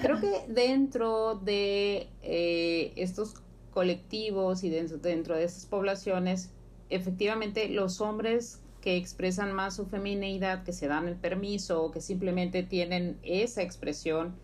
Creo 0.01 0.19
que 0.19 0.41
dentro 0.47 1.35
de 1.35 2.07
eh, 2.21 2.93
estos 2.95 3.35
colectivos 3.71 4.63
y 4.63 4.69
dentro, 4.69 4.97
dentro 4.97 5.35
de 5.35 5.43
estas 5.43 5.65
poblaciones, 5.65 6.51
efectivamente 6.89 7.69
los 7.69 8.01
hombres 8.01 8.61
que 8.81 8.97
expresan 8.97 9.53
más 9.53 9.75
su 9.75 9.87
feminidad, 9.87 10.63
que 10.63 10.71
se 10.71 10.87
dan 10.87 11.07
el 11.07 11.15
permiso, 11.15 11.89
que 11.91 12.01
simplemente 12.01 12.61
tienen 12.61 13.17
esa 13.23 13.63
expresión 13.63 14.35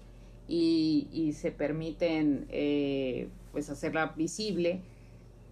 y, 0.48 1.34
se 1.34 1.52
permiten 1.52 2.48
eh, 2.50 3.30
pues 3.52 3.70
hacerla 3.70 4.14
visible, 4.18 4.82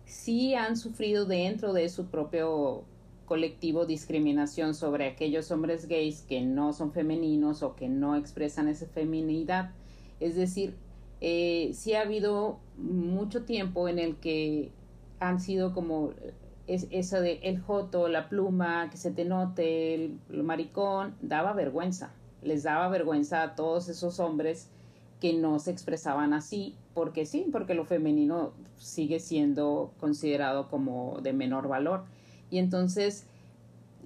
sí 0.05 0.55
han 0.55 0.75
sufrido 0.75 1.25
dentro 1.25 1.71
de 1.71 1.87
su 1.87 2.07
propio 2.07 2.83
colectivo 3.25 3.85
discriminación 3.85 4.73
sobre 4.73 5.05
aquellos 5.05 5.51
hombres 5.51 5.87
gays 5.87 6.23
que 6.23 6.41
no 6.41 6.73
son 6.73 6.91
femeninos 6.91 7.61
o 7.61 7.75
que 7.75 7.87
no 7.87 8.15
expresan 8.15 8.67
esa 8.67 8.87
feminidad. 8.87 9.71
Es 10.19 10.35
decir, 10.35 10.73
eh, 11.21 11.71
sí 11.73 11.93
ha 11.93 12.01
habido 12.01 12.59
mucho 12.75 13.43
tiempo 13.43 13.87
en 13.87 13.99
el 13.99 14.15
que 14.15 14.71
han 15.19 15.39
sido 15.39 15.73
como 15.73 16.11
es 16.70 16.88
eso 16.91 17.20
de 17.20 17.39
el 17.41 17.59
joto, 17.59 18.07
la 18.07 18.30
pluma, 18.30 18.89
que 18.91 18.97
se 18.97 19.09
te 19.09 19.26
note, 19.26 19.95
el, 19.95 20.43
maricón, 20.43 21.15
daba 21.20 21.53
vergüenza. 21.53 22.11
Les 22.43 22.61
daba 22.61 22.88
vergüenza 22.89 23.41
a 23.41 23.55
todos 23.55 23.89
esos 23.89 24.20
hombres 24.20 24.70
que 25.20 25.34
no 25.34 25.57
se 25.59 25.72
expresaban 25.72 26.32
así, 26.32 26.76
porque 26.93 27.26
sí, 27.26 27.47
porque 27.51 27.74
lo 27.74 27.86
femenino 27.86 28.53
sigue 28.78 29.20
siendo 29.20 29.91
considerado 29.99 30.70
como 30.70 31.20
de 31.24 31.34
menor 31.34 31.67
valor. 31.67 32.03
Y 32.51 32.59
entonces, 32.59 33.26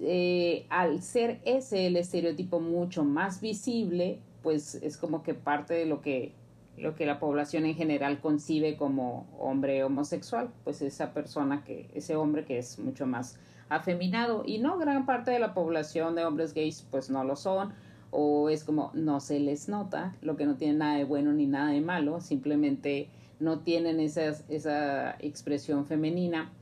eh, 0.00 0.64
al 0.70 1.02
ser 1.02 1.40
ese 1.44 1.86
el 1.86 1.96
estereotipo 1.96 2.60
mucho 2.60 3.04
más 3.04 3.42
visible, 3.42 4.18
pues 4.42 4.76
es 4.76 4.96
como 4.96 5.22
que 5.22 5.34
parte 5.34 5.74
de 5.74 5.84
lo 5.84 6.00
que 6.00 6.32
lo 6.76 6.94
que 6.94 7.06
la 7.06 7.18
población 7.18 7.66
en 7.66 7.74
general 7.74 8.20
concibe 8.20 8.76
como 8.76 9.26
hombre 9.38 9.84
homosexual, 9.84 10.50
pues 10.64 10.82
esa 10.82 11.12
persona 11.12 11.64
que, 11.64 11.88
ese 11.94 12.16
hombre 12.16 12.44
que 12.44 12.58
es 12.58 12.78
mucho 12.78 13.06
más 13.06 13.38
afeminado. 13.68 14.42
Y 14.46 14.58
no 14.58 14.78
gran 14.78 15.06
parte 15.06 15.30
de 15.30 15.38
la 15.38 15.54
población 15.54 16.14
de 16.14 16.24
hombres 16.24 16.54
gays 16.54 16.86
pues 16.90 17.10
no 17.10 17.24
lo 17.24 17.36
son 17.36 17.72
o 18.10 18.48
es 18.48 18.62
como 18.62 18.92
no 18.94 19.18
se 19.20 19.40
les 19.40 19.68
nota, 19.68 20.14
lo 20.22 20.36
que 20.36 20.46
no 20.46 20.56
tiene 20.56 20.74
nada 20.74 20.96
de 20.96 21.04
bueno 21.04 21.32
ni 21.32 21.46
nada 21.46 21.70
de 21.70 21.80
malo, 21.80 22.20
simplemente 22.20 23.08
no 23.40 23.60
tienen 23.60 23.98
esa, 23.98 24.28
esa 24.48 25.16
expresión 25.18 25.84
femenina, 25.84 26.52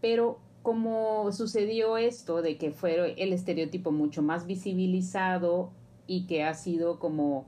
pero 0.00 0.38
como 0.62 1.32
sucedió 1.32 1.96
esto 1.96 2.42
de 2.42 2.58
que 2.58 2.70
fue 2.70 3.14
el 3.20 3.32
estereotipo 3.32 3.90
mucho 3.90 4.22
más 4.22 4.46
visibilizado 4.46 5.70
y 6.06 6.26
que 6.26 6.44
ha 6.44 6.54
sido 6.54 7.00
como 7.00 7.46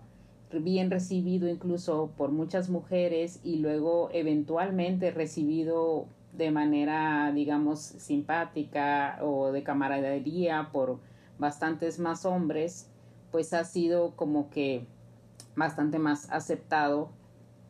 bien 0.53 0.91
recibido 0.91 1.49
incluso 1.49 2.11
por 2.17 2.31
muchas 2.31 2.69
mujeres 2.69 3.41
y 3.45 3.57
luego 3.57 4.11
eventualmente 4.13 5.11
recibido 5.11 6.07
de 6.33 6.51
manera, 6.51 7.33
digamos, 7.35 7.81
simpática 7.81 9.19
o 9.23 9.53
de 9.53 9.63
camaradería 9.63 10.71
por 10.73 10.99
bastantes 11.39 11.99
más 11.99 12.25
hombres, 12.25 12.89
pues 13.31 13.53
ha 13.53 13.65
sido 13.65 14.13
como 14.17 14.51
que 14.51 14.85
bastante 15.57 15.99
más 15.99 16.31
aceptado 16.31 17.11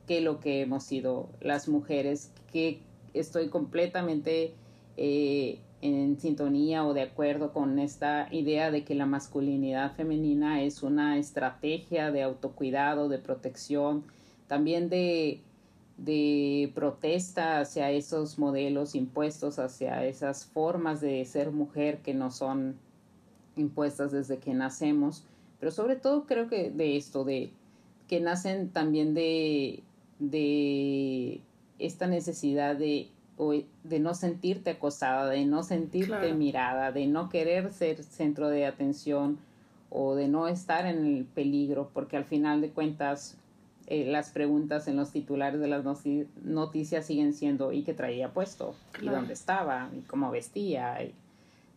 que 0.07 0.21
lo 0.21 0.41
que 0.41 0.63
hemos 0.63 0.85
sido 0.85 1.29
las 1.41 1.69
mujeres, 1.69 2.33
que 2.53 2.81
estoy 3.15 3.49
completamente 3.49 4.55
eh, 4.97 5.61
en 5.83 6.21
sintonía 6.21 6.85
o 6.85 6.93
de 6.93 7.03
acuerdo 7.03 7.53
con 7.53 7.79
esta 7.79 8.29
idea 8.31 8.71
de 8.71 8.85
que 8.85 8.95
la 8.95 9.07
masculinidad 9.07 9.95
femenina 9.95 10.63
es 10.63 10.83
una 10.83 11.17
estrategia 11.19 12.11
de 12.11 12.23
autocuidado, 12.23 13.09
de 13.09 13.19
protección, 13.19 14.05
también 14.47 14.89
de, 14.89 15.41
de 15.97 16.71
protesta 16.75 17.61
hacia 17.61 17.91
esos 17.91 18.39
modelos 18.39 18.95
impuestos, 18.95 19.59
hacia 19.59 20.05
esas 20.05 20.45
formas 20.45 21.01
de 21.01 21.25
ser 21.25 21.51
mujer 21.51 21.99
que 21.99 22.15
no 22.15 22.31
son 22.31 22.77
impuestas 23.57 24.13
desde 24.13 24.39
que 24.39 24.55
nacemos, 24.55 25.25
pero 25.59 25.73
sobre 25.73 25.97
todo 25.97 26.27
creo 26.27 26.49
que 26.49 26.71
de 26.71 26.97
esto, 26.97 27.25
de 27.25 27.53
que 28.09 28.21
nacen 28.21 28.71
también 28.71 29.15
de, 29.15 29.83
de 30.19 31.41
esta 31.79 32.07
necesidad 32.07 32.77
de 32.77 33.09
de 33.85 34.01
no 34.01 34.15
sentirte 34.15 34.71
acosada, 34.71 35.31
de 35.31 35.45
no 35.47 35.63
sentirte 35.63 36.35
mirada, 36.35 36.93
de 36.93 37.07
no 37.07 37.29
querer 37.29 37.73
ser 37.73 38.03
centro 38.03 38.49
de 38.49 38.67
atención 38.67 39.39
o 39.89 40.15
de 40.15 40.29
no 40.29 40.47
estar 40.47 40.87
en 40.87 41.05
el 41.05 41.25
peligro, 41.25 41.91
porque 41.93 42.17
al 42.17 42.25
final 42.25 42.61
de 42.61 42.71
cuentas 42.71 43.37
eh, 43.87 44.07
las 44.07 44.31
preguntas 44.31 44.87
en 44.89 44.97
los 44.97 45.11
titulares 45.11 45.61
de 45.61 45.69
las 45.69 45.85
noticias 46.45 47.07
siguen 47.07 47.33
siendo 47.33 47.73
¿y 47.73 47.83
qué 47.83 47.95
traía 47.95 48.33
puesto? 48.33 48.75
¿y 49.03 49.07
dónde 49.07 49.33
estaba? 49.33 49.91
¿y 49.99 50.03
cómo 50.03 50.31
vestía? 50.31 50.99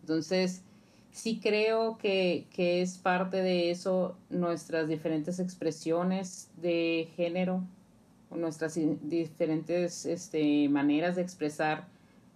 entonces, 0.02 0.62
sí 1.12 1.40
creo 1.42 1.98
que, 1.98 2.46
que 2.54 2.82
es 2.82 2.98
parte 2.98 3.38
de 3.38 3.72
eso 3.72 4.16
nuestras 4.30 4.88
diferentes 4.88 5.40
expresiones 5.40 6.50
de 6.62 7.08
género, 7.16 7.64
nuestras 8.36 8.80
diferentes 9.02 10.06
este, 10.06 10.68
maneras 10.70 11.16
de 11.16 11.22
expresar 11.22 11.88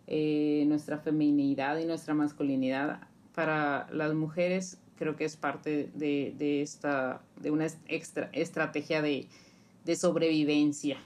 eh, 0.08 0.64
nuestra 0.68 0.98
feminidad 0.98 1.78
y 1.78 1.86
nuestra 1.86 2.14
masculinidad 2.14 3.02
para 3.36 3.88
las 3.92 4.14
mujeres 4.14 4.78
creo 4.98 5.16
que 5.16 5.26
es 5.26 5.36
parte 5.36 5.90
de, 5.94 6.62
esta 6.62 7.22
de 7.40 7.52
una 7.52 7.68
extra, 7.88 8.30
estrategia 8.34 9.02
de, 9.02 9.28
sobrevivencia 9.96 10.98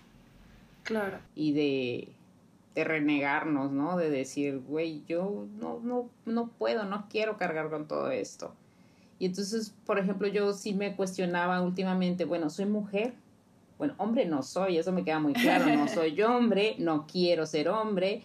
claro 0.84 1.20
y 1.36 1.52
de 1.52 2.08
de 2.76 2.84
renegarnos, 2.84 3.72
¿no? 3.72 3.98
De 3.98 4.10
decir, 4.10 4.62
güey, 4.68 5.04
yo 5.08 5.46
no, 5.60 5.80
no, 5.84 6.10
no 6.26 6.48
puedo, 6.48 6.86
no 6.86 7.08
quiero 7.10 7.38
cargar 7.38 7.70
con 7.70 7.88
todo 7.88 8.12
esto. 8.12 8.54
Y 9.20 9.26
entonces, 9.26 9.74
por 9.86 10.00
ejemplo, 10.00 10.28
yo 10.28 10.54
sí 10.54 10.74
me 10.74 10.96
cuestionaba 10.96 11.62
últimamente, 11.62 12.26
bueno, 12.26 12.50
soy 12.50 12.66
mujer, 12.66 13.14
bueno, 13.82 13.96
hombre 13.98 14.26
no 14.26 14.44
soy, 14.44 14.78
eso 14.78 14.92
me 14.92 15.04
queda 15.04 15.20
muy 15.20 15.34
claro, 15.34 15.66
no 15.76 15.88
soy 15.88 16.22
hombre, 16.22 16.76
no 16.78 17.08
quiero 17.08 17.48
ser 17.48 17.68
hombre, 17.68 18.22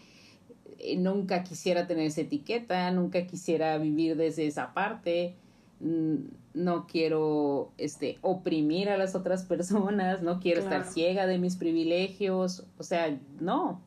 eh, 0.79 0.99
nunca 0.99 1.45
quisiera 1.45 1.87
tener 1.87 2.09
esa 2.09 2.21
etiqueta, 2.21 2.91
nunca 2.91 3.27
quisiera 3.27 3.79
vivir 3.79 4.19
desde 4.19 4.47
esa 4.47 4.75
parte, 4.75 5.35
mm, 5.81 6.17
no 6.53 6.87
quiero 6.87 7.71
este, 7.79 8.19
oprimir 8.21 8.91
a 8.91 8.99
las 8.99 9.15
otras 9.15 9.45
personas, 9.47 10.21
no 10.21 10.41
quiero 10.41 10.61
estar 10.61 10.85
ciega 10.85 11.27
de 11.27 11.39
mis 11.39 11.57
privilegios, 11.57 12.65
o 12.77 12.83
sea, 12.83 13.19
no, 13.41 13.81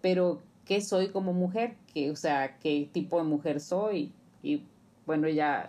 pero 0.00 0.38
¿qué 0.64 0.80
soy 0.80 1.08
como 1.08 1.32
mujer? 1.32 1.74
¿Qué, 1.92 2.08
o 2.12 2.14
sea, 2.14 2.56
¿qué 2.60 2.88
tipo 2.92 3.18
de 3.18 3.24
mujer 3.24 3.58
soy? 3.58 4.12
Y 4.44 4.62
bueno, 5.06 5.28
ya 5.28 5.68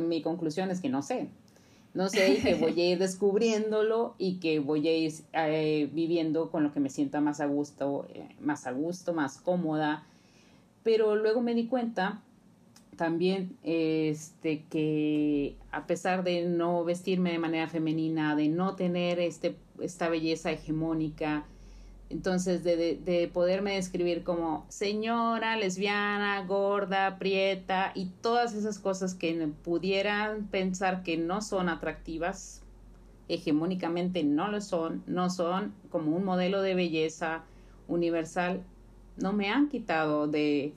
mi 0.00 0.22
conclusión 0.22 0.70
es 0.70 0.80
que 0.80 0.88
no 0.88 1.02
sé. 1.02 1.28
No 1.96 2.10
sé, 2.10 2.34
y 2.34 2.36
que 2.42 2.54
voy 2.60 2.78
a 2.78 2.90
ir 2.90 2.98
descubriéndolo 2.98 4.14
y 4.18 4.34
que 4.34 4.60
voy 4.60 4.86
a 4.86 4.94
ir 4.94 5.14
eh, 5.32 5.88
viviendo 5.94 6.50
con 6.50 6.62
lo 6.62 6.70
que 6.70 6.78
me 6.78 6.90
sienta 6.90 7.22
más 7.22 7.40
a 7.40 7.46
gusto, 7.46 8.06
eh, 8.12 8.28
más 8.38 8.66
a 8.66 8.72
gusto, 8.72 9.14
más 9.14 9.38
cómoda. 9.38 10.06
Pero 10.82 11.16
luego 11.16 11.40
me 11.40 11.54
di 11.54 11.68
cuenta 11.68 12.20
también 12.96 13.56
este, 13.62 14.64
que 14.68 15.56
a 15.72 15.86
pesar 15.86 16.22
de 16.22 16.44
no 16.44 16.84
vestirme 16.84 17.32
de 17.32 17.38
manera 17.38 17.66
femenina, 17.66 18.36
de 18.36 18.48
no 18.48 18.76
tener 18.76 19.18
este, 19.18 19.56
esta 19.80 20.10
belleza 20.10 20.52
hegemónica, 20.52 21.46
entonces, 22.08 22.62
de, 22.62 23.30
poderme 23.32 23.74
describir 23.74 24.22
como 24.22 24.64
señora, 24.68 25.56
lesbiana, 25.56 26.40
gorda, 26.46 27.18
prieta 27.18 27.90
y 27.94 28.06
todas 28.20 28.54
esas 28.54 28.78
cosas 28.78 29.14
que 29.14 29.34
pudieran 29.64 30.46
pensar 30.46 31.02
que 31.02 31.16
no 31.16 31.42
son 31.42 31.68
atractivas, 31.68 32.62
hegemónicamente 33.28 34.22
no 34.22 34.48
lo 34.48 34.60
son, 34.60 35.02
no 35.08 35.30
son 35.30 35.74
como 35.90 36.16
un 36.16 36.24
modelo 36.24 36.62
de 36.62 36.76
belleza 36.76 37.42
universal, 37.88 38.62
no 39.16 39.32
me 39.32 39.50
han 39.50 39.68
quitado 39.68 40.28
de, 40.28 40.74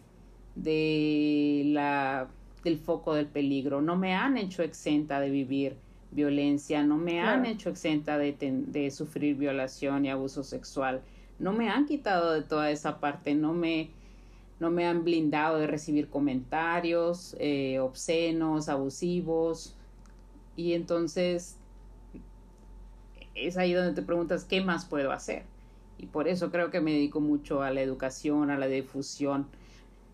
de 0.55 1.61
la, 1.67 2.27
del 2.63 2.79
foco 2.79 3.13
del 3.13 3.27
peligro, 3.27 3.81
no 3.81 3.95
me 3.95 4.15
han 4.15 4.35
hecho 4.35 4.63
exenta 4.63 5.19
de 5.19 5.29
vivir 5.29 5.75
violencia, 6.09 6.81
no 6.81 6.97
me 6.97 7.21
han 7.21 7.45
hecho 7.45 7.69
exenta 7.69 8.17
de, 8.17 8.35
de 8.39 8.89
sufrir 8.89 9.35
violación 9.35 10.05
y 10.05 10.09
abuso 10.09 10.43
sexual 10.43 11.03
no 11.39 11.53
me 11.53 11.69
han 11.69 11.85
quitado 11.85 12.33
de 12.33 12.41
toda 12.41 12.69
esa 12.69 12.99
parte, 12.99 13.33
no 13.33 13.53
me, 13.53 13.89
no 14.59 14.69
me 14.69 14.85
han 14.85 15.03
blindado 15.03 15.57
de 15.57 15.67
recibir 15.67 16.09
comentarios 16.09 17.35
eh, 17.39 17.79
obscenos, 17.79 18.69
abusivos. 18.69 19.75
Y 20.55 20.73
entonces 20.73 21.55
es 23.35 23.57
ahí 23.57 23.73
donde 23.73 23.93
te 23.93 24.01
preguntas, 24.01 24.43
¿qué 24.43 24.61
más 24.61 24.85
puedo 24.85 25.11
hacer? 25.11 25.43
Y 25.97 26.07
por 26.07 26.27
eso 26.27 26.51
creo 26.51 26.71
que 26.71 26.81
me 26.81 26.91
dedico 26.91 27.21
mucho 27.21 27.61
a 27.61 27.71
la 27.71 27.81
educación, 27.81 28.51
a 28.51 28.57
la 28.57 28.67
difusión. 28.67 29.47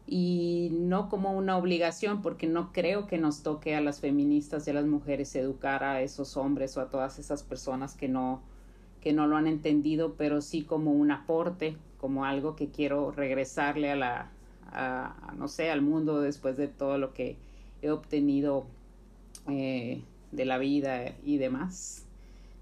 Y 0.08 0.70
no 0.74 1.10
como 1.10 1.34
una 1.34 1.58
obligación, 1.58 2.22
porque 2.22 2.46
no 2.46 2.72
creo 2.72 3.08
que 3.08 3.18
nos 3.18 3.42
toque 3.42 3.76
a 3.76 3.82
las 3.82 4.00
feministas 4.00 4.68
y 4.68 4.72
a 4.72 4.76
las 4.76 4.86
mujeres 4.86 5.36
educar 5.36 5.84
a 5.84 6.02
esos 6.02 6.38
hombres 6.38 6.78
o 6.78 6.82
a 6.82 6.90
todas 6.90 7.18
esas 7.18 7.42
personas 7.42 7.96
que 7.96 8.08
no, 8.08 8.42
que 9.06 9.14
no 9.14 9.28
lo 9.28 9.38
han 9.38 9.46
entendido, 9.46 10.16
pero 10.18 10.42
sí 10.42 10.64
como 10.64 10.92
un 10.92 11.12
aporte, 11.12 11.78
como 12.00 12.26
algo 12.26 12.56
que 12.56 12.70
quiero 12.70 13.12
regresarle 13.12 13.92
a 13.92 13.96
la, 13.96 14.32
a, 14.72 15.32
no 15.38 15.48
sé, 15.48 15.70
al 15.70 15.84
mundo 15.84 16.22
después 16.22 16.58
de 16.58 16.68
todo 16.68 16.98
lo 16.98 17.14
que 17.14 17.36
he 17.84 17.92
obtenido 17.92 18.66
eh, 19.48 20.02
de 20.32 20.46
la 20.46 20.58
vida 20.58 21.14
y 21.24 21.38
demás. 21.38 22.04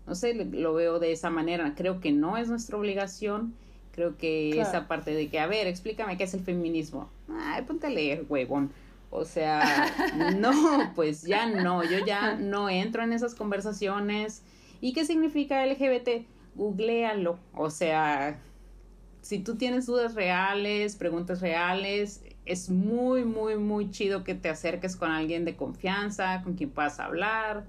No 0.06 0.16
sé, 0.16 0.34
lo 0.34 0.74
veo 0.74 1.00
de 1.00 1.14
esa 1.14 1.30
manera. 1.30 1.76
Creo 1.78 2.02
que 2.02 2.12
no 2.12 2.36
es 2.36 2.50
nuestra 2.50 2.78
obligación. 2.78 3.54
Creo 3.94 4.18
que 4.18 4.60
esa 4.60 4.90
parte 4.90 5.12
de 5.12 5.30
que, 5.30 5.40
a 5.40 5.48
ver, 5.48 5.68
explícame 5.68 6.18
qué 6.18 6.26
es 6.26 6.34
el 6.34 6.42
feminismo. 6.42 7.08
Ay, 7.30 7.62
ponte 7.62 7.88
a 7.88 7.90
leer, 7.90 8.26
huevón. 8.28 8.70
O 9.12 9.24
sea, 9.24 9.64
no, 10.36 10.92
pues 10.94 11.24
ya 11.24 11.46
no, 11.46 11.86
yo 11.86 12.06
ya 12.06 12.36
no 12.36 12.70
entro 12.70 13.02
en 13.02 13.14
esas 13.14 13.34
conversaciones. 13.34 14.44
¿Y 14.82 14.92
qué 14.92 15.06
significa 15.06 15.66
LGBT? 15.66 16.33
Googlealo. 16.56 17.38
O 17.54 17.70
sea, 17.70 18.40
si 19.22 19.40
tú 19.40 19.56
tienes 19.56 19.86
dudas 19.86 20.16
reales, 20.16 20.96
preguntas 20.96 21.42
reales, 21.42 22.24
es 22.46 22.70
muy, 22.70 23.24
muy, 23.24 23.58
muy 23.58 23.90
chido 23.90 24.24
que 24.24 24.36
te 24.36 24.50
acerques 24.50 24.96
con 24.96 25.12
alguien 25.12 25.46
de 25.46 25.56
confianza, 25.56 26.42
con 26.44 26.56
quien 26.56 26.70
puedas 26.70 27.00
hablar. 27.00 27.66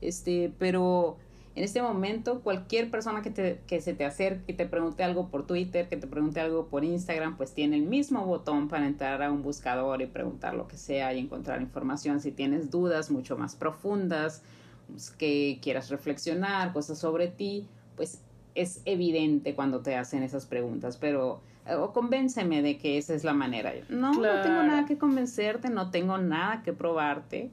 Este, 0.00 0.52
pero 0.58 1.16
en 1.54 1.64
este 1.64 1.80
momento, 1.80 2.40
cualquier 2.40 2.90
persona 2.90 3.22
que, 3.22 3.30
te, 3.30 3.60
que 3.66 3.80
se 3.80 3.94
te 3.94 4.04
acerque, 4.04 4.44
que 4.44 4.52
te 4.52 4.66
pregunte 4.66 5.02
algo 5.02 5.28
por 5.28 5.46
Twitter, 5.46 5.88
que 5.88 5.96
te 5.96 6.06
pregunte 6.06 6.40
algo 6.40 6.66
por 6.66 6.84
Instagram, 6.84 7.36
pues 7.36 7.54
tiene 7.54 7.76
el 7.76 7.82
mismo 7.82 8.24
botón 8.26 8.68
para 8.68 8.86
entrar 8.86 9.22
a 9.22 9.32
un 9.32 9.42
buscador 9.42 10.02
y 10.02 10.06
preguntar 10.06 10.54
lo 10.54 10.68
que 10.68 10.76
sea 10.76 11.14
y 11.14 11.18
encontrar 11.18 11.62
información. 11.62 12.20
Si 12.20 12.30
tienes 12.30 12.70
dudas 12.70 13.10
mucho 13.10 13.38
más 13.38 13.56
profundas, 13.56 14.42
pues, 14.88 15.10
que 15.10 15.58
quieras 15.62 15.88
reflexionar, 15.88 16.72
cosas 16.72 16.98
sobre 16.98 17.28
ti, 17.28 17.66
pues 17.96 18.20
es 18.54 18.80
evidente 18.84 19.54
cuando 19.54 19.80
te 19.80 19.96
hacen 19.96 20.22
esas 20.22 20.46
preguntas, 20.46 20.96
pero 20.96 21.40
o 21.68 21.92
convénceme 21.92 22.62
de 22.62 22.78
que 22.78 22.96
esa 22.98 23.14
es 23.14 23.24
la 23.24 23.32
manera. 23.32 23.72
No, 23.88 24.12
no 24.12 24.42
tengo 24.42 24.62
nada 24.62 24.86
que 24.86 24.98
convencerte, 24.98 25.68
no 25.68 25.90
tengo 25.90 26.16
nada 26.18 26.62
que 26.62 26.72
probarte. 26.72 27.50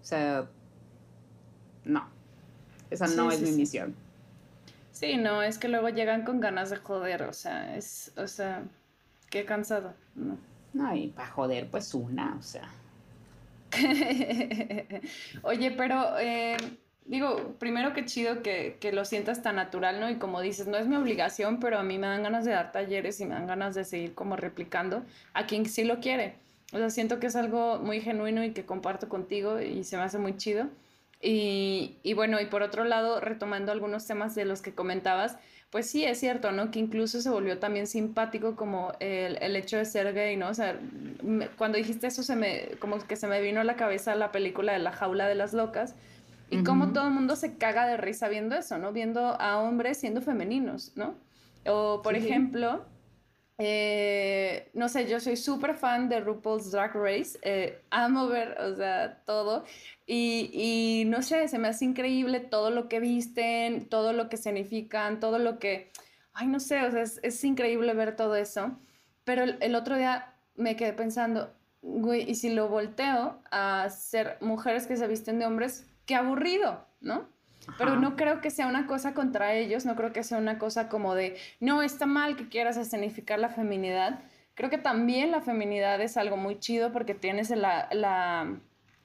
O 0.00 0.04
sea, 0.04 0.46
no. 1.84 2.06
Esa 2.90 3.08
no 3.08 3.30
es 3.30 3.40
mi 3.40 3.50
misión. 3.50 3.94
Sí, 4.92 5.16
no, 5.16 5.42
es 5.42 5.58
que 5.58 5.68
luego 5.68 5.88
llegan 5.88 6.24
con 6.24 6.40
ganas 6.40 6.70
de 6.70 6.76
joder, 6.76 7.24
o 7.24 7.32
sea, 7.32 7.76
es, 7.76 8.12
o 8.16 8.26
sea, 8.26 8.62
qué 9.30 9.44
cansado. 9.44 9.94
No, 10.14 10.38
no 10.72 10.96
y 10.96 11.08
para 11.08 11.28
joder, 11.28 11.68
pues 11.68 11.92
una, 11.92 12.36
o 12.38 12.42
sea. 12.42 12.68
Oye, 15.42 15.72
pero 15.72 16.18
eh, 16.18 16.56
digo, 17.06 17.54
primero 17.58 17.92
que 17.92 18.04
chido 18.04 18.42
que, 18.42 18.76
que, 18.80 18.92
lo 18.92 19.04
sientas 19.04 19.42
tan 19.42 19.56
natural, 19.56 20.00
¿no? 20.00 20.10
Y 20.10 20.16
como 20.16 20.40
dices, 20.40 20.66
no 20.66 20.76
es 20.76 20.86
mi 20.86 20.96
obligación, 20.96 21.60
pero 21.60 21.78
a 21.78 21.82
mí 21.82 21.98
me 21.98 22.06
dan 22.06 22.22
ganas 22.22 22.44
de 22.44 22.52
dar 22.52 22.72
talleres 22.72 23.20
y 23.20 23.26
me 23.26 23.34
dan 23.34 23.46
ganas 23.46 23.74
de 23.74 23.84
seguir 23.84 24.14
como 24.14 24.36
replicando 24.36 25.04
a 25.32 25.46
quien 25.46 25.66
sí 25.66 25.84
lo 25.84 26.00
quiere. 26.00 26.34
O 26.72 26.78
sea, 26.78 26.90
siento 26.90 27.20
que 27.20 27.28
es 27.28 27.36
algo 27.36 27.78
muy 27.78 28.00
genuino 28.00 28.44
y 28.44 28.52
que 28.52 28.66
comparto 28.66 29.08
contigo 29.08 29.60
y 29.60 29.84
se 29.84 29.96
me 29.96 30.02
hace 30.02 30.18
muy 30.18 30.36
chido. 30.36 30.68
Y, 31.20 31.96
y 32.02 32.14
bueno, 32.14 32.40
y 32.40 32.46
por 32.46 32.62
otro 32.62 32.84
lado, 32.84 33.20
retomando 33.20 33.72
algunos 33.72 34.06
temas 34.06 34.34
de 34.34 34.44
los 34.44 34.60
que 34.60 34.74
comentabas, 34.74 35.38
pues 35.70 35.88
sí, 35.90 36.04
es 36.04 36.18
cierto, 36.18 36.52
¿no? 36.52 36.70
Que 36.70 36.78
incluso 36.78 37.20
se 37.20 37.30
volvió 37.30 37.58
también 37.58 37.86
simpático 37.86 38.56
como 38.56 38.92
el, 39.00 39.36
el, 39.40 39.56
hecho 39.56 39.76
de 39.76 39.84
ser 39.84 40.12
gay, 40.12 40.36
¿no? 40.36 40.48
O 40.48 40.54
sea, 40.54 40.78
cuando 41.58 41.78
dijiste 41.78 42.06
eso, 42.06 42.22
se 42.22 42.36
me, 42.36 42.70
como 42.78 42.98
que 42.98 43.16
se 43.16 43.26
me 43.26 43.40
vino 43.40 43.60
a 43.60 43.64
la 43.64 43.76
cabeza 43.76 44.14
la 44.14 44.32
película 44.32 44.72
de 44.72 44.78
La 44.78 44.92
jaula 44.92 45.26
de 45.26 45.34
las 45.34 45.52
locas, 45.52 45.94
y 46.50 46.62
como 46.62 46.92
todo 46.92 47.08
el 47.08 47.12
mundo 47.12 47.34
se 47.36 47.56
caga 47.56 47.86
de 47.86 47.96
risa 47.96 48.28
viendo 48.28 48.54
eso, 48.54 48.78
¿no? 48.78 48.92
Viendo 48.92 49.40
a 49.40 49.58
hombres 49.58 49.98
siendo 49.98 50.22
femeninos, 50.22 50.92
¿no? 50.94 51.14
O, 51.66 52.02
por 52.02 52.14
ejemplo, 52.14 52.84
eh, 53.58 54.70
no 54.74 54.88
sé, 54.88 55.08
yo 55.08 55.18
soy 55.18 55.36
súper 55.36 55.74
fan 55.74 56.08
de 56.08 56.20
RuPaul's 56.20 56.70
Drag 56.70 56.94
Race. 56.94 57.38
Eh, 57.42 57.80
amo 57.90 58.28
ver, 58.28 58.56
o 58.60 58.76
sea, 58.76 59.22
todo. 59.24 59.64
Y, 60.06 60.50
y, 60.52 61.04
no 61.06 61.22
sé, 61.22 61.48
se 61.48 61.58
me 61.58 61.68
hace 61.68 61.84
increíble 61.84 62.40
todo 62.40 62.70
lo 62.70 62.88
que 62.88 63.00
visten, 63.00 63.88
todo 63.88 64.12
lo 64.12 64.28
que 64.28 64.36
significan, 64.36 65.20
todo 65.20 65.38
lo 65.38 65.58
que... 65.58 65.90
Ay, 66.32 66.46
no 66.48 66.60
sé, 66.60 66.82
o 66.82 66.90
sea, 66.90 67.02
es, 67.02 67.18
es 67.22 67.42
increíble 67.44 67.94
ver 67.94 68.14
todo 68.14 68.36
eso. 68.36 68.78
Pero 69.24 69.42
el, 69.42 69.56
el 69.60 69.74
otro 69.74 69.96
día 69.96 70.34
me 70.54 70.76
quedé 70.76 70.92
pensando, 70.92 71.52
güey, 71.82 72.30
y 72.30 72.34
si 72.36 72.50
lo 72.50 72.68
volteo 72.68 73.40
a 73.50 73.88
ser 73.90 74.36
mujeres 74.40 74.86
que 74.86 74.96
se 74.96 75.08
visten 75.08 75.38
de 75.38 75.46
hombres, 75.46 75.86
qué 76.06 76.14
aburrido, 76.14 76.86
¿no? 77.00 77.28
Pero 77.78 77.96
no 77.96 78.16
creo 78.16 78.40
que 78.40 78.50
sea 78.50 78.68
una 78.68 78.86
cosa 78.86 79.12
contra 79.12 79.54
ellos, 79.54 79.84
no 79.84 79.96
creo 79.96 80.12
que 80.12 80.22
sea 80.22 80.38
una 80.38 80.58
cosa 80.58 80.88
como 80.88 81.14
de, 81.14 81.36
no, 81.60 81.82
está 81.82 82.06
mal 82.06 82.36
que 82.36 82.48
quieras 82.48 82.76
escenificar 82.76 83.38
la 83.38 83.48
feminidad. 83.48 84.20
Creo 84.54 84.70
que 84.70 84.78
también 84.78 85.32
la 85.32 85.40
feminidad 85.40 86.00
es 86.00 86.16
algo 86.16 86.36
muy 86.36 86.60
chido 86.60 86.92
porque 86.92 87.14
tienes 87.14 87.50
la, 87.50 87.88
la 87.92 88.60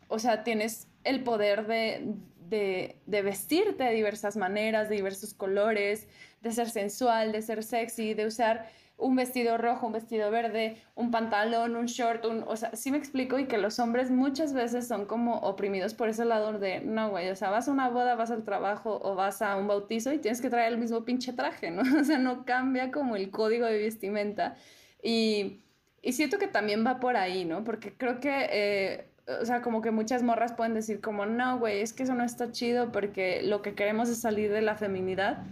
o 0.07 0.19
sea, 0.19 0.43
tienes 0.43 0.87
el 1.03 1.23
poder 1.23 1.65
de, 1.65 2.15
de, 2.49 3.01
de, 3.07 3.21
vestirte 3.23 3.83
de 3.83 3.93
diversas 3.93 4.37
maneras, 4.37 4.89
de 4.89 4.95
diversos 4.95 5.33
colores, 5.33 6.07
de 6.41 6.51
ser 6.51 6.69
sensual, 6.69 7.31
de 7.31 7.41
ser 7.41 7.63
sexy, 7.63 8.13
de 8.13 8.27
usar 8.27 8.69
un 9.01 9.15
vestido 9.15 9.57
rojo, 9.57 9.87
un 9.87 9.93
vestido 9.93 10.29
verde, 10.29 10.77
un 10.95 11.11
pantalón, 11.11 11.75
un 11.75 11.87
short, 11.87 12.23
un, 12.25 12.43
o 12.47 12.55
sea, 12.55 12.75
sí 12.75 12.91
me 12.91 12.97
explico 12.97 13.39
y 13.39 13.47
que 13.47 13.57
los 13.57 13.79
hombres 13.79 14.11
muchas 14.11 14.53
veces 14.53 14.87
son 14.87 15.05
como 15.05 15.37
oprimidos 15.39 15.95
por 15.95 16.07
ese 16.07 16.23
lado 16.23 16.57
de, 16.59 16.81
no, 16.81 17.09
güey, 17.09 17.29
o 17.29 17.35
sea, 17.35 17.49
vas 17.49 17.67
a 17.67 17.71
una 17.71 17.89
boda, 17.89 18.15
vas 18.15 18.31
al 18.31 18.43
trabajo 18.43 18.99
o 19.03 19.15
vas 19.15 19.41
a 19.41 19.57
un 19.57 19.67
bautizo 19.67 20.13
y 20.13 20.19
tienes 20.19 20.39
que 20.39 20.49
traer 20.49 20.71
el 20.71 20.77
mismo 20.77 21.03
pinche 21.03 21.33
traje, 21.33 21.71
¿no? 21.71 21.81
O 22.01 22.03
sea, 22.03 22.19
no 22.19 22.45
cambia 22.45 22.91
como 22.91 23.15
el 23.15 23.31
código 23.31 23.65
de 23.65 23.77
vestimenta. 23.77 24.55
Y, 25.03 25.61
y 26.01 26.13
siento 26.13 26.37
que 26.37 26.47
también 26.47 26.85
va 26.85 26.99
por 26.99 27.17
ahí, 27.17 27.43
¿no? 27.43 27.63
Porque 27.63 27.93
creo 27.97 28.19
que... 28.19 28.47
Eh, 28.51 29.07
o 29.39 29.45
sea, 29.45 29.61
como 29.61 29.81
que 29.81 29.91
muchas 29.91 30.23
morras 30.23 30.53
pueden 30.53 30.73
decir 30.73 30.99
como, 30.99 31.25
no, 31.25 31.59
güey, 31.59 31.81
es 31.81 31.93
que 31.93 32.03
eso 32.03 32.15
no 32.15 32.23
está 32.23 32.51
chido 32.51 32.91
porque 32.91 33.41
lo 33.43 33.61
que 33.61 33.75
queremos 33.75 34.09
es 34.09 34.19
salir 34.19 34.51
de 34.51 34.61
la 34.61 34.75
feminidad. 34.75 35.43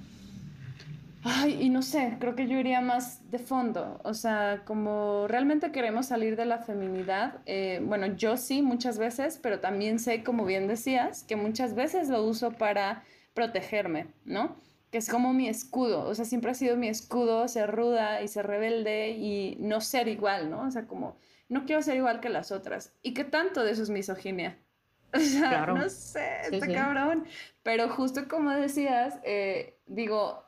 Ay, 1.24 1.62
y 1.62 1.70
no 1.70 1.82
sé, 1.82 2.16
creo 2.20 2.36
que 2.36 2.48
yo 2.48 2.58
iría 2.58 2.80
más 2.80 3.30
de 3.30 3.40
fondo, 3.40 4.00
o 4.06 4.14
sea, 4.14 4.64
como 4.66 5.28
realmente 5.28 5.72
queremos 5.72 6.06
salir 6.06 6.38
de 6.38 6.46
la 6.46 6.60
feminidad, 6.60 7.42
eh, 7.46 7.82
bueno, 7.84 8.08
yo 8.08 8.38
sí 8.38 8.62
muchas 8.62 8.98
veces, 8.98 9.38
pero 9.38 9.60
también 9.60 10.00
sé, 10.00 10.24
como 10.24 10.46
bien 10.46 10.68
decías, 10.68 11.24
que 11.24 11.36
muchas 11.36 11.76
veces 11.76 12.08
lo 12.08 12.24
uso 12.24 12.52
para 12.52 13.04
protegerme, 13.34 14.08
¿no? 14.24 14.56
Que 14.92 14.98
es 14.98 15.10
como 15.10 15.34
mi 15.34 15.50
escudo, 15.50 16.08
o 16.08 16.16
sea, 16.16 16.24
siempre 16.24 16.52
ha 16.52 16.54
sido 16.54 16.78
mi 16.78 16.88
escudo 16.88 17.48
ser 17.50 17.70
ruda 17.70 18.22
y 18.22 18.30
ser 18.30 18.48
rebelde 18.48 19.10
y 19.10 19.58
no 19.60 19.82
ser 19.82 20.08
igual, 20.08 20.50
¿no? 20.50 20.62
O 20.62 20.72
sea, 20.72 20.88
como 20.88 21.18
no 21.50 21.66
quiero 21.66 21.82
ser 21.82 21.98
igual 21.98 22.22
que 22.22 22.30
las 22.30 22.52
otras. 22.52 22.94
¿Y 23.02 23.14
qué 23.14 23.26
tanto 23.26 23.64
de 23.64 23.72
eso 23.72 23.84
es 23.84 23.90
misoginia? 23.90 24.58
O 25.12 25.20
sea, 25.20 25.66
no 25.66 25.90
sé, 25.90 26.42
está 26.52 26.68
cabrón. 26.68 27.26
Pero 27.64 27.90
justo 27.90 28.28
como 28.28 28.52
decías, 28.52 29.20
eh, 29.24 29.80
digo, 29.88 30.46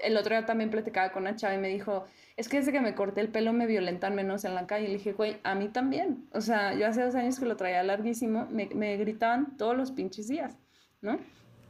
el 0.00 0.16
otro 0.16 0.36
día 0.36 0.46
también 0.46 0.70
platicaba 0.70 1.12
con 1.12 1.22
una 1.22 1.36
chava 1.36 1.54
y 1.54 1.58
me 1.58 1.68
dijo, 1.68 2.04
es 2.36 2.48
que 2.48 2.58
desde 2.58 2.72
que 2.72 2.80
me 2.80 2.94
corté 2.94 3.20
el 3.20 3.28
pelo 3.28 3.52
me 3.52 3.66
violentan 3.66 4.14
menos 4.14 4.44
en 4.44 4.54
la 4.54 4.66
calle. 4.66 4.84
Y 4.84 4.88
le 4.88 4.98
dije, 4.98 5.12
güey, 5.12 5.36
a 5.42 5.54
mí 5.54 5.68
también. 5.68 6.28
O 6.32 6.40
sea, 6.40 6.74
yo 6.74 6.86
hace 6.86 7.02
dos 7.02 7.14
años 7.14 7.38
que 7.38 7.46
lo 7.46 7.56
traía 7.56 7.82
larguísimo, 7.82 8.46
me, 8.50 8.66
me 8.74 8.96
gritaban 8.96 9.56
todos 9.56 9.76
los 9.76 9.90
pinches 9.90 10.28
días, 10.28 10.56
¿no? 11.00 11.18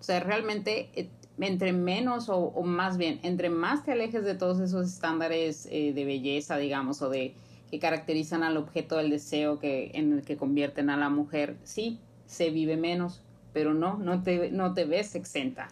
O 0.01 0.03
sea, 0.03 0.21
realmente, 0.21 0.91
eh, 0.95 1.09
entre 1.41 1.73
menos 1.73 2.29
o, 2.29 2.63
más 2.63 2.99
bien, 2.99 3.21
entre 3.23 3.51
más 3.51 3.85
te 3.85 3.93
alejes 3.93 4.25
de 4.25 4.35
todos 4.35 4.61
esos 4.61 4.87
estándares 4.89 5.67
eh, 5.71 5.93
de 5.93 6.05
belleza, 6.05 6.57
digamos, 6.57 7.03
o 7.03 7.11
de 7.11 7.35
que 7.71 7.79
caracterizan 7.79 8.43
al 8.43 8.57
objeto 8.57 8.97
del 8.97 9.11
deseo 9.11 9.59
que, 9.59 9.91
en 9.95 10.13
el 10.13 10.23
que 10.23 10.37
convierten 10.37 10.91
a 10.91 10.97
la 10.97 11.11
mujer, 11.11 11.57
sí, 11.65 11.99
se 12.27 12.51
vive 12.51 12.77
menos, 12.77 13.23
pero 13.53 13.75
no, 13.75 13.99
no 13.99 14.23
te, 14.23 14.51
no 14.51 14.75
te 14.75 14.85
ves 14.85 15.15
exenta. 15.15 15.69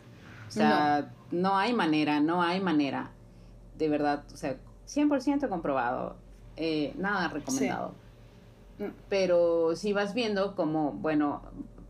O 0.48 0.50
sea, 0.50 1.12
no. 1.30 1.56
hay 1.56 1.72
manera, 1.72 2.20
no 2.20 2.42
hay 2.42 2.60
manera. 2.60 3.10
De 3.76 3.88
verdad, 3.88 4.24
o 4.32 4.36
sea, 4.36 4.56
100% 4.86 5.48
comprobado. 5.48 6.16
Eh, 6.56 6.94
nada 6.96 7.28
recomendado. 7.28 7.94
Mm. 8.78 8.84
Pero 9.08 9.76
si 9.76 9.92
vas 9.92 10.14
viendo 10.14 10.54
como, 10.54 10.92
bueno, 10.92 11.42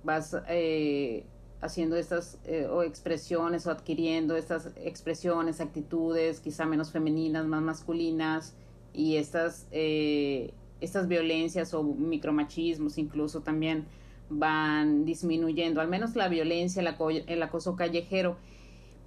vas 0.02 0.36
eh, 0.48 1.24
haciendo 1.60 1.96
estas 1.96 2.38
eh, 2.44 2.66
o 2.66 2.82
expresiones 2.82 3.66
o 3.66 3.70
adquiriendo 3.70 4.36
estas 4.36 4.70
expresiones, 4.76 5.60
actitudes 5.60 6.40
quizá 6.40 6.64
menos 6.64 6.90
femeninas, 6.90 7.46
más 7.46 7.62
masculinas 7.62 8.54
y 8.92 9.16
estas, 9.16 9.66
estas 9.70 11.06
violencias 11.06 11.74
o 11.74 11.82
micromachismos 11.82 12.96
incluso 12.96 13.40
también 13.40 13.86
van 14.28 15.04
disminuyendo, 15.04 15.80
al 15.80 15.88
menos 15.88 16.16
la 16.16 16.28
violencia, 16.28 16.80
el, 16.80 17.42
acoso 17.42 17.76
callejero. 17.76 18.36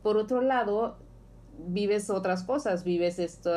Por 0.04 0.18
otro 0.18 0.42
lado, 0.42 0.98
vives 1.68 2.10
otras 2.10 2.44
cosas, 2.44 2.84
vives 2.84 3.20
esto, 3.20 3.52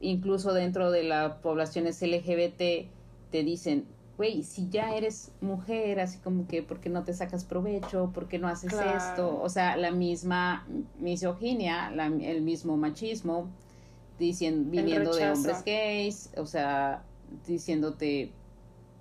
incluso 0.00 0.52
dentro 0.52 0.90
de 0.90 1.04
las 1.04 1.34
poblaciones 1.38 2.00
LGBT, 2.00 2.88
te 3.30 3.42
dicen, 3.42 3.84
güey, 4.16 4.42
si 4.44 4.68
ya 4.68 4.94
eres 4.94 5.32
mujer, 5.40 6.00
así 6.00 6.18
como 6.18 6.46
que, 6.46 6.62
¿por 6.62 6.80
qué 6.80 6.88
no 6.88 7.04
te 7.04 7.12
sacas 7.12 7.44
provecho? 7.44 8.10
¿Por 8.14 8.28
qué 8.28 8.38
no 8.38 8.48
haces 8.48 8.72
esto? 8.72 9.40
O 9.42 9.48
sea, 9.48 9.76
la 9.76 9.90
misma 9.90 10.66
misoginia, 10.98 11.92
el 12.20 12.42
mismo 12.42 12.76
machismo, 12.76 13.48
diciendo, 14.18 14.70
viniendo 14.70 15.14
de 15.14 15.30
hombres 15.30 15.64
gays, 15.64 16.30
o 16.36 16.46
sea, 16.46 17.02
diciéndote, 17.46 18.30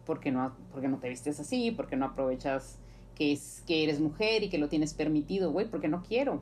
porque 0.05 0.31
no, 0.31 0.53
porque 0.71 0.87
no 0.87 0.97
te 0.97 1.09
vistes 1.09 1.39
así, 1.39 1.71
porque 1.71 1.95
no 1.95 2.05
aprovechas 2.05 2.77
que, 3.15 3.31
es, 3.31 3.63
que 3.65 3.83
eres 3.83 3.99
mujer 3.99 4.43
y 4.43 4.49
que 4.49 4.57
lo 4.57 4.69
tienes 4.69 4.93
permitido, 4.93 5.51
güey, 5.51 5.67
porque 5.67 5.87
no 5.87 6.03
quiero. 6.03 6.41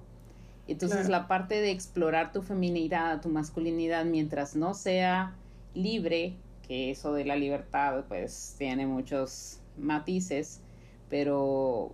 Entonces 0.67 1.09
la 1.09 1.27
parte 1.27 1.59
de 1.59 1.71
explorar 1.71 2.31
tu 2.31 2.41
feminidad, 2.43 3.21
tu 3.21 3.29
masculinidad, 3.29 4.05
mientras 4.05 4.55
no 4.55 4.73
sea 4.73 5.35
libre, 5.73 6.35
que 6.67 6.91
eso 6.91 7.13
de 7.13 7.25
la 7.25 7.35
libertad 7.35 8.05
pues 8.07 8.55
tiene 8.57 8.87
muchos 8.87 9.59
matices, 9.77 10.61
pero 11.09 11.91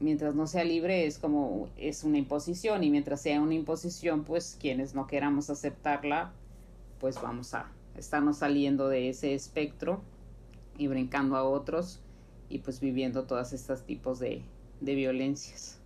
mientras 0.00 0.34
no 0.34 0.46
sea 0.46 0.64
libre 0.64 1.06
es 1.06 1.18
como 1.18 1.68
es 1.76 2.04
una 2.04 2.18
imposición 2.18 2.84
y 2.84 2.90
mientras 2.90 3.20
sea 3.20 3.40
una 3.40 3.54
imposición 3.54 4.24
pues 4.24 4.56
quienes 4.60 4.94
no 4.94 5.06
queramos 5.08 5.50
aceptarla 5.50 6.32
pues 7.00 7.20
vamos 7.20 7.52
a 7.54 7.66
estarnos 7.96 8.38
saliendo 8.38 8.88
de 8.88 9.08
ese 9.08 9.34
espectro 9.34 10.00
y 10.78 10.86
brincando 10.86 11.36
a 11.36 11.42
otros 11.42 12.00
y 12.48 12.58
pues 12.60 12.80
viviendo 12.80 13.24
todos 13.24 13.52
estos 13.52 13.84
tipos 13.84 14.18
de, 14.20 14.42
violencias. 14.80 15.78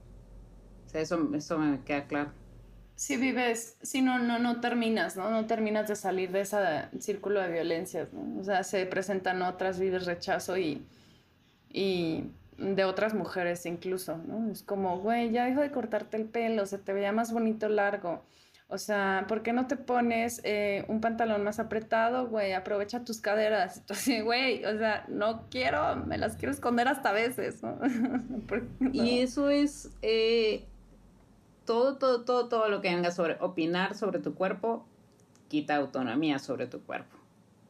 O 0.86 0.90
sea, 0.90 1.01
eso, 1.01 1.28
eso 1.34 1.59
me 1.59 1.80
queda 1.80 2.07
claro. 2.07 2.30
Si 2.95 3.16
vives, 3.16 3.78
si 3.82 4.03
no, 4.03 4.18
no, 4.18 4.38
no 4.38 4.61
terminas, 4.61 5.16
¿no? 5.16 5.30
No 5.30 5.47
terminas 5.47 5.88
de 5.88 5.97
salir 5.97 6.30
de 6.30 6.43
ese 6.43 6.59
círculo 7.01 7.40
de 7.40 7.51
violencias, 7.51 8.11
O 8.38 8.45
sea, 8.45 8.62
se 8.62 8.86
presentan 8.86 9.43
otras, 9.43 9.80
vives 9.80 10.05
rechazo 10.05 10.57
y, 10.59 10.86
y 11.70 12.24
de 12.59 12.84
otras 12.84 13.14
mujeres 13.14 13.66
incluso, 13.66 14.18
¿no? 14.18 14.53
Es 14.53 14.62
como, 14.62 15.01
güey, 15.01 15.32
ya 15.32 15.47
dejo 15.47 15.62
de 15.62 15.72
cortarte 15.72 16.18
el 16.18 16.26
pelo, 16.26 16.66
se 16.66 16.78
te 16.78 16.93
veía 16.93 17.11
más 17.11 17.32
bonito 17.32 17.68
largo 17.68 18.22
o 18.73 18.79
sea, 18.79 19.27
¿por 19.29 19.43
qué 19.43 19.53
no 19.53 19.66
te 19.66 19.77
pones 19.77 20.41
eh, 20.45 20.87
un 20.89 21.03
pantalón 21.03 21.45
más 21.45 21.59
apretado, 21.59 22.27
güey? 22.29 22.55
Aprovecha 22.55 23.05
tus 23.05 23.20
caderas. 23.20 23.77
Entonces, 23.81 24.25
güey, 24.25 24.64
o 24.64 24.79
sea, 24.79 25.05
no 25.09 25.43
quiero, 25.51 25.97
me 26.07 26.16
las 26.16 26.37
quiero 26.37 26.53
esconder 26.53 26.89
hasta 26.89 27.11
a 27.11 27.12
veces, 27.12 27.62
¿no? 27.62 27.79
Y 28.93 29.18
eso 29.18 29.51
es 29.51 29.91
eh, 30.01 30.64
todo, 31.66 31.99
todo, 31.99 32.25
todo, 32.25 32.49
todo 32.49 32.68
lo 32.70 32.81
que 32.81 32.89
venga 32.89 33.11
sobre 33.11 33.37
opinar 33.41 33.95
sobre 33.95 34.20
tu 34.20 34.35
cuerpo, 34.35 34.87
quita 35.49 35.77
autonomía 35.77 36.39
sobre 36.39 36.66
tu 36.66 36.81
cuerpo. 36.81 37.18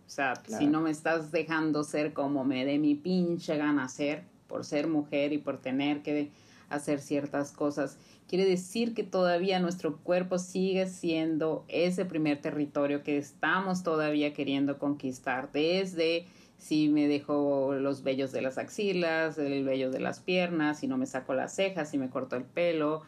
O 0.06 0.10
sea, 0.10 0.34
si 0.46 0.66
no 0.66 0.80
me 0.80 0.90
estás 0.90 1.32
dejando 1.32 1.82
ser 1.82 2.12
como 2.12 2.44
me 2.44 2.64
dé 2.64 2.78
mi 2.78 2.94
pinche 2.94 3.56
gana 3.56 3.88
ser, 3.88 4.22
por 4.46 4.64
ser 4.64 4.86
mujer 4.86 5.32
y 5.32 5.38
por 5.38 5.58
tener 5.58 6.02
que 6.02 6.30
hacer 6.74 7.00
ciertas 7.00 7.52
cosas. 7.52 7.98
Quiere 8.28 8.46
decir 8.46 8.94
que 8.94 9.02
todavía 9.02 9.60
nuestro 9.60 9.98
cuerpo 9.98 10.38
sigue 10.38 10.86
siendo 10.86 11.64
ese 11.68 12.04
primer 12.04 12.40
territorio 12.40 13.02
que 13.02 13.18
estamos 13.18 13.82
todavía 13.82 14.32
queriendo 14.32 14.78
conquistar, 14.78 15.50
desde 15.52 16.26
si 16.58 16.88
me 16.88 17.08
dejo 17.08 17.74
los 17.74 18.04
vellos 18.04 18.30
de 18.30 18.40
las 18.40 18.56
axilas, 18.56 19.36
el 19.36 19.64
vello 19.64 19.90
de 19.90 20.00
las 20.00 20.20
piernas, 20.20 20.78
si 20.78 20.86
no 20.86 20.96
me 20.96 21.06
saco 21.06 21.34
las 21.34 21.54
cejas, 21.54 21.90
si 21.90 21.98
me 21.98 22.08
corto 22.08 22.36
el 22.36 22.44
pelo, 22.44 23.02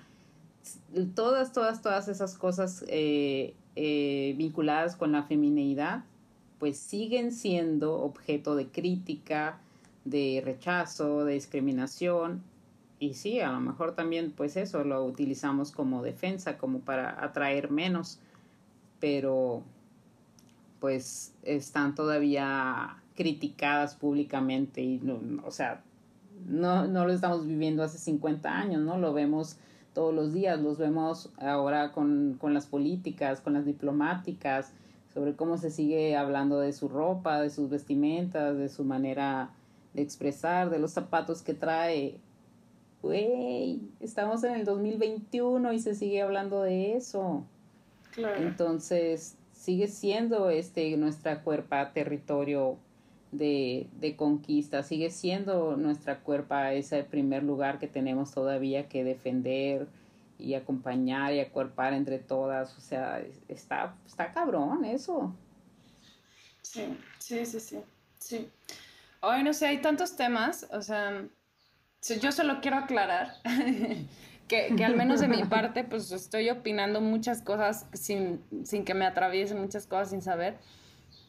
todas, 1.14 1.52
todas, 1.52 1.80
todas 1.80 2.08
esas 2.08 2.36
cosas 2.36 2.84
eh, 2.88 3.54
eh, 3.76 4.34
vinculadas 4.36 4.96
con 4.96 5.12
la 5.12 5.22
femineidad, 5.22 6.04
pues 6.58 6.78
siguen 6.78 7.32
siendo 7.32 8.00
objeto 8.00 8.56
de 8.56 8.66
crítica, 8.66 9.60
de 10.04 10.42
rechazo, 10.44 11.24
de 11.24 11.34
discriminación 11.34 12.42
y 13.04 13.14
sí, 13.14 13.40
a 13.40 13.52
lo 13.52 13.60
mejor 13.60 13.94
también 13.94 14.32
pues 14.32 14.56
eso 14.56 14.82
lo 14.82 15.04
utilizamos 15.04 15.72
como 15.72 16.02
defensa, 16.02 16.56
como 16.56 16.80
para 16.80 17.22
atraer 17.22 17.70
menos, 17.70 18.18
pero 18.98 19.62
pues 20.80 21.34
están 21.42 21.94
todavía 21.94 22.96
criticadas 23.14 23.94
públicamente 23.94 24.82
y 24.82 25.00
no, 25.00 25.20
o 25.44 25.50
sea, 25.50 25.82
no, 26.46 26.86
no 26.86 27.06
lo 27.06 27.12
estamos 27.12 27.46
viviendo 27.46 27.82
hace 27.82 27.98
50 27.98 28.50
años, 28.50 28.80
¿no? 28.82 28.98
Lo 28.98 29.12
vemos 29.12 29.58
todos 29.92 30.14
los 30.14 30.32
días, 30.32 30.60
los 30.60 30.78
vemos 30.78 31.30
ahora 31.38 31.92
con, 31.92 32.36
con 32.40 32.54
las 32.54 32.66
políticas, 32.66 33.40
con 33.40 33.52
las 33.52 33.66
diplomáticas, 33.66 34.72
sobre 35.12 35.36
cómo 35.36 35.58
se 35.58 35.70
sigue 35.70 36.16
hablando 36.16 36.58
de 36.58 36.72
su 36.72 36.88
ropa, 36.88 37.40
de 37.40 37.50
sus 37.50 37.68
vestimentas, 37.68 38.56
de 38.56 38.68
su 38.68 38.82
manera 38.84 39.50
de 39.92 40.02
expresar, 40.02 40.70
de 40.70 40.78
los 40.78 40.90
zapatos 40.90 41.42
que 41.42 41.54
trae 41.54 42.18
güey, 43.04 43.80
estamos 44.00 44.42
en 44.44 44.54
el 44.54 44.64
2021 44.64 45.74
y 45.74 45.78
se 45.78 45.94
sigue 45.94 46.22
hablando 46.22 46.62
de 46.62 46.96
eso. 46.96 47.44
Claro. 48.12 48.42
Entonces, 48.42 49.36
sigue 49.52 49.88
siendo 49.88 50.48
este 50.48 50.96
nuestra 50.96 51.42
cuerpa 51.42 51.92
territorio 51.92 52.78
de, 53.30 53.88
de, 54.00 54.16
conquista, 54.16 54.82
sigue 54.82 55.10
siendo 55.10 55.76
nuestra 55.76 56.20
cuerpa 56.20 56.72
ese 56.72 57.04
primer 57.04 57.42
lugar 57.42 57.78
que 57.78 57.88
tenemos 57.88 58.32
todavía 58.32 58.88
que 58.88 59.04
defender 59.04 59.86
y 60.38 60.54
acompañar 60.54 61.34
y 61.34 61.40
acuerpar 61.40 61.92
entre 61.92 62.18
todas. 62.18 62.74
O 62.78 62.80
sea, 62.80 63.22
está, 63.48 63.94
está 64.06 64.32
cabrón 64.32 64.86
eso. 64.86 65.34
Sí, 66.62 66.96
sí, 67.18 67.44
sí, 67.44 67.60
sí. 67.60 67.78
sí. 68.18 68.48
Hoy 69.20 69.42
no 69.42 69.52
sé, 69.52 69.66
hay 69.66 69.82
tantos 69.82 70.16
temas, 70.16 70.66
o 70.70 70.80
sea, 70.80 71.26
yo 72.20 72.32
solo 72.32 72.60
quiero 72.60 72.78
aclarar 72.78 73.34
que, 74.48 74.74
que, 74.76 74.84
al 74.84 74.96
menos 74.96 75.20
de 75.20 75.28
mi 75.28 75.44
parte, 75.44 75.84
pues 75.84 76.10
estoy 76.12 76.50
opinando 76.50 77.00
muchas 77.00 77.42
cosas 77.42 77.86
sin, 77.92 78.42
sin 78.64 78.84
que 78.84 78.94
me 78.94 79.06
atraviesen 79.06 79.60
muchas 79.60 79.86
cosas 79.86 80.10
sin 80.10 80.22
saber 80.22 80.58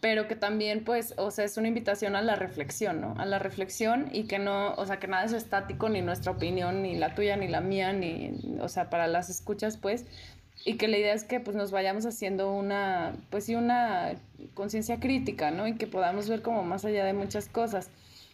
pero 0.05 0.27
que 0.27 0.35
también, 0.35 0.83
pues, 0.83 1.15
o 1.17 1.31
sea, 1.31 1.45
es 1.45 1.57
una 1.57 1.67
invitación 1.67 2.15
a 2.15 2.21
la 2.21 2.35
reflexión, 2.35 3.01
¿no? 3.01 3.15
A 3.17 3.25
la 3.25 3.39
reflexión 3.39 4.09
y 4.11 4.25
que 4.25 4.37
no, 4.37 4.75
o 4.75 4.85
sea, 4.85 4.99
que 4.99 5.07
nada 5.07 5.25
es 5.25 5.33
estático, 5.33 5.89
ni 5.89 6.03
nuestra 6.03 6.31
opinión, 6.31 6.83
ni 6.83 6.95
la 6.95 7.15
tuya, 7.15 7.37
ni 7.37 7.47
la 7.47 7.59
mía, 7.59 7.91
ni, 7.91 8.59
o 8.61 8.67
sea, 8.69 8.91
para 8.91 9.07
las 9.07 9.31
escuchas, 9.31 9.77
pues, 9.77 10.05
y 10.63 10.77
que 10.77 10.87
la 10.87 10.99
idea 10.99 11.13
es 11.15 11.23
que, 11.23 11.39
pues, 11.39 11.57
nos 11.57 11.71
vayamos 11.71 12.05
haciendo 12.05 12.53
una, 12.53 13.15
pues, 13.31 13.45
sí, 13.45 13.55
una 13.55 14.13
conciencia 14.53 14.99
crítica, 14.99 15.49
¿no? 15.49 15.67
Y 15.67 15.75
que 15.75 15.87
podamos 15.87 16.29
ver 16.29 16.43
como 16.43 16.61
más 16.61 16.85
allá 16.85 17.03
de 17.03 17.13
muchas 17.13 17.47
cosas. 17.49 17.89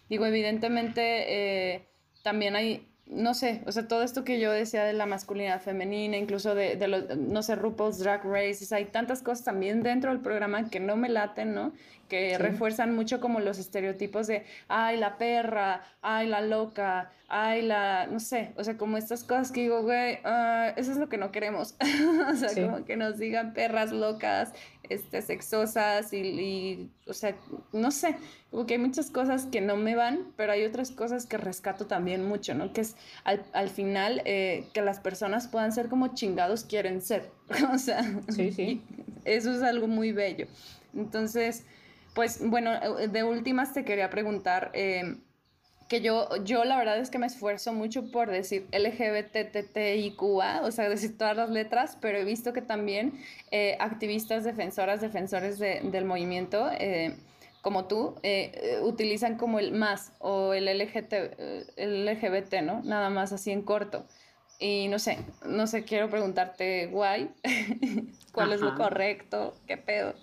Digo, 0.09 0.25
evidentemente, 0.25 1.73
eh, 1.73 1.87
también 2.23 2.55
hay 2.55 2.87
no 3.11 3.33
sé, 3.33 3.61
o 3.65 3.71
sea, 3.73 3.87
todo 3.89 4.03
esto 4.03 4.23
que 4.23 4.39
yo 4.39 4.51
decía 4.51 4.85
de 4.85 4.93
la 4.93 5.05
masculinidad 5.05 5.61
femenina, 5.61 6.15
incluso 6.15 6.55
de, 6.55 6.77
de 6.77 6.87
los, 6.87 7.17
no 7.17 7.43
sé, 7.43 7.55
RuPaul's 7.55 7.99
Drag 7.99 8.23
Race, 8.23 8.73
hay 8.73 8.85
tantas 8.85 9.21
cosas 9.21 9.43
también 9.43 9.83
dentro 9.83 10.11
del 10.11 10.21
programa 10.21 10.69
que 10.69 10.79
no 10.79 10.95
me 10.95 11.09
laten, 11.09 11.53
¿no? 11.53 11.73
Que 12.07 12.37
refuerzan 12.37 12.95
mucho 12.95 13.19
como 13.19 13.41
los 13.41 13.59
estereotipos 13.59 14.27
de, 14.27 14.45
ay, 14.69 14.97
la 14.97 15.17
perra, 15.17 15.81
ay, 16.01 16.27
la 16.27 16.39
loca, 16.39 17.11
ay, 17.27 17.61
la, 17.63 18.07
no 18.07 18.21
sé, 18.21 18.53
o 18.55 18.63
sea, 18.63 18.77
como 18.77 18.95
estas 18.97 19.25
cosas 19.25 19.51
que 19.51 19.61
digo, 19.61 19.81
güey, 19.83 20.15
uh, 20.23 20.71
eso 20.77 20.91
es 20.91 20.97
lo 20.97 21.09
que 21.09 21.17
no 21.17 21.33
queremos, 21.33 21.75
o 22.31 22.35
sea, 22.35 22.49
como 22.65 22.85
que 22.85 22.95
nos 22.95 23.17
digan 23.17 23.53
perras 23.53 23.91
locas, 23.91 24.53
este, 24.91 25.21
sexosas 25.21 26.13
y, 26.13 26.89
o 27.07 27.13
sea, 27.13 27.35
no 27.71 27.91
sé, 27.91 28.15
porque 28.49 28.73
hay 28.73 28.79
muchas 28.79 29.09
cosas 29.09 29.45
que 29.45 29.61
no 29.61 29.77
me 29.77 29.95
van, 29.95 30.33
pero 30.35 30.51
hay 30.51 30.65
otras 30.65 30.91
cosas 30.91 31.25
que 31.25 31.37
rescato 31.37 31.87
también 31.87 32.25
mucho, 32.25 32.53
¿no? 32.53 32.73
Que 32.73 32.81
es 32.81 32.95
al, 33.23 33.43
al 33.53 33.69
final 33.69 34.21
eh, 34.25 34.67
que 34.73 34.81
las 34.81 34.99
personas 34.99 35.47
puedan 35.47 35.71
ser 35.71 35.87
como 35.87 36.13
chingados 36.13 36.65
quieren 36.65 37.01
ser, 37.01 37.31
o 37.73 37.77
sea, 37.77 38.03
sí, 38.29 38.51
sí. 38.51 38.81
eso 39.25 39.53
es 39.53 39.61
algo 39.61 39.87
muy 39.87 40.11
bello. 40.11 40.47
Entonces, 40.93 41.65
pues 42.13 42.39
bueno, 42.41 42.71
de 43.07 43.23
últimas 43.23 43.73
te 43.73 43.85
quería 43.85 44.09
preguntar... 44.09 44.71
Eh, 44.73 45.17
que 45.91 45.99
yo, 45.99 46.29
yo 46.45 46.63
la 46.63 46.77
verdad 46.77 46.97
es 46.99 47.09
que 47.09 47.19
me 47.19 47.27
esfuerzo 47.27 47.73
mucho 47.73 48.09
por 48.11 48.31
decir 48.31 48.65
LGBTTIQA, 48.71 50.61
o 50.61 50.71
sea, 50.71 50.87
decir 50.87 51.17
todas 51.17 51.35
las 51.35 51.49
letras, 51.49 51.97
pero 51.99 52.17
he 52.17 52.23
visto 52.23 52.53
que 52.53 52.61
también 52.61 53.19
eh, 53.51 53.75
activistas, 53.77 54.45
defensoras, 54.45 55.01
defensores 55.01 55.59
del 55.59 56.05
movimiento, 56.05 56.69
eh, 56.79 57.17
como 57.61 57.87
tú, 57.87 58.15
eh, 58.23 58.79
utilizan 58.83 59.35
como 59.37 59.59
el 59.59 59.73
más 59.73 60.13
o 60.19 60.53
el, 60.53 60.67
LGT, 60.67 61.13
el 61.75 62.05
LGBT, 62.05 62.61
¿no? 62.61 62.81
Nada 62.83 63.09
más 63.09 63.33
así 63.33 63.51
en 63.51 63.61
corto. 63.61 64.05
Y 64.59 64.87
no 64.87 64.97
sé, 64.97 65.17
no 65.45 65.67
sé, 65.67 65.83
quiero 65.83 66.09
preguntarte, 66.09 66.87
guay, 66.87 67.31
¿cuál 68.31 68.53
es 68.53 68.61
lo 68.61 68.75
correcto? 68.75 69.57
¿Qué 69.67 69.75
pedo? 69.75 70.13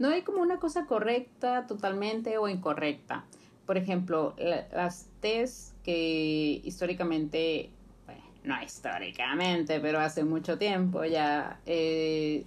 No 0.00 0.08
hay 0.08 0.22
como 0.22 0.42
una 0.42 0.58
cosa 0.58 0.86
correcta 0.86 1.68
totalmente 1.68 2.36
o 2.38 2.48
incorrecta 2.48 3.26
por 3.66 3.76
ejemplo, 3.76 4.34
las 4.38 5.08
T's 5.20 5.74
que 5.82 6.60
históricamente, 6.64 7.70
bueno, 8.06 8.22
no 8.44 8.62
históricamente, 8.62 9.80
pero 9.80 10.00
hace 10.00 10.24
mucho 10.24 10.58
tiempo 10.58 11.04
ya 11.04 11.60
eh, 11.66 12.44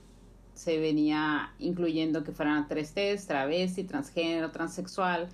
se 0.53 0.79
venía 0.79 1.53
incluyendo 1.59 2.23
que 2.23 2.31
fueran 2.31 2.67
tres 2.67 2.93
T's, 2.93 3.27
travesti, 3.27 3.83
transgénero, 3.83 4.51
transexual. 4.51 5.29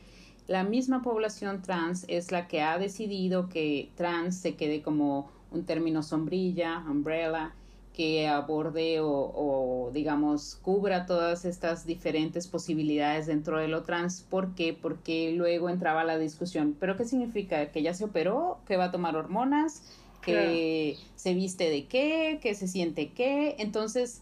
La 0.48 0.64
misma 0.64 1.02
población 1.02 1.62
trans 1.62 2.06
es 2.08 2.32
la 2.32 2.48
que 2.48 2.62
ha 2.62 2.78
decidido 2.78 3.48
que 3.48 3.90
trans 3.96 4.38
se 4.38 4.56
quede 4.56 4.82
como 4.82 5.32
un 5.52 5.66
término 5.66 6.04
sombrilla, 6.04 6.84
umbrella, 6.90 7.54
que 7.94 8.28
aborde 8.28 9.00
o, 9.02 9.92
digamos 9.94 10.58
cubra 10.62 11.06
todas 11.06 11.44
estas 11.46 11.86
diferentes 11.86 12.48
posibilidades 12.48 13.28
dentro 13.28 13.58
de 13.58 13.68
lo 13.68 13.84
trans. 13.84 14.22
¿Por 14.22 14.56
qué? 14.56 14.78
Porque 14.80 15.34
luego 15.34 15.70
entraba 15.70 16.04
la 16.04 16.18
discusión, 16.18 16.76
¿pero 16.80 16.96
qué 16.98 17.06
significa? 17.06 17.72
¿Que 17.72 17.82
ya 17.82 17.94
se 17.94 18.06
operó? 18.06 18.60
¿Que 18.66 18.78
va 18.78 18.86
a 18.86 18.92
tomar 18.92 19.16
hormonas? 19.16 19.84
¿Que 20.22 20.98
se 21.16 21.34
viste 21.34 21.70
de 21.70 21.86
qué? 21.86 22.40
¿Que 22.42 22.54
se 22.54 22.68
siente 22.68 23.10
qué? 23.10 23.56
Entonces, 23.60 24.22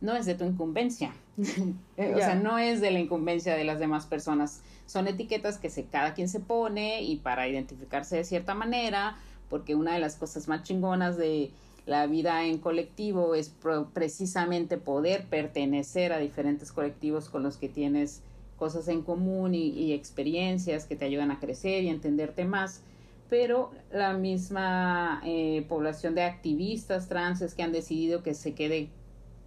no 0.00 0.14
es 0.14 0.26
de 0.26 0.34
tu 0.34 0.44
incumbencia. 0.44 1.12
o 1.36 2.18
sea, 2.18 2.34
no 2.34 2.58
es 2.58 2.80
de 2.80 2.90
la 2.90 3.00
incumbencia 3.00 3.54
de 3.54 3.64
las 3.64 3.78
demás 3.78 4.06
personas. 4.06 4.62
Son 4.86 5.08
etiquetas 5.08 5.58
que 5.58 5.70
se, 5.70 5.84
cada 5.84 6.14
quien 6.14 6.28
se 6.28 6.40
pone 6.40 7.02
y 7.02 7.16
para 7.16 7.48
identificarse 7.48 8.16
de 8.16 8.24
cierta 8.24 8.54
manera, 8.54 9.16
porque 9.48 9.74
una 9.74 9.94
de 9.94 10.00
las 10.00 10.16
cosas 10.16 10.46
más 10.48 10.62
chingonas 10.62 11.16
de 11.16 11.50
la 11.90 12.06
vida 12.06 12.44
en 12.44 12.58
colectivo 12.58 13.34
es 13.34 13.52
precisamente 13.92 14.78
poder 14.78 15.24
pertenecer 15.24 16.12
a 16.12 16.18
diferentes 16.18 16.70
colectivos 16.70 17.28
con 17.28 17.42
los 17.42 17.56
que 17.56 17.68
tienes 17.68 18.22
cosas 18.56 18.86
en 18.86 19.02
común 19.02 19.56
y, 19.56 19.92
experiencias 19.92 20.84
que 20.84 20.94
te 20.94 21.04
ayudan 21.04 21.32
a 21.32 21.40
crecer 21.40 21.82
y 21.82 21.88
entenderte 21.88 22.44
más. 22.44 22.82
Pero 23.28 23.72
la 23.90 24.12
misma 24.12 25.20
eh, 25.26 25.66
población 25.68 26.14
de 26.14 26.22
activistas 26.22 27.08
transes 27.08 27.54
que 27.56 27.64
han 27.64 27.72
decidido 27.72 28.22
que 28.22 28.34
se 28.34 28.54
quede 28.54 28.88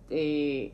eh, 0.10 0.74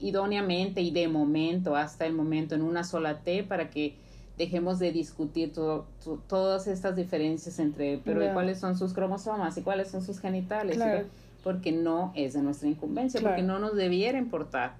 idóneamente 0.00 0.80
y 0.80 0.90
de 0.90 1.06
momento 1.06 1.76
hasta 1.76 2.06
el 2.06 2.12
momento 2.12 2.56
en 2.56 2.62
una 2.62 2.82
sola 2.82 3.22
T 3.22 3.44
para 3.44 3.70
que 3.70 3.94
dejemos 4.38 4.78
de 4.78 4.92
discutir 4.92 5.52
todas 5.52 6.66
estas 6.68 6.96
diferencias 6.96 7.58
entre, 7.58 7.98
pero 7.98 8.32
cuáles 8.32 8.58
son 8.58 8.78
sus 8.78 8.94
cromosomas 8.94 9.58
y 9.58 9.62
cuáles 9.62 9.88
son 9.88 10.00
sus 10.02 10.20
genitales, 10.20 10.78
porque 11.42 11.72
no 11.72 12.12
es 12.14 12.32
de 12.34 12.42
nuestra 12.42 12.68
incumbencia, 12.68 13.20
porque 13.20 13.42
no 13.42 13.58
nos 13.58 13.74
debiera 13.74 14.16
importar. 14.16 14.76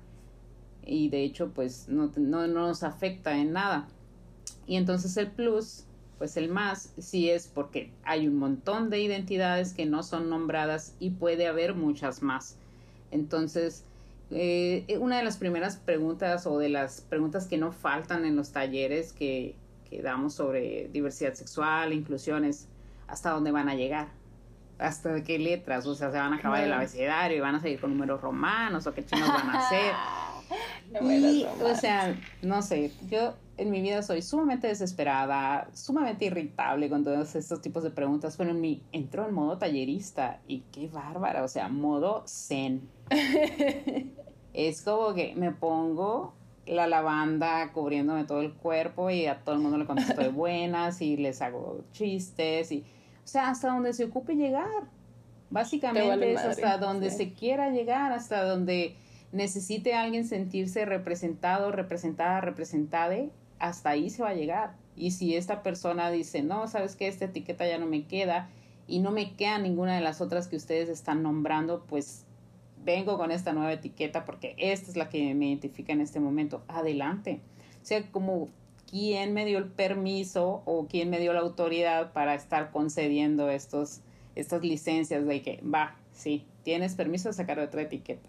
Y 0.86 1.10
de 1.10 1.22
hecho, 1.22 1.50
pues 1.54 1.88
no, 1.88 2.10
no, 2.16 2.46
nos 2.46 2.82
afecta 2.82 3.36
en 3.36 3.52
nada. 3.52 3.88
Y 4.66 4.76
entonces 4.76 5.16
el 5.16 5.26
plus, 5.26 5.84
pues 6.18 6.36
el 6.36 6.48
más, 6.48 6.92
sí 6.98 7.28
es 7.28 7.48
porque 7.48 7.90
hay 8.04 8.28
un 8.28 8.36
montón 8.36 8.88
de 8.88 9.00
identidades 9.00 9.74
que 9.74 9.86
no 9.86 10.02
son 10.02 10.30
nombradas 10.30 10.94
y 11.00 11.10
puede 11.10 11.46
haber 11.46 11.74
muchas 11.74 12.22
más. 12.22 12.56
Entonces, 13.10 13.84
eh, 14.30 14.84
una 15.00 15.16
de 15.16 15.24
las 15.24 15.38
primeras 15.38 15.76
preguntas 15.76 16.46
o 16.46 16.58
de 16.58 16.68
las 16.68 17.00
preguntas 17.00 17.46
que 17.46 17.56
no 17.56 17.72
faltan 17.72 18.24
en 18.24 18.36
los 18.36 18.52
talleres 18.52 19.12
que, 19.12 19.54
que 19.88 20.02
damos 20.02 20.34
sobre 20.34 20.88
diversidad 20.88 21.34
sexual, 21.34 21.92
inclusión, 21.92 22.44
es 22.44 22.68
hasta 23.06 23.30
dónde 23.30 23.50
van 23.50 23.68
a 23.68 23.74
llegar, 23.74 24.08
hasta 24.78 25.22
qué 25.24 25.38
letras, 25.38 25.86
o 25.86 25.94
sea, 25.94 26.10
se 26.10 26.18
van 26.18 26.32
a 26.34 26.36
acabar 26.36 26.62
el 26.62 26.72
abecedario 26.72 27.38
y 27.38 27.40
van 27.40 27.54
a 27.54 27.60
seguir 27.60 27.80
con 27.80 27.90
números 27.90 28.20
romanos 28.20 28.86
o 28.86 28.94
qué 28.94 29.04
chinos 29.04 29.28
van 29.28 29.48
a 29.48 29.66
hacer. 29.66 29.92
y, 31.02 31.46
o 31.62 31.74
sea, 31.74 32.14
no 32.42 32.62
sé, 32.62 32.92
yo 33.10 33.34
en 33.58 33.70
mi 33.70 33.82
vida 33.82 34.02
soy 34.02 34.22
sumamente 34.22 34.68
desesperada, 34.68 35.68
sumamente 35.74 36.24
irritable 36.26 36.88
con 36.88 37.04
todos 37.04 37.34
estos 37.34 37.60
tipos 37.60 37.82
de 37.82 37.90
preguntas, 37.90 38.36
pero 38.36 38.50
en 38.50 38.60
mi 38.60 38.82
entró 38.92 39.26
en 39.26 39.34
modo 39.34 39.58
tallerista 39.58 40.40
y 40.46 40.60
qué 40.72 40.86
bárbara, 40.86 41.42
o 41.42 41.48
sea, 41.48 41.68
modo 41.68 42.24
zen. 42.26 42.88
es 44.54 44.82
como 44.82 45.12
que 45.12 45.34
me 45.34 45.50
pongo 45.50 46.34
la 46.66 46.86
lavanda 46.86 47.72
cubriéndome 47.72 48.24
todo 48.24 48.42
el 48.42 48.52
cuerpo 48.52 49.10
y 49.10 49.26
a 49.26 49.40
todo 49.40 49.56
el 49.56 49.60
mundo 49.60 49.76
le 49.76 49.86
contesto 49.86 50.20
de 50.20 50.28
buenas 50.30 51.02
y 51.02 51.16
les 51.16 51.42
hago 51.42 51.80
chistes 51.92 52.70
y, 52.70 52.84
o 53.24 53.26
sea, 53.26 53.50
hasta 53.50 53.68
donde 53.68 53.92
se 53.92 54.04
ocupe 54.04 54.36
llegar. 54.36 54.86
Básicamente 55.50 56.34
es 56.34 56.40
hasta 56.40 56.78
donde 56.78 57.10
se 57.10 57.32
quiera 57.32 57.70
llegar, 57.70 58.12
hasta 58.12 58.44
donde 58.44 58.96
necesite 59.32 59.94
alguien 59.94 60.26
sentirse 60.26 60.84
representado, 60.84 61.72
representada, 61.72 62.40
representada, 62.40 63.16
hasta 63.58 63.90
ahí 63.90 64.10
se 64.10 64.22
va 64.22 64.30
a 64.30 64.34
llegar. 64.34 64.74
Y 64.96 65.12
si 65.12 65.36
esta 65.36 65.62
persona 65.62 66.10
dice, 66.10 66.42
no, 66.42 66.66
sabes 66.68 66.96
que 66.96 67.08
esta 67.08 67.26
etiqueta 67.26 67.66
ya 67.66 67.78
no 67.78 67.86
me 67.86 68.06
queda 68.06 68.48
y 68.86 69.00
no 69.00 69.10
me 69.10 69.34
queda 69.34 69.58
ninguna 69.58 69.94
de 69.94 70.00
las 70.00 70.20
otras 70.20 70.48
que 70.48 70.56
ustedes 70.56 70.88
están 70.88 71.22
nombrando, 71.22 71.84
pues 71.86 72.24
vengo 72.84 73.18
con 73.18 73.30
esta 73.30 73.52
nueva 73.52 73.72
etiqueta 73.72 74.24
porque 74.24 74.54
esta 74.58 74.90
es 74.90 74.96
la 74.96 75.08
que 75.08 75.34
me 75.34 75.48
identifica 75.48 75.92
en 75.92 76.00
este 76.00 76.20
momento. 76.20 76.62
Adelante. 76.68 77.40
O 77.82 77.86
sea, 77.86 78.02
como 78.10 78.48
quién 78.90 79.34
me 79.34 79.44
dio 79.44 79.58
el 79.58 79.66
permiso 79.66 80.62
o 80.64 80.86
quién 80.88 81.10
me 81.10 81.20
dio 81.20 81.32
la 81.32 81.40
autoridad 81.40 82.12
para 82.12 82.34
estar 82.34 82.70
concediendo 82.70 83.50
estos, 83.50 84.00
estas 84.34 84.62
licencias 84.62 85.26
de 85.26 85.42
que, 85.42 85.60
va, 85.62 85.96
sí, 86.12 86.44
tienes 86.62 86.94
permiso 86.94 87.28
de 87.28 87.34
sacar 87.34 87.58
otra 87.60 87.82
etiqueta. 87.82 88.28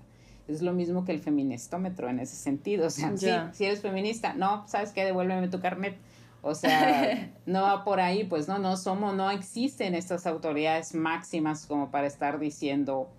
Es 0.50 0.64
lo 0.64 0.74
mismo 0.74 1.06
que 1.06 1.12
el 1.12 1.20
feministómetro 1.20 2.10
en 2.10 2.20
ese 2.20 2.36
sentido. 2.36 2.88
O 2.88 2.90
sea, 2.90 3.16
sí, 3.16 3.30
si 3.54 3.66
eres 3.66 3.82
feminista, 3.82 4.34
no, 4.34 4.68
¿sabes 4.68 4.92
qué? 4.92 5.06
Devuélveme 5.06 5.48
tu 5.48 5.60
carnet. 5.60 5.96
O 6.42 6.56
sea, 6.56 7.30
no 7.46 7.64
va 7.64 7.84
por 7.84 8.00
ahí, 8.00 8.24
pues 8.24 8.48
no, 8.48 8.58
no 8.60 8.78
somos, 8.78 9.14
no 9.16 9.30
existen 9.30 9.94
estas 9.94 10.26
autoridades 10.26 10.96
máximas 10.96 11.66
como 11.66 11.92
para 11.92 12.08
estar 12.08 12.40
diciendo, 12.40 13.10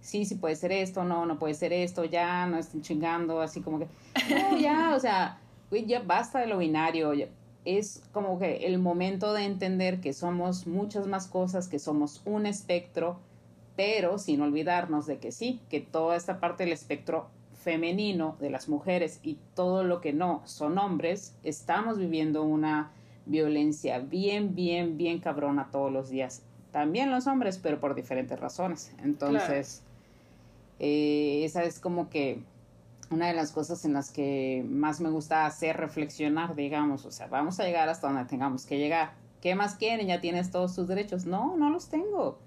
sí, 0.00 0.24
sí 0.24 0.36
puede 0.36 0.56
ser 0.56 0.72
esto, 0.72 1.04
no, 1.04 1.26
no 1.26 1.38
puede 1.38 1.54
ser 1.54 1.72
esto, 1.72 2.04
ya, 2.04 2.46
no 2.46 2.56
estén 2.56 2.82
chingando, 2.82 3.40
así 3.40 3.60
como 3.60 3.80
que, 3.80 3.88
no, 4.30 4.58
ya, 4.60 4.94
o 4.94 5.00
sea, 5.00 5.38
ya 5.86 6.00
basta 6.00 6.38
de 6.38 6.46
lo 6.46 6.58
binario, 6.58 7.12
es 7.64 8.02
como 8.12 8.38
que 8.38 8.66
el 8.66 8.78
momento 8.78 9.32
de 9.32 9.44
entender 9.44 10.00
que 10.00 10.12
somos 10.12 10.66
muchas 10.66 11.06
más 11.06 11.26
cosas, 11.26 11.68
que 11.68 11.78
somos 11.78 12.22
un 12.24 12.46
espectro, 12.46 13.18
pero 13.78 14.18
sin 14.18 14.40
olvidarnos 14.40 15.06
de 15.06 15.18
que 15.18 15.30
sí, 15.30 15.60
que 15.70 15.80
toda 15.80 16.16
esta 16.16 16.40
parte 16.40 16.64
del 16.64 16.72
espectro 16.72 17.28
femenino 17.62 18.34
de 18.40 18.50
las 18.50 18.68
mujeres 18.68 19.20
y 19.22 19.38
todo 19.54 19.84
lo 19.84 20.00
que 20.00 20.12
no 20.12 20.42
son 20.46 20.78
hombres, 20.78 21.36
estamos 21.44 21.96
viviendo 21.96 22.42
una 22.42 22.90
violencia 23.26 24.00
bien, 24.00 24.56
bien, 24.56 24.96
bien 24.96 25.20
cabrona 25.20 25.68
todos 25.70 25.92
los 25.92 26.10
días. 26.10 26.42
También 26.72 27.12
los 27.12 27.28
hombres, 27.28 27.60
pero 27.62 27.78
por 27.78 27.94
diferentes 27.94 28.40
razones. 28.40 28.92
Entonces, 29.04 29.82
eh, 30.80 31.42
esa 31.44 31.62
es 31.62 31.78
como 31.78 32.10
que 32.10 32.40
una 33.12 33.28
de 33.28 33.34
las 33.34 33.52
cosas 33.52 33.84
en 33.84 33.92
las 33.92 34.10
que 34.10 34.66
más 34.68 35.00
me 35.00 35.08
gusta 35.08 35.46
hacer 35.46 35.76
reflexionar, 35.76 36.56
digamos, 36.56 37.04
o 37.04 37.12
sea, 37.12 37.28
vamos 37.28 37.60
a 37.60 37.64
llegar 37.64 37.88
hasta 37.88 38.08
donde 38.08 38.24
tengamos 38.24 38.66
que 38.66 38.76
llegar. 38.76 39.12
¿Qué 39.40 39.54
más 39.54 39.76
quieren? 39.76 40.08
¿Ya 40.08 40.20
tienes 40.20 40.50
todos 40.50 40.74
tus 40.74 40.88
derechos? 40.88 41.26
No, 41.26 41.56
no 41.56 41.70
los 41.70 41.86
tengo. 41.86 42.40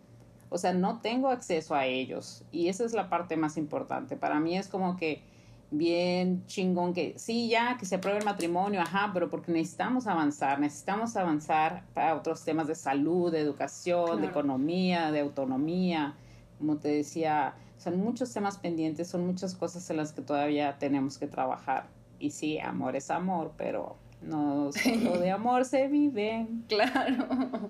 O 0.53 0.57
sea, 0.57 0.73
no 0.73 0.99
tengo 0.99 1.29
acceso 1.29 1.73
a 1.73 1.85
ellos. 1.85 2.43
Y 2.51 2.67
esa 2.67 2.83
es 2.83 2.91
la 2.91 3.09
parte 3.09 3.37
más 3.37 3.55
importante. 3.55 4.17
Para 4.17 4.41
mí 4.41 4.57
es 4.57 4.67
como 4.67 4.97
que 4.97 5.23
bien 5.71 6.45
chingón 6.45 6.93
que 6.93 7.13
sí, 7.17 7.47
ya, 7.47 7.77
que 7.77 7.85
se 7.85 7.95
apruebe 7.95 8.19
el 8.19 8.25
matrimonio, 8.25 8.81
ajá, 8.81 9.11
pero 9.13 9.29
porque 9.29 9.53
necesitamos 9.53 10.07
avanzar, 10.07 10.59
necesitamos 10.59 11.15
avanzar 11.15 11.85
para 11.93 12.15
otros 12.15 12.43
temas 12.43 12.67
de 12.67 12.75
salud, 12.75 13.31
de 13.31 13.39
educación, 13.39 14.19
de 14.19 14.27
economía, 14.27 15.09
de 15.13 15.21
autonomía. 15.21 16.15
Como 16.57 16.75
te 16.75 16.89
decía, 16.89 17.55
son 17.77 17.97
muchos 18.01 18.33
temas 18.33 18.57
pendientes, 18.57 19.07
son 19.07 19.25
muchas 19.25 19.55
cosas 19.55 19.89
en 19.89 19.95
las 19.95 20.11
que 20.11 20.21
todavía 20.21 20.77
tenemos 20.79 21.17
que 21.17 21.27
trabajar. 21.27 21.87
Y 22.19 22.31
sí, 22.31 22.59
amor 22.59 22.97
es 22.97 23.09
amor, 23.09 23.53
pero 23.57 23.95
no 24.21 24.69
solo 24.73 25.17
de 25.17 25.31
amor 25.31 25.63
se 25.63 25.87
vive. 25.87 26.45
Claro. 26.67 27.69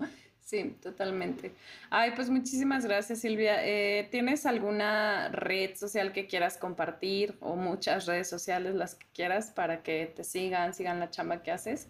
Sí, 0.51 0.75
totalmente. 0.81 1.53
Ay, 1.89 2.11
pues 2.13 2.29
muchísimas 2.29 2.83
gracias, 2.83 3.19
Silvia. 3.19 3.65
Eh, 3.65 4.09
¿Tienes 4.11 4.45
alguna 4.45 5.29
red 5.29 5.77
social 5.77 6.11
que 6.11 6.27
quieras 6.27 6.57
compartir 6.57 7.37
o 7.39 7.55
muchas 7.55 8.05
redes 8.05 8.29
sociales 8.29 8.75
las 8.75 8.95
que 8.95 9.05
quieras 9.13 9.49
para 9.49 9.81
que 9.81 10.11
te 10.13 10.25
sigan, 10.25 10.73
sigan 10.73 10.99
la 10.99 11.09
chamba 11.09 11.41
que 11.41 11.51
haces? 11.51 11.87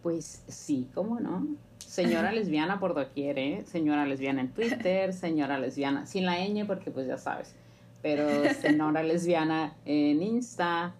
Pues 0.00 0.44
sí, 0.46 0.88
¿cómo 0.94 1.18
no? 1.18 1.44
Señora 1.78 2.30
lesbiana 2.30 2.78
por 2.78 2.94
doquier, 2.94 3.36
¿eh? 3.40 3.64
Señora 3.66 4.06
lesbiana 4.06 4.42
en 4.42 4.50
Twitter, 4.50 5.12
señora 5.12 5.58
lesbiana, 5.58 6.06
sin 6.06 6.26
la 6.26 6.38
ñ 6.38 6.64
porque 6.68 6.92
pues 6.92 7.08
ya 7.08 7.18
sabes, 7.18 7.56
pero 8.00 8.28
señora 8.60 9.02
lesbiana 9.02 9.74
en 9.86 10.22
Insta. 10.22 10.94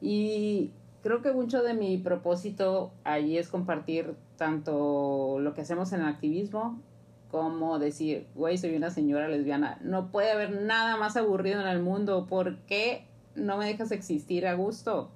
Y 0.00 0.70
creo 1.02 1.20
que 1.20 1.32
mucho 1.32 1.64
de 1.64 1.74
mi 1.74 1.98
propósito 1.98 2.92
ahí 3.02 3.38
es 3.38 3.48
compartir 3.48 4.14
tanto 4.36 5.38
lo 5.40 5.54
que 5.54 5.62
hacemos 5.62 5.92
en 5.92 6.00
el 6.00 6.06
activismo 6.06 6.80
como 7.30 7.78
decir, 7.78 8.26
güey, 8.34 8.56
soy 8.56 8.76
una 8.76 8.90
señora 8.90 9.28
lesbiana. 9.28 9.78
No 9.82 10.10
puede 10.10 10.30
haber 10.30 10.62
nada 10.62 10.96
más 10.96 11.16
aburrido 11.16 11.60
en 11.60 11.66
el 11.66 11.82
mundo. 11.82 12.26
¿Por 12.26 12.56
qué 12.60 13.04
no 13.34 13.58
me 13.58 13.66
dejas 13.66 13.90
existir 13.92 14.46
a 14.46 14.54
gusto? 14.54 15.10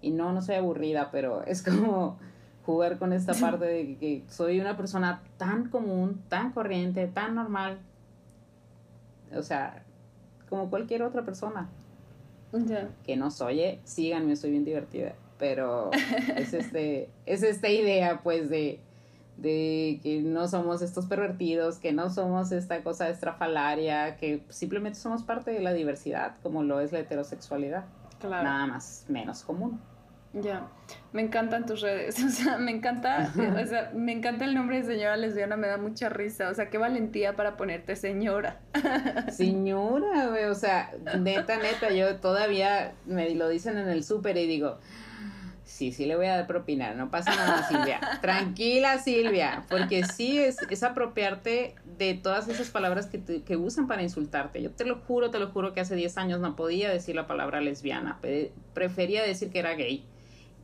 Y 0.00 0.10
no, 0.10 0.32
no 0.32 0.42
soy 0.42 0.54
aburrida, 0.54 1.10
pero 1.10 1.42
es 1.46 1.62
como 1.62 2.18
jugar 2.64 2.98
con 2.98 3.12
esta 3.12 3.34
parte 3.40 3.64
de 3.64 3.96
que 3.96 4.24
soy 4.28 4.60
una 4.60 4.76
persona 4.76 5.22
tan 5.36 5.68
común, 5.68 6.22
tan 6.28 6.52
corriente, 6.52 7.06
tan 7.08 7.34
normal. 7.34 7.78
O 9.36 9.42
sea, 9.42 9.84
como 10.48 10.70
cualquier 10.70 11.02
otra 11.02 11.24
persona. 11.24 11.68
Que 13.04 13.16
no 13.16 13.30
soy, 13.30 13.60
eh, 13.60 13.80
síganme, 13.84 14.34
soy 14.34 14.50
bien 14.50 14.64
divertida. 14.64 15.14
Pero 15.40 15.90
es, 16.36 16.54
este, 16.54 17.10
es 17.26 17.42
esta 17.42 17.68
idea, 17.68 18.20
pues, 18.22 18.48
de, 18.48 18.78
de 19.38 19.98
que 20.02 20.20
no 20.20 20.46
somos 20.46 20.82
estos 20.82 21.06
pervertidos, 21.06 21.78
que 21.78 21.92
no 21.92 22.10
somos 22.10 22.52
esta 22.52 22.84
cosa 22.84 23.08
estrafalaria, 23.08 24.16
que 24.16 24.44
simplemente 24.50 25.00
somos 25.00 25.24
parte 25.24 25.50
de 25.50 25.60
la 25.60 25.72
diversidad, 25.72 26.36
como 26.42 26.62
lo 26.62 26.78
es 26.78 26.92
la 26.92 27.00
heterosexualidad. 27.00 27.86
Nada 28.22 28.66
más, 28.66 29.06
menos 29.08 29.42
común. 29.42 29.80
Ya, 30.32 30.68
me 31.12 31.22
encantan 31.22 31.66
tus 31.66 31.80
redes, 31.80 32.22
o 32.24 32.28
sea, 32.28 32.56
me 32.56 32.70
encanta, 32.70 33.32
o 33.34 33.66
sea, 33.66 33.90
me 33.94 34.12
encanta 34.12 34.44
el 34.44 34.54
nombre 34.54 34.76
de 34.76 34.84
señora 34.84 35.16
lesbiana, 35.16 35.56
me 35.56 35.66
da 35.66 35.76
mucha 35.76 36.08
risa, 36.08 36.50
o 36.50 36.54
sea, 36.54 36.70
qué 36.70 36.78
valentía 36.78 37.34
para 37.34 37.56
ponerte 37.56 37.96
señora. 37.96 38.60
Señora, 39.32 40.28
güey, 40.28 40.44
o 40.44 40.54
sea, 40.54 40.92
neta, 41.18 41.56
neta, 41.56 41.90
yo 41.90 42.16
todavía 42.20 42.92
me 43.06 43.34
lo 43.34 43.48
dicen 43.48 43.76
en 43.76 43.88
el 43.88 44.04
súper 44.04 44.36
y 44.36 44.46
digo, 44.46 44.78
sí, 45.70 45.92
sí 45.92 46.06
le 46.06 46.16
voy 46.16 46.26
a 46.26 46.36
dar 46.36 46.46
propina, 46.46 46.94
no 46.94 47.10
pasa 47.10 47.34
nada, 47.34 47.66
Silvia. 47.68 48.00
Tranquila, 48.20 48.98
Silvia, 48.98 49.64
porque 49.70 50.04
sí 50.04 50.38
es, 50.38 50.58
es 50.68 50.82
apropiarte 50.82 51.74
de 51.98 52.14
todas 52.14 52.48
esas 52.48 52.70
palabras 52.70 53.06
que, 53.06 53.42
que 53.42 53.56
usan 53.56 53.86
para 53.86 54.02
insultarte. 54.02 54.60
Yo 54.62 54.70
te 54.70 54.84
lo 54.84 54.96
juro, 54.96 55.30
te 55.30 55.38
lo 55.38 55.48
juro 55.50 55.72
que 55.72 55.80
hace 55.80 55.94
10 55.94 56.18
años 56.18 56.40
no 56.40 56.56
podía 56.56 56.90
decir 56.90 57.14
la 57.14 57.26
palabra 57.26 57.60
lesbiana, 57.60 58.18
prefería 58.74 59.22
decir 59.22 59.50
que 59.50 59.58
era 59.60 59.74
gay 59.74 60.04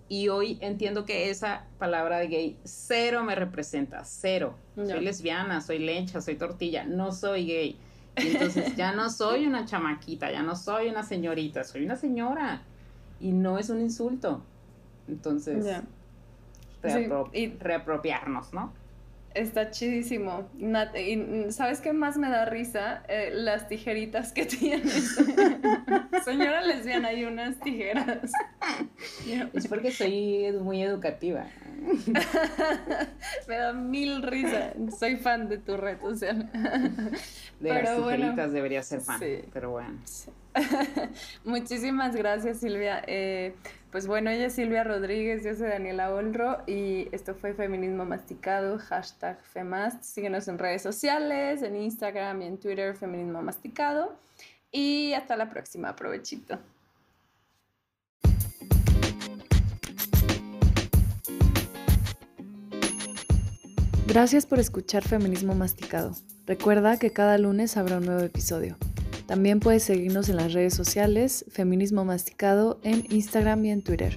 y 0.09 0.29
hoy 0.29 0.59
entiendo 0.61 1.05
que 1.05 1.31
esa 1.31 1.65
palabra 1.79 2.19
de 2.19 2.29
gay 2.29 2.57
cero 2.65 3.25
me 3.25 3.35
representa, 3.35 4.05
cero. 4.05 4.55
Soy 4.77 5.01
lesbiana, 5.01 5.61
soy 5.61 5.81
lencha, 5.81 6.21
soy 6.21 6.37
tortilla, 6.37 6.85
no 6.85 7.13
soy 7.13 7.47
gay. 7.47 7.77
entonces 8.15 8.77
ya 8.77 8.93
no 8.93 9.11
soy 9.11 9.47
una 9.47 9.67
chamaquita, 9.67 10.31
ya 10.31 10.43
no 10.43 10.55
soy 10.55 10.89
una 10.89 11.03
señorita, 11.03 11.65
soy 11.65 11.85
una 11.85 11.97
señora. 11.97 12.63
Y 13.19 13.33
no 13.33 13.59
es 13.59 13.69
un 13.69 13.81
insulto. 13.81 14.43
Entonces, 15.09 15.67
reapropiarnos, 17.61 18.53
¿no? 18.53 18.73
Está 19.37 19.71
chidísimo. 19.71 20.49
y 20.95 21.53
¿Sabes 21.53 21.83
qué 21.83 21.93
más 21.93 22.17
me 22.17 22.31
da 22.31 22.47
risa? 22.47 23.03
Eh, 23.07 23.31
las 23.35 23.69
tijeritas 23.69 24.33
que 24.33 24.47
tienes. 24.47 25.15
Señora 26.25 26.63
lesbiana, 26.63 27.09
hay 27.09 27.25
unas 27.25 27.59
tijeras. 27.61 28.33
Es 29.53 29.69
porque 29.69 29.91
soy 29.91 30.53
muy 30.61 30.83
educativa. 30.83 31.47
me 33.49 33.57
da 33.57 33.73
mil 33.75 34.23
risa. 34.23 34.73
Soy 34.99 35.17
fan 35.17 35.49
de 35.49 35.59
tu 35.59 35.77
red 35.77 36.01
social. 36.01 36.51
De 37.61 37.69
las 37.69 37.97
tijeritas 37.97 38.53
debería 38.53 38.83
ser 38.83 39.03
fan, 39.03 39.21
pero 39.53 39.71
bueno. 39.71 39.99
Muchísimas 41.45 42.17
gracias, 42.17 42.61
Silvia. 42.61 43.03
Eh, 43.07 43.55
pues 43.91 44.07
bueno, 44.07 44.30
ella 44.30 44.47
es 44.47 44.55
Silvia 44.55 44.84
Rodríguez, 44.84 45.45
yo 45.45 45.55
soy 45.55 45.68
Daniela 45.68 46.12
Olro 46.12 46.59
y 46.66 47.09
esto 47.12 47.34
fue 47.34 47.55
Feminismo 47.55 48.05
Masticado, 48.05 48.78
hashtag 48.78 49.41
FEMAST. 49.43 50.03
Síguenos 50.03 50.49
en 50.49 50.59
redes 50.59 50.82
sociales, 50.82 51.62
en 51.62 51.76
Instagram 51.76 52.43
y 52.43 52.47
en 52.47 52.59
Twitter, 52.59 52.97
Feminismo 52.97 53.43
Masticado. 53.43 54.16
Y 54.72 55.12
hasta 55.14 55.37
la 55.37 55.49
próxima, 55.49 55.91
aprovechito. 55.91 56.59
Gracias 64.07 64.47
por 64.47 64.59
escuchar 64.59 65.03
Feminismo 65.03 65.55
Masticado. 65.55 66.12
Recuerda 66.47 66.99
que 66.99 67.11
cada 67.12 67.39
lunes 67.39 67.76
habrá 67.76 67.99
un 67.99 68.07
nuevo 68.07 68.22
episodio. 68.22 68.76
También 69.27 69.59
puedes 69.59 69.83
seguirnos 69.83 70.29
en 70.29 70.37
las 70.37 70.53
redes 70.53 70.74
sociales, 70.74 71.45
Feminismo 71.51 72.05
Masticado, 72.05 72.79
en 72.85 73.05
Instagram 73.11 73.64
y 73.64 73.70
en 73.70 73.83
Twitter. 73.83 74.16